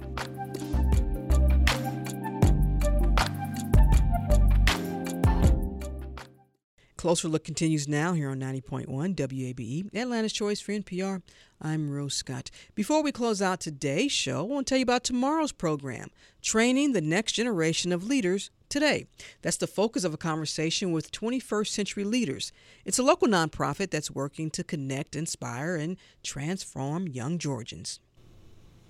Closer 7.01 7.27
Look 7.27 7.43
continues 7.43 7.87
now 7.87 8.13
here 8.13 8.29
on 8.29 8.39
90.1 8.39 8.85
WABE, 8.85 9.87
Atlanta's 9.91 10.31
Choice 10.31 10.61
for 10.61 10.71
NPR. 10.71 11.23
I'm 11.59 11.89
Rose 11.89 12.13
Scott. 12.13 12.51
Before 12.75 13.01
we 13.01 13.11
close 13.11 13.41
out 13.41 13.59
today's 13.59 14.11
show, 14.11 14.41
I 14.41 14.43
want 14.43 14.67
to 14.67 14.69
tell 14.69 14.77
you 14.77 14.83
about 14.83 15.03
tomorrow's 15.03 15.51
program, 15.51 16.11
Training 16.43 16.91
the 16.91 17.01
Next 17.01 17.31
Generation 17.31 17.91
of 17.91 18.03
Leaders 18.03 18.51
Today. 18.69 19.07
That's 19.41 19.57
the 19.57 19.65
focus 19.65 20.03
of 20.03 20.13
a 20.13 20.17
conversation 20.17 20.91
with 20.91 21.11
21st 21.11 21.69
century 21.69 22.03
leaders. 22.03 22.51
It's 22.85 22.99
a 22.99 23.03
local 23.03 23.27
nonprofit 23.27 23.89
that's 23.89 24.11
working 24.11 24.51
to 24.51 24.63
connect, 24.63 25.15
inspire, 25.15 25.75
and 25.75 25.97
transform 26.21 27.07
young 27.07 27.39
Georgians. 27.39 27.99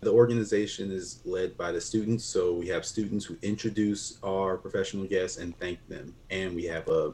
The 0.01 0.11
organization 0.11 0.91
is 0.91 1.21
led 1.23 1.55
by 1.55 1.71
the 1.71 1.79
students, 1.79 2.25
so 2.25 2.55
we 2.55 2.67
have 2.67 2.85
students 2.85 3.23
who 3.23 3.37
introduce 3.41 4.19
our 4.21 4.57
professional 4.57 5.05
guests 5.05 5.37
and 5.37 5.57
thank 5.59 5.79
them. 5.87 6.13
And 6.29 6.53
we 6.53 6.65
have 6.65 6.89
a 6.89 7.13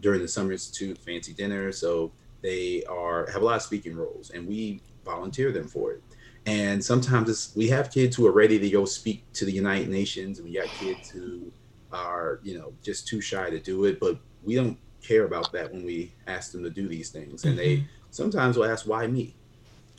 during 0.00 0.22
the 0.22 0.28
Summer 0.28 0.52
Institute 0.52 0.98
fancy 0.98 1.32
dinner. 1.32 1.72
So 1.72 2.12
they 2.42 2.84
are 2.84 3.30
have 3.30 3.42
a 3.42 3.44
lot 3.44 3.56
of 3.56 3.62
speaking 3.62 3.96
roles, 3.96 4.30
and 4.30 4.46
we 4.46 4.80
volunteer 5.04 5.52
them 5.52 5.68
for 5.68 5.92
it. 5.92 6.02
And 6.46 6.82
sometimes 6.82 7.52
we 7.54 7.68
have 7.68 7.90
kids 7.90 8.16
who 8.16 8.26
are 8.26 8.32
ready 8.32 8.58
to 8.58 8.70
go 8.70 8.84
speak 8.84 9.30
to 9.34 9.44
the 9.44 9.52
United 9.52 9.88
Nations, 9.88 10.38
and 10.38 10.48
we 10.48 10.54
got 10.54 10.66
kids 10.66 11.10
who 11.10 11.52
are 11.92 12.40
you 12.42 12.58
know 12.58 12.72
just 12.82 13.08
too 13.08 13.20
shy 13.20 13.50
to 13.50 13.58
do 13.58 13.84
it. 13.84 14.00
But 14.00 14.18
we 14.44 14.54
don't 14.54 14.78
care 15.02 15.24
about 15.24 15.52
that 15.52 15.72
when 15.72 15.84
we 15.84 16.12
ask 16.26 16.52
them 16.52 16.62
to 16.62 16.70
do 16.70 16.88
these 16.88 17.10
things, 17.10 17.44
and 17.44 17.58
they 17.58 17.78
mm-hmm. 17.78 17.86
sometimes 18.10 18.56
will 18.56 18.64
ask, 18.64 18.86
"Why 18.86 19.06
me?" 19.06 19.34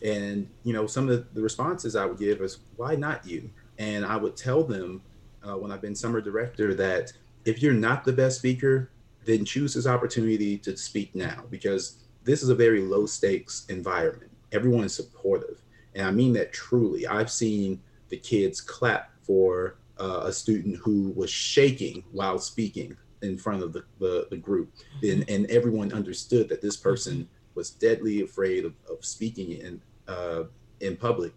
And 0.04 0.50
you 0.64 0.74
know, 0.74 0.88
some 0.88 1.10
of 1.10 1.10
the, 1.10 1.26
the 1.34 1.42
responses 1.42 1.96
I 1.96 2.06
would 2.06 2.20
give 2.20 2.42
is, 2.42 2.60
"Why 2.78 2.96
not 2.96 3.26
you?" 3.28 3.50
And 3.78 4.06
I 4.06 4.18
would 4.18 4.36
tell 4.36 4.64
them 4.64 5.02
uh, 5.48 5.56
when 5.56 5.72
I've 5.72 5.82
been 5.82 5.96
summer 5.96 6.22
director 6.22 6.74
that 6.76 7.14
if 7.46 7.62
you're 7.62 7.74
not 7.74 8.04
the 8.04 8.14
best 8.14 8.38
speaker, 8.38 8.90
then 9.30 9.46
choose 9.46 9.74
this 9.76 9.88
opportunity 9.88 10.58
to 10.58 10.76
speak 10.76 11.14
now 11.14 11.44
because 11.50 11.98
this 12.24 12.42
is 12.42 12.50
a 12.50 12.56
very 12.56 12.82
low 12.82 13.06
stakes 13.06 13.66
environment. 13.70 14.32
Everyone 14.52 14.84
is 14.84 14.94
supportive. 14.94 15.62
And 15.96 16.06
I 16.06 16.12
mean 16.12 16.34
that 16.34 16.52
truly. 16.52 17.06
I've 17.06 17.32
seen 17.32 17.82
the 18.10 18.18
kids 18.18 18.60
clap 18.60 19.12
for 19.22 19.76
uh, 20.00 20.22
a 20.24 20.34
student 20.34 20.78
who 20.78 21.12
was 21.16 21.30
shaking 21.30 22.04
while 22.12 22.40
speaking 22.40 22.96
in 23.22 23.38
front 23.38 23.62
of 23.62 23.74
the, 23.74 23.84
the, 24.00 24.28
the 24.30 24.38
group. 24.38 24.72
And, 25.04 25.30
and 25.30 25.46
everyone 25.52 25.94
understood 25.94 26.50
that 26.50 26.62
this 26.62 26.78
person 26.78 27.28
was 27.54 27.70
deadly 27.70 28.22
afraid 28.22 28.66
of, 28.66 28.74
of 28.90 29.04
speaking 29.04 29.52
in, 29.52 29.82
uh, 30.08 30.44
in 30.80 30.96
public. 30.96 31.34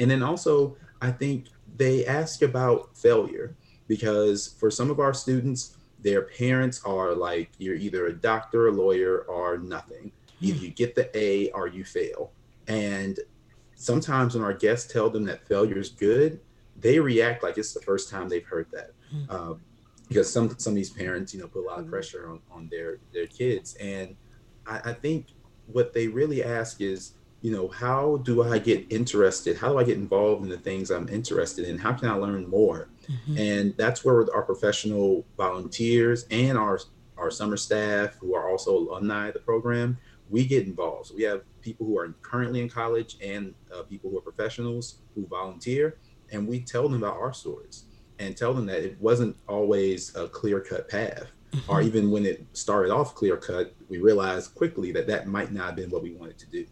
And 0.00 0.10
then 0.10 0.22
also, 0.22 0.76
I 1.00 1.10
think 1.10 1.46
they 1.76 2.06
ask 2.06 2.42
about 2.42 2.96
failure 2.96 3.54
because 3.86 4.54
for 4.58 4.70
some 4.70 4.90
of 4.90 4.98
our 4.98 5.12
students, 5.12 5.76
their 6.04 6.22
parents 6.22 6.80
are 6.84 7.14
like 7.14 7.50
you're 7.58 7.74
either 7.74 8.06
a 8.06 8.12
doctor 8.12 8.68
a 8.68 8.72
lawyer 8.72 9.22
or 9.22 9.58
nothing. 9.58 10.12
Hmm. 10.38 10.46
Either 10.46 10.58
you 10.58 10.70
get 10.70 10.94
the 10.94 11.10
a 11.18 11.50
or 11.50 11.66
you 11.66 11.84
fail. 11.84 12.30
And 12.68 13.18
sometimes 13.74 14.34
when 14.34 14.44
our 14.44 14.54
guests 14.54 14.92
tell 14.92 15.10
them 15.10 15.24
that 15.24 15.46
failure 15.48 15.78
is 15.78 15.88
good 15.88 16.40
they 16.76 16.98
react 16.98 17.42
like 17.42 17.58
it's 17.58 17.72
the 17.72 17.80
first 17.80 18.10
time 18.10 18.28
they've 18.28 18.46
heard 18.46 18.66
that. 18.72 18.92
Hmm. 19.10 19.24
Um, 19.30 19.60
because 20.08 20.30
some 20.30 20.54
some 20.58 20.72
of 20.72 20.76
these 20.76 20.90
parents 20.90 21.32
you 21.32 21.40
know 21.40 21.48
put 21.48 21.64
a 21.64 21.66
lot 21.66 21.78
of 21.78 21.84
hmm. 21.84 21.90
pressure 21.90 22.28
on, 22.28 22.40
on 22.50 22.68
their 22.70 22.98
their 23.12 23.26
kids. 23.26 23.74
And 23.76 24.16
I, 24.66 24.90
I 24.90 24.92
think 24.92 25.28
what 25.66 25.94
they 25.94 26.08
really 26.08 26.44
ask 26.44 26.80
is 26.80 27.12
you 27.40 27.50
know 27.50 27.68
how 27.68 28.18
do 28.18 28.42
i 28.42 28.58
get 28.58 28.86
interested? 28.90 29.56
How 29.56 29.70
do 29.70 29.78
i 29.78 29.84
get 29.84 29.96
involved 29.96 30.42
in 30.42 30.48
the 30.48 30.58
things 30.58 30.90
i'm 30.90 31.08
interested 31.08 31.66
in? 31.66 31.78
How 31.78 31.92
can 31.92 32.08
i 32.08 32.14
learn 32.14 32.48
more 32.48 32.88
Mm-hmm. 33.08 33.38
And 33.38 33.76
that's 33.76 34.04
where 34.04 34.26
our 34.34 34.42
professional 34.42 35.24
volunteers 35.36 36.26
and 36.30 36.58
our 36.58 36.78
our 37.16 37.30
summer 37.30 37.56
staff 37.56 38.16
who 38.20 38.34
are 38.34 38.50
also 38.50 38.76
alumni 38.76 39.28
of 39.28 39.34
the 39.34 39.40
program, 39.40 39.96
we 40.30 40.44
get 40.44 40.66
involved. 40.66 41.08
So 41.08 41.14
we 41.14 41.22
have 41.22 41.42
people 41.62 41.86
who 41.86 41.96
are 41.96 42.12
currently 42.22 42.60
in 42.60 42.68
college 42.68 43.16
and 43.22 43.54
uh, 43.72 43.82
people 43.82 44.10
who 44.10 44.18
are 44.18 44.22
professionals 44.22 44.96
who 45.14 45.26
volunteer, 45.26 45.98
and 46.32 46.48
we 46.48 46.60
tell 46.60 46.82
them 46.82 46.94
about 46.94 47.16
our 47.16 47.32
stories 47.32 47.84
and 48.18 48.36
tell 48.36 48.52
them 48.54 48.66
that 48.66 48.82
it 48.82 49.00
wasn't 49.00 49.36
always 49.48 50.14
a 50.16 50.28
clear 50.28 50.60
cut 50.60 50.88
path. 50.88 51.30
Mm-hmm. 51.52 51.70
Or 51.70 51.82
even 51.82 52.10
when 52.10 52.26
it 52.26 52.44
started 52.52 52.90
off 52.90 53.14
clear 53.14 53.36
cut, 53.36 53.74
we 53.88 53.98
realized 53.98 54.54
quickly 54.56 54.90
that 54.92 55.06
that 55.06 55.28
might 55.28 55.52
not 55.52 55.66
have 55.66 55.76
been 55.76 55.90
what 55.90 56.02
we 56.02 56.12
wanted 56.12 56.38
to 56.38 56.46
do. 56.46 56.66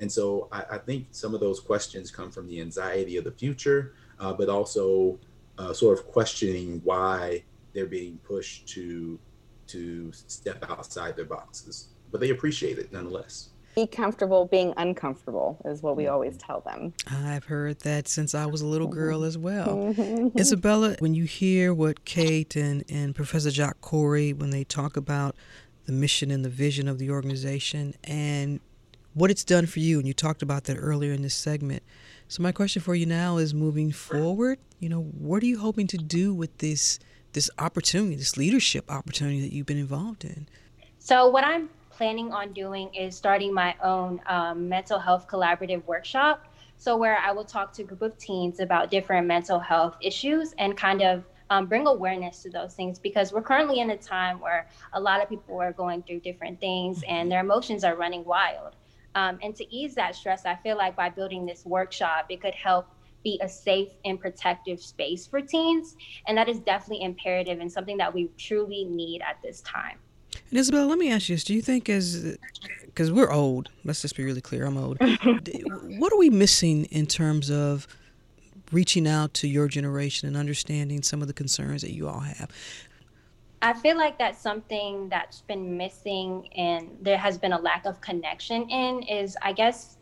And 0.00 0.10
so 0.10 0.48
I, 0.52 0.64
I 0.72 0.78
think 0.78 1.08
some 1.10 1.34
of 1.34 1.40
those 1.40 1.60
questions 1.60 2.10
come 2.10 2.30
from 2.30 2.46
the 2.46 2.60
anxiety 2.60 3.18
of 3.18 3.24
the 3.24 3.32
future, 3.32 3.94
uh, 4.18 4.32
but 4.32 4.48
also 4.48 5.18
uh, 5.58 5.72
sort 5.72 5.98
of 5.98 6.06
questioning 6.06 6.80
why 6.84 7.42
they're 7.72 7.86
being 7.86 8.18
pushed 8.18 8.66
to 8.68 9.18
to 9.68 10.12
step 10.12 10.64
outside 10.70 11.16
their 11.16 11.24
boxes, 11.24 11.88
but 12.12 12.20
they 12.20 12.30
appreciate 12.30 12.78
it 12.78 12.92
nonetheless. 12.92 13.50
Be 13.74 13.86
comfortable 13.86 14.46
being 14.46 14.72
uncomfortable 14.78 15.58
is 15.66 15.82
what 15.82 15.96
we 15.96 16.04
mm-hmm. 16.04 16.12
always 16.14 16.36
tell 16.38 16.60
them. 16.60 16.94
I've 17.10 17.44
heard 17.44 17.80
that 17.80 18.08
since 18.08 18.34
I 18.34 18.46
was 18.46 18.62
a 18.62 18.66
little 18.66 18.86
girl 18.86 19.22
as 19.22 19.36
well. 19.36 19.76
Mm-hmm. 19.76 20.38
Isabella, 20.38 20.96
when 21.00 21.14
you 21.14 21.24
hear 21.24 21.74
what 21.74 22.06
Kate 22.06 22.56
and, 22.56 22.84
and 22.88 23.14
Professor 23.14 23.50
Jacques 23.50 23.82
Corey, 23.82 24.32
when 24.32 24.48
they 24.48 24.64
talk 24.64 24.96
about 24.96 25.36
the 25.84 25.92
mission 25.92 26.30
and 26.30 26.42
the 26.42 26.48
vision 26.48 26.88
of 26.88 26.98
the 26.98 27.10
organization 27.10 27.94
and 28.04 28.60
what 29.12 29.30
it's 29.30 29.44
done 29.44 29.66
for 29.66 29.80
you, 29.80 29.98
and 29.98 30.06
you 30.06 30.14
talked 30.14 30.40
about 30.40 30.64
that 30.64 30.76
earlier 30.76 31.12
in 31.12 31.20
this 31.20 31.34
segment, 31.34 31.82
so 32.28 32.42
my 32.42 32.52
question 32.52 32.82
for 32.82 32.94
you 32.94 33.06
now 33.06 33.36
is 33.36 33.54
moving 33.54 33.92
forward, 33.92 34.58
you 34.80 34.88
know, 34.88 35.02
what 35.02 35.42
are 35.42 35.46
you 35.46 35.58
hoping 35.58 35.86
to 35.88 35.98
do 35.98 36.34
with 36.34 36.58
this 36.58 36.98
this 37.32 37.50
opportunity, 37.58 38.16
this 38.16 38.36
leadership 38.36 38.90
opportunity 38.90 39.42
that 39.42 39.52
you've 39.52 39.66
been 39.66 39.78
involved 39.78 40.24
in? 40.24 40.48
So 40.98 41.28
what 41.28 41.44
I'm 41.44 41.68
planning 41.90 42.32
on 42.32 42.52
doing 42.52 42.92
is 42.94 43.14
starting 43.14 43.52
my 43.52 43.74
own 43.82 44.20
um, 44.26 44.68
mental 44.68 44.98
health 44.98 45.28
collaborative 45.28 45.84
workshop. 45.86 46.46
So 46.78 46.96
where 46.96 47.18
I 47.18 47.32
will 47.32 47.44
talk 47.44 47.72
to 47.74 47.82
a 47.82 47.84
group 47.84 48.02
of 48.02 48.18
teens 48.18 48.60
about 48.60 48.90
different 48.90 49.26
mental 49.26 49.58
health 49.58 49.96
issues 50.00 50.54
and 50.58 50.76
kind 50.76 51.02
of 51.02 51.24
um, 51.50 51.66
bring 51.66 51.86
awareness 51.86 52.42
to 52.42 52.50
those 52.50 52.74
things 52.74 52.98
because 52.98 53.32
we're 53.32 53.42
currently 53.42 53.80
in 53.80 53.90
a 53.90 53.96
time 53.96 54.40
where 54.40 54.68
a 54.92 55.00
lot 55.00 55.22
of 55.22 55.28
people 55.28 55.60
are 55.60 55.72
going 55.72 56.02
through 56.02 56.20
different 56.20 56.60
things 56.60 57.02
and 57.08 57.30
their 57.30 57.40
emotions 57.40 57.84
are 57.84 57.96
running 57.96 58.24
wild. 58.24 58.74
Um, 59.16 59.38
and 59.42 59.56
to 59.56 59.74
ease 59.74 59.94
that 59.94 60.14
stress, 60.14 60.44
I 60.44 60.54
feel 60.56 60.76
like 60.76 60.94
by 60.94 61.08
building 61.08 61.46
this 61.46 61.64
workshop, 61.64 62.26
it 62.28 62.40
could 62.40 62.54
help 62.54 62.86
be 63.24 63.40
a 63.42 63.48
safe 63.48 63.88
and 64.04 64.20
protective 64.20 64.80
space 64.80 65.26
for 65.26 65.40
teens. 65.40 65.96
And 66.28 66.38
that 66.38 66.48
is 66.48 66.60
definitely 66.60 67.02
imperative 67.02 67.58
and 67.58 67.72
something 67.72 67.96
that 67.96 68.14
we 68.14 68.30
truly 68.38 68.84
need 68.84 69.22
at 69.22 69.38
this 69.42 69.62
time. 69.62 69.98
And 70.50 70.58
Isabel, 70.58 70.86
let 70.86 70.98
me 70.98 71.10
ask 71.10 71.28
you 71.28 71.34
this: 71.34 71.44
Do 71.44 71.54
you 71.54 71.62
think, 71.62 71.88
as 71.88 72.36
because 72.84 73.10
we're 73.10 73.32
old, 73.32 73.70
let's 73.84 74.02
just 74.02 74.16
be 74.16 74.22
really 74.22 74.42
clear, 74.42 74.64
I'm 74.66 74.76
old. 74.76 74.98
what 75.98 76.12
are 76.12 76.18
we 76.18 76.30
missing 76.30 76.84
in 76.86 77.06
terms 77.06 77.50
of 77.50 77.86
reaching 78.70 79.06
out 79.08 79.32
to 79.34 79.48
your 79.48 79.66
generation 79.66 80.28
and 80.28 80.36
understanding 80.36 81.02
some 81.02 81.22
of 81.22 81.28
the 81.28 81.34
concerns 81.34 81.82
that 81.82 81.92
you 81.92 82.06
all 82.06 82.20
have? 82.20 82.50
I 83.62 83.72
feel 83.72 83.96
like 83.96 84.18
that's 84.18 84.40
something 84.40 85.08
that's 85.08 85.40
been 85.42 85.76
missing, 85.76 86.48
and 86.54 86.90
there 87.00 87.16
has 87.18 87.38
been 87.38 87.52
a 87.52 87.58
lack 87.58 87.86
of 87.86 88.00
connection 88.00 88.68
in. 88.68 89.02
Is 89.02 89.36
I 89.42 89.52
guess 89.52 89.96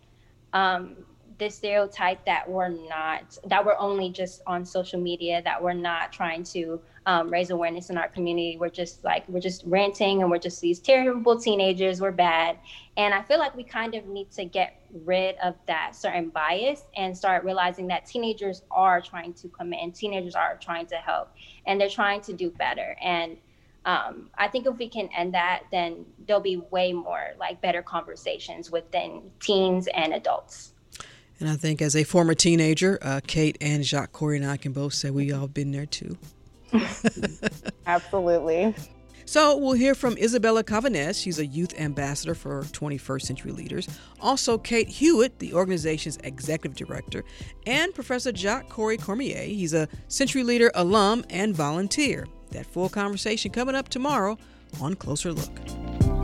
um, 0.53 0.97
this 1.39 1.57
stereotype 1.57 2.25
that 2.27 2.49
we're 2.49 2.69
not 2.69 3.39
that 3.47 3.65
we're 3.65 3.79
only 3.79 4.11
just 4.11 4.43
on 4.47 4.65
social 4.65 5.01
media 5.01 5.43
that 5.45 5.63
we're 5.63 5.73
not 5.73 6.13
trying 6.13 6.43
to 6.45 6.81
um, 7.07 7.31
raise 7.31 7.51
awareness 7.51 7.91
in 7.91 7.99
our 7.99 8.09
community. 8.09 8.57
We're 8.59 8.71
just 8.71 9.05
like 9.05 9.29
we're 9.29 9.41
just 9.41 9.63
ranting 9.67 10.23
and 10.23 10.31
we're 10.31 10.39
just 10.39 10.61
these 10.61 10.79
terrible 10.79 11.39
teenagers. 11.39 12.01
We're 12.01 12.13
bad. 12.13 12.59
And 12.97 13.13
i 13.13 13.23
feel 13.23 13.39
like 13.39 13.57
we 13.57 13.65
kind 13.65 13.95
of 13.95 14.07
need 14.07 14.31
to 14.33 14.45
get 14.45 14.81
rid 15.05 15.37
of 15.43 15.57
that 15.67 15.97
certain 15.97 16.29
bias 16.29 16.85
and 16.97 17.17
start 17.17 17.45
realizing 17.45 17.89
that 17.89 18.07
teenagers 18.07 18.63
are 18.71 19.01
trying 19.01 19.35
to 19.35 19.49
come 19.49 19.73
in. 19.73 19.93
Teenagers 19.93 20.35
are 20.35 20.57
trying 20.57 20.87
to 20.87 20.97
help 20.97 21.35
and 21.67 21.81
they're 21.81 21.89
trying 21.89 22.21
to 22.23 22.33
do 22.33 22.51
better. 22.51 22.97
And 23.03 23.37
um, 23.85 24.31
I 24.39 24.49
think 24.49 24.67
if 24.67 24.79
we 24.79 24.89
can 24.89 25.09
end 25.15 25.35
that, 25.35 25.65
then 25.71 26.07
there'll 26.27 26.41
be 26.41 26.57
way 26.71 26.93
more 26.93 27.35
like 27.39 27.61
better 27.61 27.83
conversations 27.83 28.71
within 28.71 29.31
teens 29.41 29.89
and 29.89 30.15
adults. 30.15 30.73
And 31.41 31.49
I 31.49 31.57
think 31.57 31.83
as 31.83 31.97
a 31.97 32.05
former 32.05 32.35
teenager, 32.35 32.99
uh, 33.03 33.21
Kate 33.27 33.59
and 33.61 33.85
Jacques 33.85 34.13
Corey 34.13 34.37
and 34.37 34.47
I 34.47 34.57
can 34.57 34.73
both 34.73 34.95
say 34.95 35.11
we 35.11 35.33
all 35.33 35.49
been 35.49 35.73
there 35.73 35.85
too. 35.85 36.17
Absolutely. 37.87 38.75
So 39.27 39.57
we'll 39.57 39.73
hear 39.73 39.95
from 39.95 40.19
Isabella 40.19 40.63
Cavanez. 40.63 41.19
She's 41.19 41.39
a 41.39 41.47
youth 41.47 41.79
ambassador 41.81 42.35
for 42.35 42.63
21st 42.63 43.23
Century 43.23 43.53
Leaders. 43.53 43.89
Also, 44.21 44.59
Kate 44.59 44.89
Hewitt, 44.89 45.39
the 45.39 45.55
organization's 45.55 46.19
executive 46.25 46.77
director, 46.77 47.25
and 47.67 47.95
Professor 47.95 48.33
Jacques 48.33 48.69
Corey 48.69 48.99
Cormier. 48.99 49.43
He's 49.43 49.73
a 49.73 49.89
Century 50.09 50.43
Leader 50.43 50.71
alum 50.75 51.25
and 51.31 51.55
volunteer. 51.57 52.27
That 52.51 52.67
full 52.67 52.89
conversation 52.89 53.51
coming 53.51 53.75
up 53.75 53.89
tomorrow 53.89 54.39
on 54.81 54.95
Closer 54.95 55.33
Look. 55.33 56.24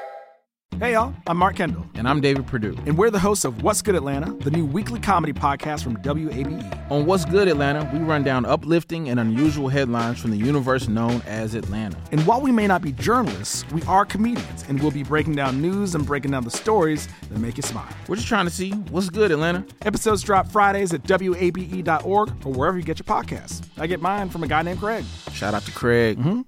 Hey, 0.79 0.93
y'all, 0.93 1.13
I'm 1.27 1.37
Mark 1.37 1.57
Kendall. 1.57 1.85
And 1.93 2.07
I'm 2.07 2.21
David 2.21 2.47
Perdue. 2.47 2.75
And 2.87 2.97
we're 2.97 3.11
the 3.11 3.19
hosts 3.19 3.45
of 3.45 3.61
What's 3.61 3.83
Good 3.83 3.93
Atlanta, 3.93 4.33
the 4.43 4.49
new 4.49 4.65
weekly 4.65 4.99
comedy 4.99 5.31
podcast 5.31 5.83
from 5.83 5.95
WABE. 5.97 6.89
On 6.89 7.05
What's 7.05 7.23
Good 7.23 7.47
Atlanta, 7.47 7.87
we 7.93 7.99
run 7.99 8.23
down 8.23 8.45
uplifting 8.45 9.07
and 9.09 9.19
unusual 9.19 9.67
headlines 9.67 10.17
from 10.19 10.31
the 10.31 10.37
universe 10.37 10.87
known 10.87 11.21
as 11.27 11.53
Atlanta. 11.53 11.97
And 12.11 12.25
while 12.25 12.41
we 12.41 12.51
may 12.51 12.65
not 12.65 12.81
be 12.81 12.93
journalists, 12.93 13.63
we 13.71 13.83
are 13.83 14.05
comedians, 14.05 14.65
and 14.67 14.81
we'll 14.81 14.89
be 14.89 15.03
breaking 15.03 15.35
down 15.35 15.61
news 15.61 15.93
and 15.93 16.03
breaking 16.03 16.31
down 16.31 16.45
the 16.45 16.49
stories 16.51 17.07
that 17.29 17.37
make 17.37 17.57
you 17.57 17.63
smile. 17.63 17.87
We're 18.07 18.15
just 18.15 18.27
trying 18.27 18.45
to 18.45 18.51
see 18.51 18.71
what's 18.71 19.11
good, 19.11 19.29
Atlanta. 19.31 19.63
Episodes 19.83 20.23
drop 20.23 20.47
Fridays 20.47 20.93
at 20.95 21.03
WABE.org 21.03 22.29
or 22.43 22.53
wherever 22.53 22.79
you 22.79 22.83
get 22.83 22.97
your 22.97 23.05
podcasts. 23.05 23.61
I 23.77 23.85
get 23.85 24.01
mine 24.01 24.31
from 24.31 24.41
a 24.41 24.47
guy 24.47 24.63
named 24.63 24.79
Craig. 24.79 25.05
Shout 25.31 25.53
out 25.53 25.61
to 25.63 25.71
Craig. 25.73 26.17
Mm-hmm. 26.17 26.41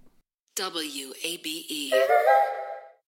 WABE. 0.55 1.91